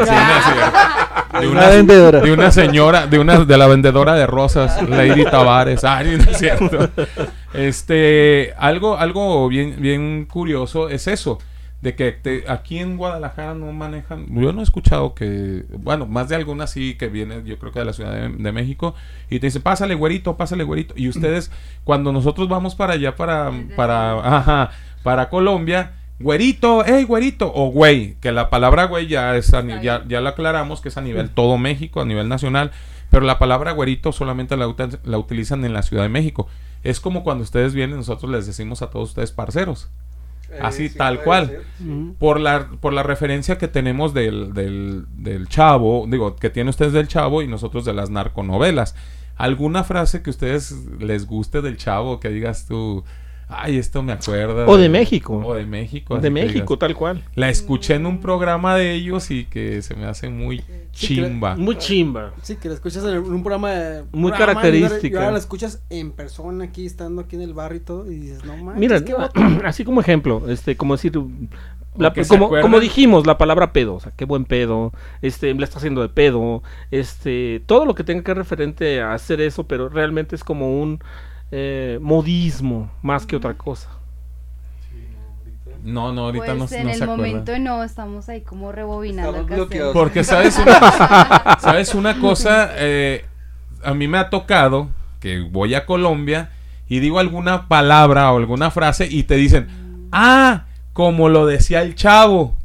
sí, 1.32 1.38
de 1.40 1.48
Una 1.48 1.68
vendedora. 1.70 2.20
De 2.20 2.32
una 2.32 2.50
señora, 2.50 3.06
de 3.06 3.18
una 3.18 3.44
de 3.44 3.56
la 3.58 3.66
vendedora 3.66 4.14
de 4.14 4.26
rosas, 4.26 4.80
Lady 4.88 5.24
Tavares. 5.24 5.84
Ay, 5.84 6.16
no 6.16 6.30
es 6.30 6.38
cierto. 6.38 6.88
Este, 7.54 8.54
algo 8.58 8.96
algo 8.96 9.48
bien 9.48 9.76
bien 9.78 10.24
curioso 10.26 10.88
es 10.88 11.06
eso. 11.06 11.38
De 11.82 11.94
que 11.94 12.12
te- 12.12 12.44
aquí 12.46 12.78
en 12.78 12.98
Guadalajara 12.98 13.54
no 13.54 13.72
manejan, 13.72 14.26
yo 14.38 14.52
no 14.52 14.60
he 14.60 14.62
escuchado 14.62 15.14
que, 15.14 15.64
bueno, 15.78 16.04
más 16.06 16.28
de 16.28 16.36
algunas 16.36 16.70
sí 16.70 16.94
que 16.98 17.08
viene, 17.08 17.42
yo 17.46 17.58
creo 17.58 17.72
que 17.72 17.78
de 17.78 17.86
la 17.86 17.94
Ciudad 17.94 18.12
de, 18.12 18.28
de 18.28 18.52
México, 18.52 18.94
y 19.30 19.40
te 19.40 19.46
dice, 19.46 19.60
pásale 19.60 19.94
güerito, 19.94 20.36
pásale 20.36 20.62
güerito. 20.64 20.92
Y 20.94 21.08
ustedes, 21.08 21.50
cuando 21.84 22.12
nosotros 22.12 22.50
vamos 22.50 22.74
para 22.74 22.92
allá, 22.94 23.16
para, 23.16 23.50
para, 23.76 24.12
ajá, 24.36 24.70
para 25.02 25.28
Colombia, 25.28 25.92
güerito, 26.18 26.84
hey 26.86 27.04
güerito, 27.04 27.50
o 27.54 27.70
güey, 27.70 28.14
que 28.20 28.32
la 28.32 28.50
palabra 28.50 28.84
güey 28.84 29.06
ya 29.06 29.36
es, 29.36 29.52
a 29.54 29.62
ya, 29.80 30.04
ya 30.06 30.20
la 30.20 30.30
aclaramos 30.30 30.80
que 30.80 30.90
es 30.90 30.96
a 30.96 31.00
nivel 31.00 31.30
todo 31.30 31.58
México, 31.58 32.00
a 32.00 32.04
nivel 32.04 32.28
nacional, 32.28 32.70
pero 33.10 33.24
la 33.24 33.38
palabra 33.38 33.72
güerito 33.72 34.12
solamente 34.12 34.56
la, 34.56 34.68
utilizan 35.18 35.64
en 35.64 35.72
la 35.72 35.82
Ciudad 35.82 36.04
de 36.04 36.08
México. 36.08 36.46
Es 36.82 37.00
como 37.00 37.24
cuando 37.24 37.44
ustedes 37.44 37.74
vienen, 37.74 37.96
nosotros 37.96 38.30
les 38.30 38.46
decimos 38.46 38.82
a 38.82 38.90
todos 38.90 39.10
ustedes 39.10 39.32
parceros. 39.32 39.90
Eh, 40.50 40.58
Así, 40.62 40.88
sí, 40.88 40.96
tal 40.96 41.22
cual. 41.22 41.62
ser. 41.78 42.14
Por 42.18 42.40
la, 42.40 42.68
por 42.80 42.92
la 42.92 43.02
referencia 43.02 43.58
que 43.58 43.68
tenemos 43.68 44.14
del, 44.14 44.54
del, 44.54 45.06
del 45.16 45.48
chavo, 45.48 46.06
digo, 46.08 46.36
que 46.36 46.50
tiene 46.50 46.70
ustedes 46.70 46.92
del 46.92 47.08
chavo 47.08 47.42
y 47.42 47.48
nosotros 47.48 47.84
de 47.84 47.92
las 47.92 48.10
narconovelas. 48.10 48.94
¿Alguna 49.36 49.84
frase 49.84 50.22
que 50.22 50.30
a 50.30 50.32
ustedes 50.32 50.72
les 50.98 51.26
guste 51.26 51.62
del 51.62 51.76
chavo 51.76 52.20
que 52.20 52.28
digas 52.28 52.66
tú, 52.66 53.04
ay, 53.50 53.76
esto 53.78 54.02
me 54.02 54.12
acuerda? 54.12 54.66
O 54.66 54.76
de 54.76 54.88
México. 54.88 55.42
O 55.44 55.54
de 55.54 55.66
México. 55.66 56.18
De 56.18 56.30
México, 56.30 56.74
digas, 56.74 56.78
tal 56.78 56.94
cual. 56.94 57.22
La 57.34 57.48
escuché 57.50 57.94
en 57.94 58.06
un 58.06 58.20
programa 58.20 58.76
de 58.76 58.94
ellos 58.94 59.30
y 59.30 59.44
que 59.44 59.82
se 59.82 59.94
me 59.94 60.06
hace 60.06 60.28
muy 60.28 60.62
Sí, 60.92 61.16
chimba. 61.16 61.56
Muy 61.56 61.76
chimba. 61.76 62.32
Sí, 62.42 62.56
que 62.56 62.68
la 62.68 62.74
escuchas 62.74 63.04
en 63.04 63.18
un 63.18 63.42
programa 63.42 63.70
de- 63.70 64.02
Muy 64.12 64.30
programa, 64.32 64.60
característica. 64.60 65.14
Y 65.16 65.18
ahora 65.18 65.32
la 65.32 65.38
escuchas 65.38 65.82
en 65.90 66.10
persona 66.12 66.64
aquí, 66.64 66.84
estando 66.86 67.22
aquí 67.22 67.36
en 67.36 67.42
el 67.42 67.54
barrio 67.54 67.76
y 67.78 67.84
todo, 67.84 68.10
y 68.10 68.16
dices, 68.16 68.44
no 68.44 68.56
manches, 68.56 68.80
Mira, 68.80 69.04
qué 69.04 69.14
vato". 69.14 69.40
así 69.64 69.84
como 69.84 70.00
ejemplo, 70.00 70.42
este, 70.48 70.76
como 70.76 70.94
decir, 70.96 71.12
la- 71.96 72.12
como, 72.60 72.80
dijimos, 72.80 73.26
la 73.26 73.36
palabra 73.38 73.72
pedo, 73.72 73.94
o 73.94 74.00
sea, 74.00 74.12
qué 74.16 74.24
buen 74.24 74.44
pedo, 74.44 74.92
este, 75.22 75.52
le 75.54 75.64
está 75.64 75.78
haciendo 75.78 76.02
de 76.02 76.08
pedo, 76.08 76.62
este, 76.90 77.62
todo 77.66 77.84
lo 77.84 77.94
que 77.94 78.04
tenga 78.04 78.22
que 78.22 78.34
referente 78.34 79.00
a 79.00 79.12
hacer 79.14 79.40
eso, 79.40 79.66
pero 79.66 79.88
realmente 79.88 80.34
es 80.36 80.44
como 80.44 80.80
un 80.80 81.00
eh, 81.50 81.98
modismo 82.00 82.90
más 83.02 83.26
que 83.26 83.36
otra 83.36 83.54
cosa. 83.54 83.88
No, 85.82 86.12
no, 86.12 86.26
ahorita 86.26 86.44
pues 86.44 86.58
no, 86.58 86.76
en 86.76 86.84
no 86.84 86.90
el 86.90 86.98
se 86.98 87.04
acuerda. 87.04 87.16
momento 87.16 87.58
no, 87.58 87.82
estamos 87.82 88.28
ahí 88.28 88.42
como 88.42 88.70
rebobinando 88.70 89.38
el. 89.38 89.92
Porque 89.92 90.24
sabes 90.24 90.58
una, 90.58 91.58
sabes 91.60 91.94
una 91.94 92.18
cosa, 92.18 92.70
Eh, 92.76 93.24
a 93.82 93.94
mí 93.94 94.06
me 94.08 94.18
ha 94.18 94.28
tocado 94.28 94.90
que 95.20 95.40
voy 95.40 95.74
a 95.74 95.86
Colombia 95.86 96.50
y 96.86 96.98
digo 97.00 97.18
alguna 97.18 97.66
palabra 97.68 98.30
o 98.32 98.36
alguna 98.36 98.70
frase 98.70 99.06
y 99.10 99.22
te 99.22 99.36
dicen, 99.36 99.68
ah, 100.12 100.66
como 100.92 101.28
lo 101.30 101.46
decía 101.46 101.82
el 101.82 101.94
chavo. 101.94 102.56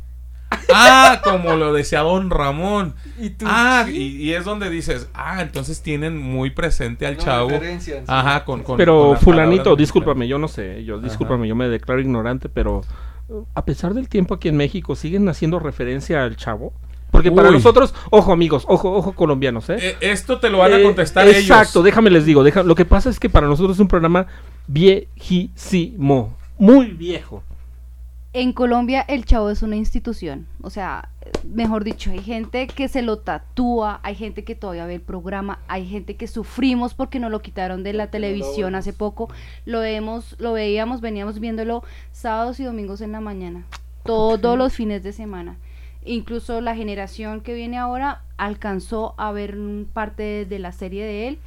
Ah, 0.74 1.22
como 1.24 1.56
lo 1.56 1.74
decía 1.74 2.02
don 2.02 2.30
Ramón. 2.30 2.96
Y 3.20 3.32
tú, 3.32 3.46
Ah, 3.48 3.86
y, 3.90 3.98
y 4.18 4.34
es 4.34 4.46
donde 4.46 4.70
dices, 4.70 5.10
ah, 5.14 5.42
entonces 5.42 5.82
tienen 5.82 6.18
muy 6.18 6.50
presente 6.52 7.06
al 7.08 7.18
No, 7.18 7.24
chavo. 7.24 7.50
referencias, 7.50 8.00
sí. 8.00 8.06
Ajá, 8.08 8.46
con, 8.46 8.64
con- 8.64 8.78
Pero 8.78 9.16
fulanito, 9.20 9.76
discúlpame, 9.76 10.28
yo 10.28 10.38
no 10.38 10.48
sé, 10.48 10.84
yo 10.84 11.00
discúlpame, 11.00 11.48
yo 11.48 11.56
me 11.56 11.68
declaro 11.68 12.00
ignorante, 12.02 12.48
pero 12.50 12.82
a 13.56 13.66
pesar 13.66 13.94
del 13.94 14.08
tiempo 14.08 14.36
aquí 14.36 14.48
en 14.50 14.58
México, 14.58 14.96
¿siguen 14.96 15.28
haciendo 15.30 15.60
referencia 15.60 16.24
al 16.24 16.36
chavo? 16.36 16.74
Porque 17.12 17.32
para 17.32 17.50
nosotros, 17.50 17.94
ojo 18.10 18.34
amigos, 18.34 18.66
ojo, 18.68 18.92
ojo 18.92 19.14
colombianos, 19.14 19.70
¿eh? 19.70 19.78
Eh, 19.80 19.96
esto 20.02 20.40
te 20.40 20.50
lo 20.50 20.58
van 20.60 20.74
a 20.74 20.80
Eh, 20.80 20.84
contestar 20.84 21.26
ellos. 21.28 21.40
Exacto, 21.42 21.82
déjame 21.82 22.10
les 22.10 22.26
digo, 22.26 22.44
deja- 22.44 22.64
lo 22.64 22.76
que 22.76 22.84
pasa 22.86 23.10
es 23.10 23.20
que 23.20 23.30
para 23.30 23.48
nosotros 23.48 23.78
es 23.78 23.80
un 23.80 23.88
programa 23.88 24.28
viejísimo, 24.68 26.38
muy 26.58 26.88
viejo. 26.88 27.44
En 28.38 28.52
Colombia 28.52 29.00
el 29.08 29.24
chavo 29.24 29.50
es 29.50 29.64
una 29.64 29.78
institución, 29.78 30.46
o 30.62 30.70
sea, 30.70 31.08
mejor 31.46 31.86
dicho, 31.86 32.12
hay 32.12 32.20
gente 32.20 32.68
que 32.68 32.90
se 32.90 33.02
lo 33.02 33.20
tatúa, 33.20 34.02
hay 34.04 34.14
gente 34.14 34.44
que 34.44 34.56
todavía 34.56 34.86
ve 34.86 34.96
el 34.96 35.02
programa, 35.02 35.60
hay 35.70 35.88
gente 35.88 36.18
que 36.18 36.28
sufrimos 36.28 36.94
porque 36.94 37.22
nos 37.22 37.32
lo 37.32 37.42
quitaron 37.42 37.82
de 37.84 37.94
la 37.94 38.12
televisión 38.12 38.76
hace 38.76 38.92
poco, 38.92 39.30
lo 39.64 39.80
vemos, 39.80 40.36
lo 40.38 40.52
veíamos, 40.52 41.00
veníamos 41.00 41.40
viéndolo 41.40 41.86
sábados 42.12 42.60
y 42.60 42.66
domingos 42.66 43.00
en 43.00 43.14
la 43.14 43.22
mañana, 43.22 43.64
todos 44.04 44.58
los 44.58 44.74
fines 44.74 45.02
de 45.02 45.14
semana. 45.14 45.56
Incluso 46.04 46.60
la 46.60 46.76
generación 46.76 47.40
que 47.40 47.54
viene 47.54 47.78
ahora 47.78 48.22
alcanzó 48.36 49.16
a 49.18 49.32
ver 49.32 49.58
parte 49.94 50.46
de 50.46 50.60
la 50.60 50.74
serie 50.74 51.06
de 51.06 51.30
él 51.30 51.40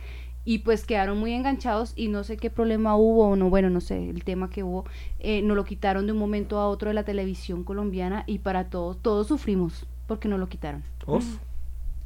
y 0.50 0.60
pues 0.60 0.86
quedaron 0.86 1.18
muy 1.18 1.34
enganchados 1.34 1.92
y 1.94 2.08
no 2.08 2.24
sé 2.24 2.38
qué 2.38 2.48
problema 2.48 2.96
hubo 2.96 3.28
o 3.28 3.36
no, 3.36 3.50
bueno, 3.50 3.68
no 3.68 3.82
sé, 3.82 4.08
el 4.08 4.24
tema 4.24 4.48
que 4.48 4.62
hubo, 4.62 4.86
eh, 5.20 5.42
nos 5.42 5.54
lo 5.54 5.64
quitaron 5.66 6.06
de 6.06 6.12
un 6.12 6.18
momento 6.18 6.58
a 6.58 6.68
otro 6.68 6.88
de 6.88 6.94
la 6.94 7.02
televisión 7.02 7.64
colombiana 7.64 8.24
y 8.26 8.38
para 8.38 8.70
todos, 8.70 8.96
todos 9.02 9.26
sufrimos 9.26 9.84
porque 10.06 10.26
nos 10.26 10.40
lo 10.40 10.48
quitaron. 10.48 10.82
Uf. 11.06 11.26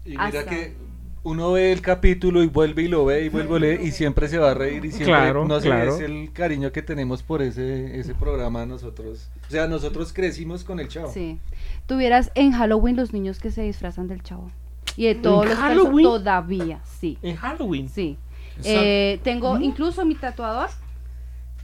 Y 0.04 0.10
mira 0.10 0.24
Hasta- 0.24 0.44
que 0.46 0.74
uno 1.22 1.52
ve 1.52 1.70
el 1.70 1.82
capítulo 1.82 2.42
y 2.42 2.48
vuelve 2.48 2.82
y 2.82 2.88
lo 2.88 3.04
ve 3.04 3.24
y 3.24 3.28
vuelve 3.28 3.54
a 3.54 3.58
leer 3.60 3.80
y 3.80 3.92
siempre 3.92 4.26
se 4.26 4.38
va 4.38 4.50
a 4.50 4.54
reír 4.54 4.84
y 4.84 4.88
siempre 4.90 5.06
Claro, 5.14 5.46
no 5.46 5.60
sé, 5.60 5.68
claro. 5.68 5.94
es 5.94 6.00
el 6.00 6.32
cariño 6.32 6.72
que 6.72 6.82
tenemos 6.82 7.22
por 7.22 7.42
ese, 7.42 7.96
ese 8.00 8.12
programa 8.12 8.66
nosotros. 8.66 9.30
O 9.46 9.50
sea, 9.52 9.68
nosotros 9.68 10.12
crecimos 10.12 10.64
con 10.64 10.80
el 10.80 10.88
chavo. 10.88 11.12
Sí. 11.12 11.38
Tuvieras 11.86 12.32
en 12.34 12.50
Halloween 12.50 12.96
los 12.96 13.12
niños 13.12 13.38
que 13.38 13.52
se 13.52 13.62
disfrazan 13.62 14.08
del 14.08 14.20
chavo. 14.24 14.50
Y 14.96 15.04
de 15.06 15.14
todos 15.14 15.46
los 15.46 15.54
Halloween? 15.54 16.04
todavía, 16.04 16.80
sí. 16.98 17.16
En 17.22 17.36
Halloween. 17.36 17.88
Sí. 17.88 18.18
Eh, 18.64 19.20
tengo 19.22 19.58
incluso 19.58 20.04
mi 20.04 20.14
tatuador 20.14 20.68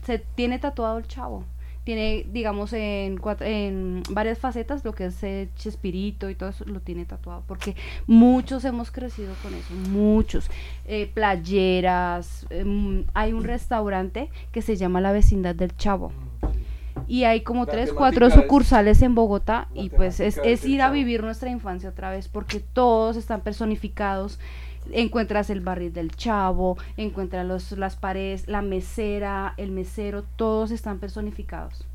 se 0.05 0.19
tiene 0.19 0.59
tatuado 0.59 0.97
el 0.97 1.07
chavo. 1.07 1.43
Tiene, 1.85 2.25
digamos, 2.31 2.71
en, 2.73 3.17
cuatro- 3.17 3.47
en 3.47 4.03
varias 4.11 4.37
facetas 4.37 4.83
lo 4.85 4.93
que 4.93 5.05
es 5.05 5.23
eh, 5.23 5.49
Chespirito 5.55 6.29
y 6.29 6.35
todo 6.35 6.49
eso 6.49 6.63
lo 6.65 6.81
tiene 6.81 7.05
tatuado. 7.05 7.43
Porque 7.47 7.75
muchos 8.05 8.63
hemos 8.65 8.91
crecido 8.91 9.33
con 9.41 9.53
eso, 9.55 9.73
muchos. 9.89 10.49
Eh, 10.85 11.09
playeras, 11.13 12.45
em, 12.49 13.05
hay 13.13 13.33
un 13.33 13.43
restaurante 13.43 14.29
que 14.51 14.61
se 14.61 14.75
llama 14.77 15.01
La 15.01 15.11
Vecindad 15.11 15.55
del 15.55 15.75
Chavo. 15.77 16.11
Y 17.07 17.23
hay 17.23 17.41
como 17.41 17.65
La 17.65 17.71
tres, 17.71 17.91
cuatro 17.93 18.27
es- 18.27 18.33
sucursales 18.33 19.01
en 19.01 19.15
Bogotá 19.15 19.67
y 19.73 19.89
pues 19.89 20.19
es, 20.19 20.39
es 20.43 20.65
ir 20.65 20.81
a 20.83 20.91
vivir 20.91 21.23
nuestra 21.23 21.49
infancia 21.49 21.89
otra 21.89 22.11
vez 22.11 22.27
porque 22.27 22.59
todos 22.59 23.15
están 23.17 23.41
personificados. 23.41 24.39
Encuentras 24.93 25.49
el 25.49 25.61
barril 25.61 25.93
del 25.93 26.11
chavo, 26.15 26.77
encuentras 26.97 27.45
los, 27.45 27.71
las 27.73 27.95
paredes, 27.95 28.47
la 28.47 28.61
mesera, 28.61 29.53
el 29.57 29.71
mesero, 29.71 30.23
todos 30.35 30.71
están 30.71 30.99
personificados. 30.99 31.85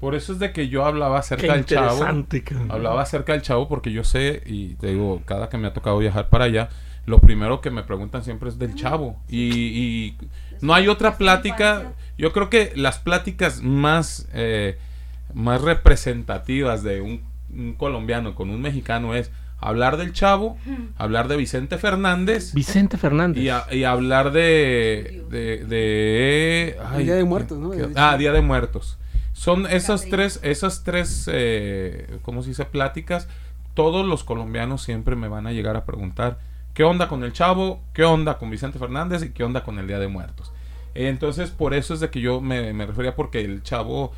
Por 0.00 0.14
eso 0.14 0.32
es 0.34 0.38
de 0.38 0.52
que 0.52 0.68
yo 0.68 0.84
hablaba 0.84 1.16
Qué 1.16 1.20
acerca 1.20 1.54
del 1.54 1.64
chavo. 1.64 1.92
interesante. 1.94 2.42
cabrón. 2.44 2.70
Hablaba 2.70 3.02
acerca 3.02 3.32
del 3.32 3.42
chavo 3.42 3.66
porque 3.68 3.92
yo 3.92 4.04
sé, 4.04 4.42
y 4.44 4.74
te 4.74 4.88
digo, 4.88 5.22
cada 5.24 5.48
que 5.48 5.56
me 5.56 5.68
ha 5.68 5.72
tocado 5.72 5.98
viajar 5.98 6.28
para 6.28 6.44
allá, 6.44 6.68
lo 7.06 7.18
primero 7.18 7.60
que 7.60 7.70
me 7.70 7.82
preguntan 7.82 8.22
siempre 8.22 8.48
es 8.50 8.58
del 8.58 8.74
chavo. 8.74 9.16
Y, 9.28 9.40
y 9.54 10.16
no 10.60 10.74
hay 10.74 10.88
otra 10.88 11.16
plática. 11.16 11.92
Yo 12.18 12.32
creo 12.32 12.50
que 12.50 12.72
las 12.76 12.98
pláticas 12.98 13.62
más, 13.62 14.28
eh, 14.34 14.76
más 15.32 15.62
representativas 15.62 16.82
de 16.82 17.00
un, 17.00 17.22
un 17.54 17.72
colombiano 17.74 18.34
con 18.34 18.50
un 18.50 18.60
mexicano 18.60 19.14
es 19.14 19.30
hablar 19.58 19.96
del 19.96 20.12
chavo, 20.12 20.56
hablar 20.96 21.28
de 21.28 21.36
Vicente 21.36 21.78
Fernández. 21.78 22.52
Vicente 22.54 22.96
Fernández. 22.98 23.42
Y, 23.42 23.48
a- 23.48 23.66
y 23.72 23.84
hablar 23.84 24.32
de. 24.32 25.24
de, 25.30 25.64
de- 25.64 26.76
ay, 26.84 27.04
Día 27.04 27.14
de 27.14 27.24
Muertos, 27.24 27.58
¿no? 27.58 27.70
¿qué- 27.70 27.88
ah, 27.96 28.16
Día 28.18 28.32
de 28.32 28.40
Muertos. 28.42 28.98
Son 29.32 29.66
esas 29.66 30.06
tres, 30.06 30.40
esas 30.42 30.82
tres, 30.84 31.28
eh, 31.30 32.18
¿cómo 32.22 32.42
se 32.42 32.50
dice? 32.50 32.64
Pláticas. 32.64 33.28
Todos 33.74 34.06
los 34.06 34.24
colombianos 34.24 34.82
siempre 34.82 35.16
me 35.16 35.28
van 35.28 35.46
a 35.46 35.52
llegar 35.52 35.76
a 35.76 35.84
preguntar 35.84 36.38
qué 36.72 36.84
onda 36.84 37.08
con 37.08 37.22
el 37.24 37.32
Chavo, 37.34 37.82
qué 37.92 38.04
onda 38.04 38.38
con 38.38 38.48
Vicente 38.50 38.78
Fernández 38.78 39.22
y 39.22 39.30
qué 39.30 39.44
onda 39.44 39.62
con 39.62 39.78
el 39.78 39.86
Día 39.86 39.98
de 39.98 40.08
Muertos. 40.08 40.52
Entonces, 40.94 41.50
por 41.50 41.74
eso 41.74 41.92
es 41.92 42.00
de 42.00 42.08
que 42.08 42.20
yo 42.22 42.40
me, 42.40 42.72
me 42.72 42.86
refería 42.86 43.14
porque 43.14 43.42
el 43.42 43.62
Chavo 43.62 44.12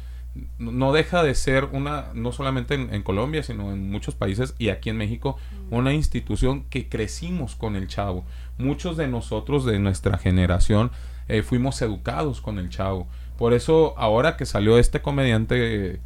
no- 0.58 0.92
deja 0.92 1.22
de 1.22 1.34
ser 1.34 1.64
una, 1.72 2.06
no 2.14 2.32
solamente 2.32 2.74
en, 2.74 2.92
en 2.94 3.02
Colombia, 3.02 3.42
sino 3.42 3.72
en 3.72 3.90
muchos 3.90 4.14
países 4.14 4.54
y 4.58 4.68
aquí 4.70 4.90
en 4.90 4.96
México, 4.96 5.36
una 5.70 5.92
institución 5.92 6.64
que 6.70 6.88
crecimos 6.88 7.54
con 7.54 7.76
el 7.76 7.88
Chavo. 7.88 8.24
Muchos 8.58 8.96
de 8.96 9.08
nosotros 9.08 9.64
de 9.64 9.78
nuestra 9.78 10.18
generación 10.18 10.90
eh, 11.28 11.42
fuimos 11.42 11.80
educados 11.82 12.40
con 12.40 12.58
el 12.58 12.70
Chavo. 12.70 13.06
Por 13.36 13.52
eso 13.52 13.94
ahora 13.98 14.36
que 14.36 14.46
salió 14.46 14.78
este 14.78 15.00
comediante, 15.00 16.00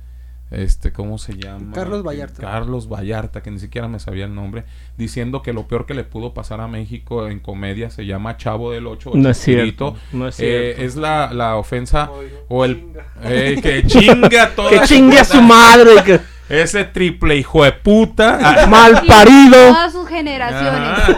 este, 0.52 0.92
¿cómo 0.92 1.18
se 1.18 1.34
llama? 1.36 1.72
Carlos 1.72 2.02
Vallarta. 2.02 2.40
Carlos 2.42 2.88
Vallarta, 2.88 3.42
que 3.42 3.50
ni 3.50 3.58
siquiera 3.58 3.88
me 3.88 3.98
sabía 3.98 4.26
el 4.26 4.34
nombre, 4.34 4.64
diciendo 4.98 5.42
que 5.42 5.52
lo 5.52 5.66
peor 5.66 5.86
que 5.86 5.94
le 5.94 6.04
pudo 6.04 6.34
pasar 6.34 6.60
a 6.60 6.68
México 6.68 7.26
en 7.28 7.40
comedia 7.40 7.90
se 7.90 8.04
llama 8.06 8.36
Chavo 8.36 8.70
del 8.70 8.86
Ocho. 8.86 9.10
o 9.12 9.16
No 9.16 9.30
es 9.30 9.38
Chespirito. 9.42 9.92
cierto, 9.96 10.16
no 10.16 10.28
es 10.28 10.38
Eh, 10.40 10.84
es 10.84 10.96
la, 10.96 11.32
la 11.32 11.56
ofensa 11.56 12.10
o 12.48 12.64
el 12.64 12.76
chinga. 12.80 13.06
eh, 13.24 13.58
que 13.62 13.86
chinga 13.86 14.50
toda 14.54 14.70
Que 14.70 14.80
chingue 14.86 15.18
a 15.18 15.24
su 15.24 15.40
madre. 15.42 15.90
que- 16.04 16.20
ese 16.48 16.84
triple 16.84 17.36
hijo 17.36 17.64
de 17.64 17.72
puta. 17.72 18.66
Mal 18.68 19.02
parido. 19.06 19.68
Todas 19.68 19.92
sus 19.92 20.06
generaciones. 20.06 21.16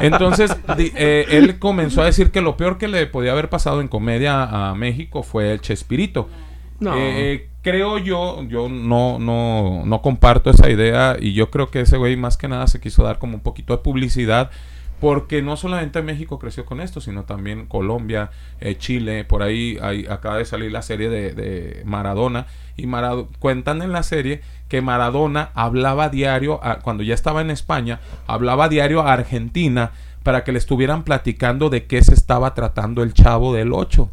Entonces, 0.00 0.50
di- 0.78 0.92
eh, 0.96 1.26
él 1.30 1.58
comenzó 1.58 2.00
a 2.00 2.06
decir 2.06 2.30
que 2.30 2.40
lo 2.40 2.56
peor 2.56 2.78
que 2.78 2.88
le 2.88 3.06
podía 3.06 3.32
haber 3.32 3.50
pasado 3.50 3.82
en 3.82 3.88
comedia 3.88 4.44
a 4.70 4.74
México 4.74 5.22
fue 5.22 5.52
el 5.52 5.60
Chespirito. 5.60 6.28
No. 6.80 6.94
Eh, 6.96 7.48
creo 7.62 7.98
yo, 7.98 8.42
yo 8.44 8.68
no, 8.68 9.18
no, 9.18 9.82
no 9.86 10.02
comparto 10.02 10.50
esa 10.50 10.68
idea 10.70 11.16
y 11.18 11.32
yo 11.32 11.50
creo 11.50 11.70
que 11.70 11.80
ese 11.80 11.96
güey 11.96 12.16
más 12.16 12.36
que 12.36 12.48
nada 12.48 12.66
se 12.66 12.80
quiso 12.80 13.02
dar 13.04 13.18
como 13.18 13.34
un 13.34 13.40
poquito 13.40 13.72
de 13.76 13.82
publicidad 13.82 14.50
porque 15.00 15.42
no 15.42 15.56
solamente 15.56 16.00
México 16.00 16.38
creció 16.38 16.64
con 16.64 16.80
esto, 16.80 17.00
sino 17.00 17.24
también 17.24 17.66
Colombia, 17.66 18.30
eh, 18.60 18.76
Chile, 18.78 19.24
por 19.24 19.42
ahí 19.42 19.76
acaba 20.08 20.38
de 20.38 20.44
salir 20.44 20.70
la 20.70 20.82
serie 20.82 21.08
de, 21.08 21.32
de 21.34 21.82
Maradona 21.84 22.46
y 22.76 22.86
Marado- 22.86 23.26
cuentan 23.40 23.82
en 23.82 23.90
la 23.90 24.04
serie 24.04 24.42
que 24.68 24.80
Maradona 24.80 25.50
hablaba 25.54 26.08
diario, 26.08 26.60
a- 26.64 26.78
cuando 26.78 27.02
ya 27.02 27.14
estaba 27.14 27.40
en 27.40 27.50
España, 27.50 27.98
hablaba 28.28 28.68
diario 28.68 29.00
a 29.02 29.12
Argentina 29.12 29.90
para 30.22 30.44
que 30.44 30.52
le 30.52 30.58
estuvieran 30.58 31.02
platicando 31.02 31.68
de 31.68 31.86
qué 31.86 32.00
se 32.04 32.14
estaba 32.14 32.54
tratando 32.54 33.02
el 33.02 33.12
chavo 33.12 33.52
del 33.52 33.72
8. 33.72 34.08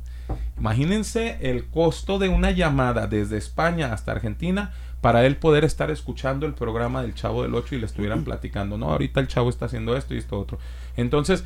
Imagínense 0.60 1.38
el 1.42 1.66
costo 1.66 2.20
de 2.20 2.30
una 2.30 2.52
llamada 2.52 3.08
desde 3.08 3.38
España 3.38 3.94
hasta 3.94 4.12
Argentina 4.12 4.72
para 5.02 5.26
él 5.26 5.38
poder 5.38 5.64
estar 5.64 5.90
escuchando 5.92 6.46
el 6.46 6.54
programa 6.54 7.02
del 7.02 7.14
Chavo 7.14 7.44
del 7.44 7.56
8 7.56 7.76
y 7.76 7.80
le 7.80 7.86
estuvieran 7.86 8.24
platicando, 8.24 8.78
no, 8.78 8.92
ahorita 8.92 9.22
el 9.22 9.28
Chavo 9.28 9.50
está 9.50 9.66
haciendo 9.66 9.96
esto 9.96 10.14
y 10.14 10.18
esto 10.18 10.38
otro. 10.38 10.60
Entonces, 10.98 11.46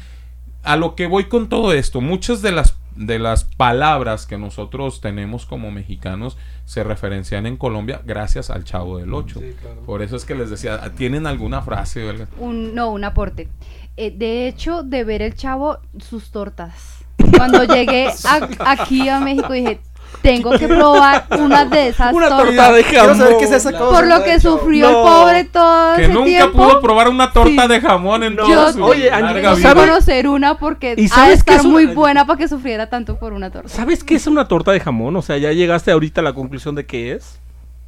a 0.63 0.75
lo 0.75 0.95
que 0.95 1.07
voy 1.07 1.25
con 1.25 1.49
todo 1.49 1.73
esto, 1.73 2.01
muchas 2.01 2.41
de 2.41 2.51
las 2.51 2.77
de 2.95 3.17
las 3.17 3.43
palabras 3.43 4.25
que 4.27 4.37
nosotros 4.37 5.01
tenemos 5.01 5.45
como 5.47 5.71
mexicanos 5.71 6.37
se 6.65 6.83
referencian 6.83 7.45
en 7.45 7.57
Colombia 7.57 8.01
gracias 8.05 8.49
al 8.49 8.63
Chavo 8.65 8.99
del 8.99 9.13
8. 9.13 9.39
Sí, 9.39 9.55
claro. 9.59 9.81
Por 9.81 10.01
eso 10.01 10.15
es 10.15 10.25
que 10.25 10.35
les 10.35 10.49
decía, 10.49 10.79
¿tienen 10.95 11.25
alguna 11.25 11.61
frase? 11.61 12.27
Un, 12.37 12.75
no, 12.75 12.91
un 12.91 13.03
aporte. 13.03 13.49
Eh, 13.97 14.11
de 14.11 14.47
hecho, 14.47 14.83
de 14.83 15.03
ver 15.03 15.21
el 15.21 15.35
chavo, 15.35 15.79
sus 15.99 16.31
tortas. 16.31 17.02
Cuando 17.37 17.63
llegué 17.63 18.07
a- 18.09 18.71
aquí 18.71 19.09
a 19.09 19.19
México 19.19 19.51
dije, 19.53 19.79
tengo 20.21 20.51
que 20.57 20.67
probar 20.69 21.25
una 21.39 21.65
de 21.65 21.89
esas 21.89 22.13
Una 22.13 22.29
tortas. 22.29 22.45
torta 22.47 22.71
de 22.71 22.83
Quiero 22.83 23.15
saber 23.15 23.37
qué 23.37 23.43
es 23.43 23.49
jamón. 23.49 23.55
esa 23.55 23.71
cosa. 23.73 23.89
Por 23.91 24.07
lo 24.07 24.23
que 24.23 24.39
sufrió 24.39 24.89
No. 24.89 24.97
el 24.97 25.03
pobre 25.03 25.43
todo 25.45 25.95
Que 25.97 26.03
ese 26.05 26.13
nunca 26.13 26.25
tiempo. 26.25 26.57
pudo 26.57 26.81
probar 26.81 27.09
una 27.09 27.31
torta 27.33 27.63
Sí. 27.63 27.67
de 27.67 27.81
jamón 27.81 28.23
en 28.23 28.35
No. 28.35 28.43
toda 28.43 28.53
Yo 28.67 28.73
su 28.73 28.83
Oye, 28.83 29.09
larga 29.09 29.51
que 29.53 29.57
vida. 29.57 29.73
conocer 29.75 30.27
una 30.29 30.57
porque 30.57 30.89
¿Y 30.97 31.01
ha 31.01 31.03
de 31.03 31.07
sabes 31.09 31.43
qué 31.43 31.51
estar 31.51 31.55
es 31.57 31.63
una- 31.65 31.73
muy 31.73 31.85
buena 31.87 32.25
para 32.25 32.37
que 32.39 32.47
sufriera 32.47 32.87
tanto 32.89 33.17
por 33.17 33.33
una 33.33 33.49
torta. 33.51 33.67
¿Sabes 33.69 34.03
qué 34.03 34.15
es 34.15 34.25
una 34.27 34.47
torta 34.47 34.71
de 34.71 34.79
jamón? 34.79 35.15
O 35.17 35.21
sea, 35.21 35.37
ya 35.37 35.51
llegaste 35.51 35.91
ahorita 35.91 36.21
a 36.21 36.23
la 36.23 36.33
conclusión 36.33 36.73
de 36.75 36.85
qué 36.85 37.11
es. 37.13 37.39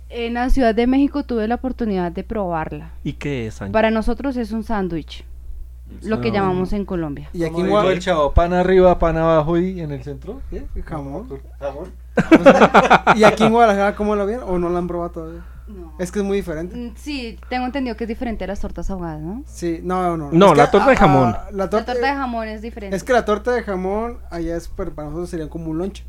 En 0.10 0.34
la 0.36 0.50
Ciudad 0.50 0.76
de 0.76 0.88
México 0.88 1.24
tuve 1.24 1.48
la 1.48 1.56
oportunidad 1.56 2.12
de 2.12 2.24
probarla. 2.24 2.90
¿Y 3.04 3.14
qué 3.14 3.48
es, 3.48 3.62
Angie? 3.62 3.72
Para 3.74 3.92
nosotros 3.92 4.36
es 4.38 4.52
un 4.52 4.64
sándwich. 4.64 5.24
Lo 6.02 6.22
que 6.22 6.30
Ah. 6.30 6.34
llamamos 6.34 6.74
en 6.74 6.86
Colombia. 6.86 7.30
Y 7.34 7.44
aquí 7.44 7.56
en 7.60 7.66
el 7.66 7.70
Guadalajara. 7.72 8.02
chavo, 8.02 8.34
pan 8.34 8.54
arriba, 8.54 8.98
pan 9.00 9.18
abajo 9.18 9.58
y 9.58 9.80
en 9.82 9.92
el 9.92 10.04
centro. 10.04 10.42
¿qué? 10.50 10.66
Jamón. 10.84 11.28
Jamón. 11.60 11.92
¿Y 13.16 13.24
aquí 13.24 13.44
en 13.44 13.52
Guadalajara 13.52 13.96
cómo 13.96 14.16
lo 14.16 14.26
vieron? 14.26 14.50
¿O 14.50 14.58
no 14.60 14.70
lo 14.70 14.78
han 14.78 14.88
probado 14.88 15.12
todavía? 15.12 15.42
No. 15.68 15.94
Es 15.98 16.12
que 16.12 16.20
es 16.20 16.26
muy 16.26 16.38
diferente. 16.38 16.76
Mm, 16.76 16.94
Sí, 16.96 17.40
tengo 17.50 17.66
entendido 17.66 17.96
que 17.98 18.04
es 18.04 18.08
diferente 18.08 18.44
a 18.44 18.48
las 18.48 18.60
tortas 18.60 18.90
ahogadas, 18.92 19.22
¿no? 19.22 19.44
Sí, 19.48 19.80
no, 19.84 20.16
no. 20.16 20.30
No, 20.32 20.54
la 20.54 20.66
que, 20.66 20.72
torta 20.74 20.90
de 20.92 20.96
jamón. 20.96 21.32
la 21.32 21.48
La 21.52 21.70
torta, 21.70 21.94
de 21.96 22.08
jamón 22.08 22.48
es 22.48 22.62
diferente. 22.62 22.96
Es 22.96 23.04
que 23.04 23.14
la 23.14 23.26
torta 23.26 23.52
de 23.52 23.64
jamón 23.64 24.20
allá 24.30 24.56
es 24.58 24.68
para 24.68 24.92
para 24.92 25.08
nosotros 25.08 25.30
sería 25.30 25.50
como 25.50 25.72
un 25.72 25.80
lonche. 25.80 26.04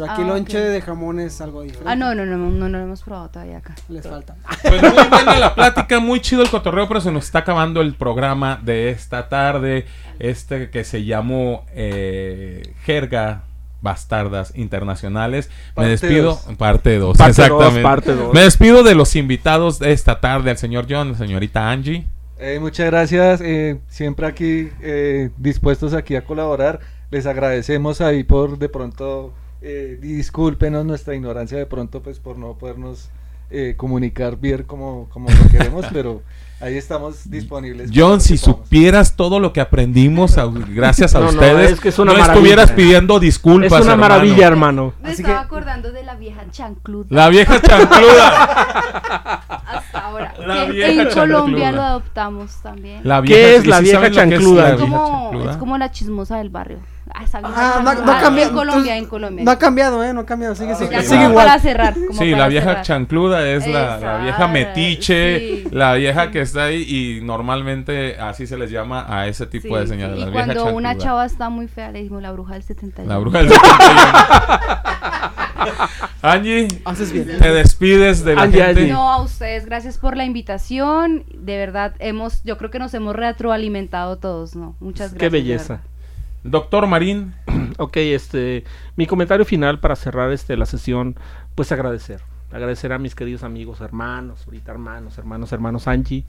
Pero 0.00 0.12
aquí 0.12 0.20
Ah, 0.22 0.24
el 0.24 0.28
lonche 0.28 0.58
ok. 0.58 0.64
de 0.72 0.80
jamón 0.82 1.20
es 1.20 1.40
algo 1.40 1.62
diferente. 1.62 1.90
Ah, 1.90 1.96
no, 1.96 2.14
no, 2.14 2.26
no, 2.26 2.36
no, 2.36 2.50
no 2.50 2.68
lo 2.68 2.78
hemos 2.78 3.02
probado 3.02 3.28
todavía 3.30 3.58
acá. 3.58 3.74
Les 3.88 4.06
falta. 4.06 4.36
Pues 4.62 4.82
muy 4.94 5.04
buena 5.10 5.38
la 5.38 5.54
plática, 5.54 5.98
muy 6.00 6.20
chido 6.20 6.42
el 6.42 6.50
cotorreo, 6.50 6.86
pero 6.86 7.00
se 7.00 7.10
nos 7.10 7.24
está 7.24 7.40
acabando 7.40 7.80
el 7.80 7.94
programa 7.94 8.60
de 8.62 8.90
esta 8.90 9.28
tarde. 9.28 9.86
Este 10.18 10.70
que 10.70 10.84
se 10.84 11.04
llamó 11.04 11.64
eh, 11.74 12.74
Jerga 12.84 13.42
Bastardas 13.82 14.52
Internacionales. 14.56 15.50
Me 15.76 15.88
despido. 15.88 16.40
dos. 16.46 16.56
Parte 16.56 16.98
2, 16.98 17.16
Parte 17.16 17.32
dos, 17.32 17.38
exactamente. 17.38 17.82
parte 17.82 18.14
dos. 18.14 18.34
Me 18.34 18.40
despido 18.40 18.82
de 18.82 18.94
los 18.94 19.14
invitados 19.16 19.78
de 19.78 19.92
esta 19.92 20.20
tarde, 20.20 20.50
al 20.50 20.58
señor 20.58 20.86
John, 20.88 21.12
la 21.12 21.18
señorita 21.18 21.70
Angie. 21.70 22.06
Eh, 22.38 22.58
muchas 22.60 22.86
gracias, 22.86 23.40
eh, 23.40 23.78
siempre 23.88 24.26
aquí 24.26 24.68
eh, 24.82 25.30
dispuestos 25.38 25.94
aquí 25.94 26.16
a 26.16 26.24
colaborar. 26.24 26.80
Les 27.10 27.24
agradecemos 27.26 28.00
ahí 28.00 28.24
por 28.24 28.58
de 28.58 28.68
pronto, 28.68 29.32
eh, 29.62 29.98
discúlpenos 30.00 30.84
nuestra 30.84 31.14
ignorancia 31.14 31.56
de 31.58 31.66
pronto 31.66 32.02
pues 32.02 32.18
por 32.20 32.36
no 32.38 32.54
podernos 32.54 33.08
eh, 33.50 33.74
comunicar 33.76 34.36
bien 34.38 34.64
como, 34.64 35.08
como 35.10 35.28
lo 35.30 35.48
queremos, 35.50 35.86
pero 35.92 36.20
ahí 36.60 36.76
estamos 36.76 37.30
disponibles. 37.30 37.90
John, 37.94 38.20
si 38.20 38.38
supieras 38.38 39.14
todo 39.14 39.38
lo 39.38 39.52
que 39.52 39.60
aprendimos 39.60 40.36
a- 40.36 40.46
gracias 40.46 41.14
a 41.14 41.20
No, 41.20 41.26
no, 41.26 41.30
ustedes, 41.32 41.70
es 41.72 41.80
que 41.80 41.90
es 41.90 41.98
una 42.00 42.12
no 42.12 42.18
maravilla. 42.18 42.34
estuvieras 42.34 42.72
pidiendo 42.72 43.14
Es 43.16 43.20
disculpas. 43.22 43.82
una 43.82 43.92
hermano. 43.92 44.00
maravilla, 44.14 44.46
hermano. 44.48 44.94
Me 45.00 45.10
Así 45.10 45.22
estaba 45.22 45.40
que- 45.42 45.46
acordando 45.46 45.92
de 45.92 46.02
la 46.02 46.16
vieja 46.16 46.42
chancluda. 46.50 47.06
La 47.10 47.28
vieja 47.28 47.60
chancluda. 47.62 48.28
Hasta 49.66 49.98
ahora. 50.00 50.34
La 50.44 50.66
que 50.66 50.72
vieja 50.72 51.02
en 51.02 51.10
Colombia 51.10 51.72
lo 51.72 51.82
adoptamos 51.82 52.56
también. 52.62 53.00
La 53.04 53.22
¿Qué 53.22 53.56
es 53.56 53.64
¿y 53.64 53.68
la 53.68 53.80
vieja 53.80 54.06
es 54.06 54.12
chancluda? 54.12 54.62
la 54.62 54.70
es, 54.70 54.76
vieja 54.80 54.90
como, 54.96 55.22
chancluda? 55.30 55.50
es 55.52 55.56
como 55.56 55.78
la 55.78 55.90
chismosa 55.92 56.38
del 56.38 56.50
barrio. 56.50 56.78
Ah, 57.14 57.24
Ah, 57.32 57.80
no, 57.84 57.94
no 58.04 58.12
ha 58.12 58.20
cambiado. 58.20 58.50
En 58.50 58.56
Colombia, 58.56 58.96
en 58.96 59.06
Colombia. 59.06 59.44
No 59.44 59.50
ha 59.50 59.58
cambiado, 59.58 60.02
¿eh? 60.04 60.12
No 60.12 60.20
ha 60.20 60.26
cambiado. 60.26 60.54
Sigue, 60.54 60.74
sigue, 60.74 60.96
igual. 61.24 61.46
para 61.46 61.58
cerrar. 61.60 61.94
como 61.94 62.12
Sí, 62.12 62.30
para 62.32 62.42
la 62.42 62.48
vieja 62.48 62.66
cerrar. 62.68 62.84
chancluda 62.84 63.48
es 63.48 63.66
la, 63.66 63.98
la 63.98 64.18
vieja 64.18 64.48
metiche, 64.48 65.38
sí. 65.38 65.64
la 65.70 65.94
vieja 65.94 66.30
que 66.30 66.40
está 66.40 66.64
ahí 66.64 66.82
y 66.82 67.20
normalmente 67.24 68.18
así 68.18 68.46
se 68.46 68.56
les 68.58 68.70
llama 68.70 69.06
a 69.08 69.26
ese 69.28 69.46
tipo 69.46 69.74
Sí, 69.74 69.80
de 69.80 69.86
señales. 69.86 70.18
sí. 70.22 70.28
Y 70.28 70.32
cuando 70.32 70.64
una 70.66 70.90
chancluda. 70.90 70.96
chava 70.98 71.26
está 71.26 71.48
muy 71.48 71.68
fea, 71.68 71.90
le 71.92 72.00
dijimos 72.00 72.22
la 72.22 72.32
bruja 72.32 72.54
del 72.54 72.62
71. 72.64 73.12
La 73.12 73.18
bruja 73.18 73.38
del 73.38 73.48
71. 73.50 74.00
Angie, 76.22 76.68
Haces 76.84 77.12
bien. 77.12 77.38
te 77.38 77.52
despides 77.52 78.24
de 78.24 78.34
la 78.34 78.42
Angie, 78.42 78.62
gente. 78.64 78.80
Angie. 78.82 78.92
No, 78.92 79.12
a 79.12 79.22
ustedes, 79.22 79.64
gracias 79.66 79.98
por 79.98 80.16
la 80.16 80.24
invitación. 80.24 81.24
De 81.32 81.56
verdad, 81.56 81.94
hemos, 81.98 82.42
yo 82.42 82.58
creo 82.58 82.70
que 82.70 82.78
nos 82.78 82.92
hemos 82.94 83.14
retroalimentado 83.14 84.18
todos, 84.18 84.56
¿no? 84.56 84.74
Muchas 84.80 85.10
gracias. 85.12 85.20
Qué 85.20 85.28
belleza. 85.28 85.80
Doctor 86.50 86.86
Marín, 86.86 87.34
Ok, 87.78 87.98
este, 87.98 88.64
mi 88.96 89.06
comentario 89.06 89.44
final 89.44 89.80
para 89.80 89.96
cerrar 89.96 90.32
este 90.32 90.56
la 90.56 90.66
sesión, 90.66 91.16
pues 91.54 91.72
agradecer, 91.72 92.22
agradecer 92.50 92.92
a 92.92 92.98
mis 92.98 93.14
queridos 93.14 93.42
amigos, 93.42 93.80
hermanos, 93.80 94.44
ahorita 94.46 94.72
hermanos, 94.72 95.18
hermanos, 95.18 95.52
hermanos 95.52 95.86
Angie, 95.86 96.24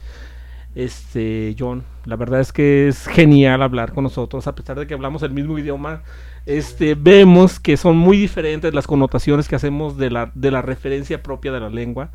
este, 0.75 1.55
John, 1.57 1.83
la 2.05 2.17
verdad 2.17 2.41
es 2.41 2.51
que 2.51 2.89
es 2.89 3.07
genial 3.07 3.61
hablar 3.61 3.93
con 3.93 4.03
nosotros, 4.03 4.45
a 4.47 4.55
pesar 4.55 4.77
de 4.77 4.87
que 4.87 4.93
hablamos 4.93 5.23
el 5.23 5.31
mismo 5.31 5.57
idioma, 5.57 6.03
este, 6.45 6.95
vemos 6.95 7.61
que 7.61 7.77
son 7.77 7.97
muy 7.97 8.17
diferentes 8.17 8.73
las 8.73 8.87
connotaciones 8.87 9.47
que 9.47 9.55
hacemos 9.55 9.97
de 9.97 10.11
la, 10.11 10.31
de 10.35 10.51
la 10.51 10.61
referencia 10.61 11.23
propia 11.23 11.53
de 11.53 11.61
la 11.61 11.69
lengua, 11.69 12.09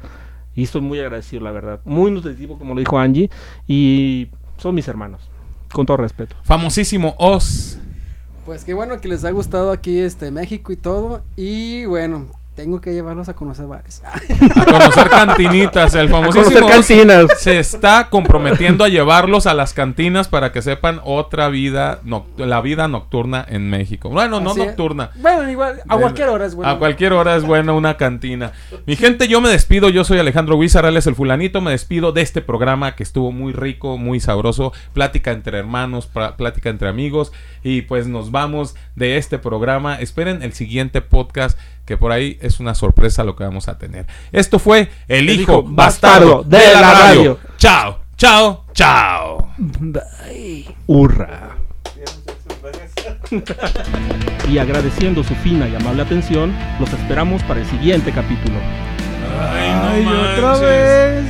y 0.55 0.65
estoy 0.65 0.83
muy 0.83 1.01
agradecido, 1.01 1.43
la 1.43 1.53
verdad, 1.53 1.81
muy 1.87 2.11
nutritivo, 2.11 2.59
como 2.59 2.75
lo 2.75 2.81
dijo 2.81 2.99
Angie, 2.99 3.31
y 3.67 4.29
son 4.59 4.75
mis 4.75 4.87
hermanos, 4.89 5.31
con 5.73 5.87
todo 5.87 5.97
respeto. 5.97 6.37
famosísimo 6.45 7.15
Oz. 7.19 7.79
Pues 8.45 8.65
qué 8.65 8.75
bueno 8.75 9.01
que 9.01 9.07
les 9.07 9.25
ha 9.25 9.31
gustado 9.31 9.71
aquí 9.71 10.01
este 10.01 10.33
México 10.33 10.73
y 10.73 10.77
todo. 10.77 11.23
Y 11.37 11.85
bueno, 11.85 12.27
tengo 12.55 12.83
que 12.83 12.93
llevarlos 12.93 13.29
a 13.31 13.35
conocer 13.35 13.67
bares. 13.67 14.03
A 14.57 14.65
conocer 14.65 15.09
cantinitas. 15.09 15.95
El 15.95 16.11
famosísimo 16.11 16.45
conocer 16.45 16.63
Oz 16.65 16.87
cantinas. 16.87 17.41
se 17.41 17.59
está 17.59 18.09
comprometiendo 18.11 18.85
a 18.85 18.89
llevarlos 18.89 19.47
a 19.47 19.55
las 19.55 19.73
cantinas 19.73 20.29
para 20.29 20.53
que 20.53 20.61
sepan 20.61 21.01
otra 21.05 21.49
vida, 21.49 22.01
la 22.37 22.61
vida 22.61 22.89
nocturna 22.89 23.45
en 23.49 23.71
México. 23.71 24.11
Bueno, 24.11 24.41
no 24.41 24.51
es. 24.51 24.59
nocturna. 24.59 25.11
Bueno, 25.17 25.49
igual, 25.51 25.81
a 25.89 25.97
cualquier 25.97 26.29
hora 26.29 26.47
es 26.47 26.55
bueno. 26.55 26.71
A 26.71 26.79
cualquier 26.79 27.15
hora 27.15 27.37
es 27.37 27.45
buena 27.45 27.73
una 27.73 27.97
cantina. 27.97 28.53
Mi 28.87 28.97
gente, 28.97 29.29
yo 29.29 29.41
me 29.41 29.49
despido. 29.49 29.89
Yo 29.89 30.05
soy 30.05 30.19
Alejandro 30.19 30.57
Huizar, 30.57 30.85
él 30.85 30.97
es 30.97 31.07
el 31.07 31.15
fulanito. 31.15 31.61
Me 31.61 31.71
despido 31.71 32.13
de 32.13 32.21
este 32.21 32.43
programa 32.43 32.95
que 32.95 33.03
estuvo 33.03 33.33
muy 33.33 33.53
rico, 33.53 33.97
muy 33.97 34.21
sabroso. 34.21 34.73
Plática 34.93 35.31
entre 35.31 35.59
hermanos, 35.59 36.11
plática 36.37 36.69
entre 36.69 36.89
amigos. 36.89 37.33
Y 37.63 37.83
pues 37.83 38.09
nos 38.09 38.31
vamos 38.31 38.75
de 38.95 39.17
este 39.17 39.39
programa. 39.39 39.97
Esperen 39.97 40.43
el 40.43 40.53
siguiente 40.53 41.01
podcast 41.01 41.59
que 41.93 41.99
por 41.99 42.11
ahí 42.11 42.39
es 42.41 42.59
una 42.59 42.75
sorpresa 42.75 43.23
lo 43.23 43.37
que 43.37 43.45
vamos 43.45 43.69
a 43.69 43.77
tener. 43.77 44.07
Esto 44.33 44.59
fue 44.59 44.89
El, 45.09 45.29
El 45.29 45.41
Hijo 45.41 45.43
Hijo 45.43 45.63
Bastardo 45.65 46.39
Bastardo 46.39 46.43
de, 46.45 46.57
de 46.57 46.73
la, 46.73 46.81
la 46.81 46.93
radio. 46.93 47.05
radio. 47.05 47.39
Chao, 47.59 47.99
chao, 48.17 48.65
chao. 48.73 49.51
Hurra. 50.87 51.51
y 54.51 54.57
agradeciendo 54.57 55.23
su 55.23 55.35
fina 55.35 55.69
y 55.69 55.75
amable 55.77 56.01
atención, 56.01 56.57
los 56.81 56.91
esperamos 56.95 57.43
para 57.43 57.61
el 57.61 57.67
siguiente 57.67 58.11
capítulo. 58.11 58.57
Ay, 59.39 60.07
otra 60.07 60.59
vez. 60.61 61.27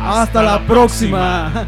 Hasta, 0.00 0.42
la 0.42 0.66
próxima. 0.66 1.66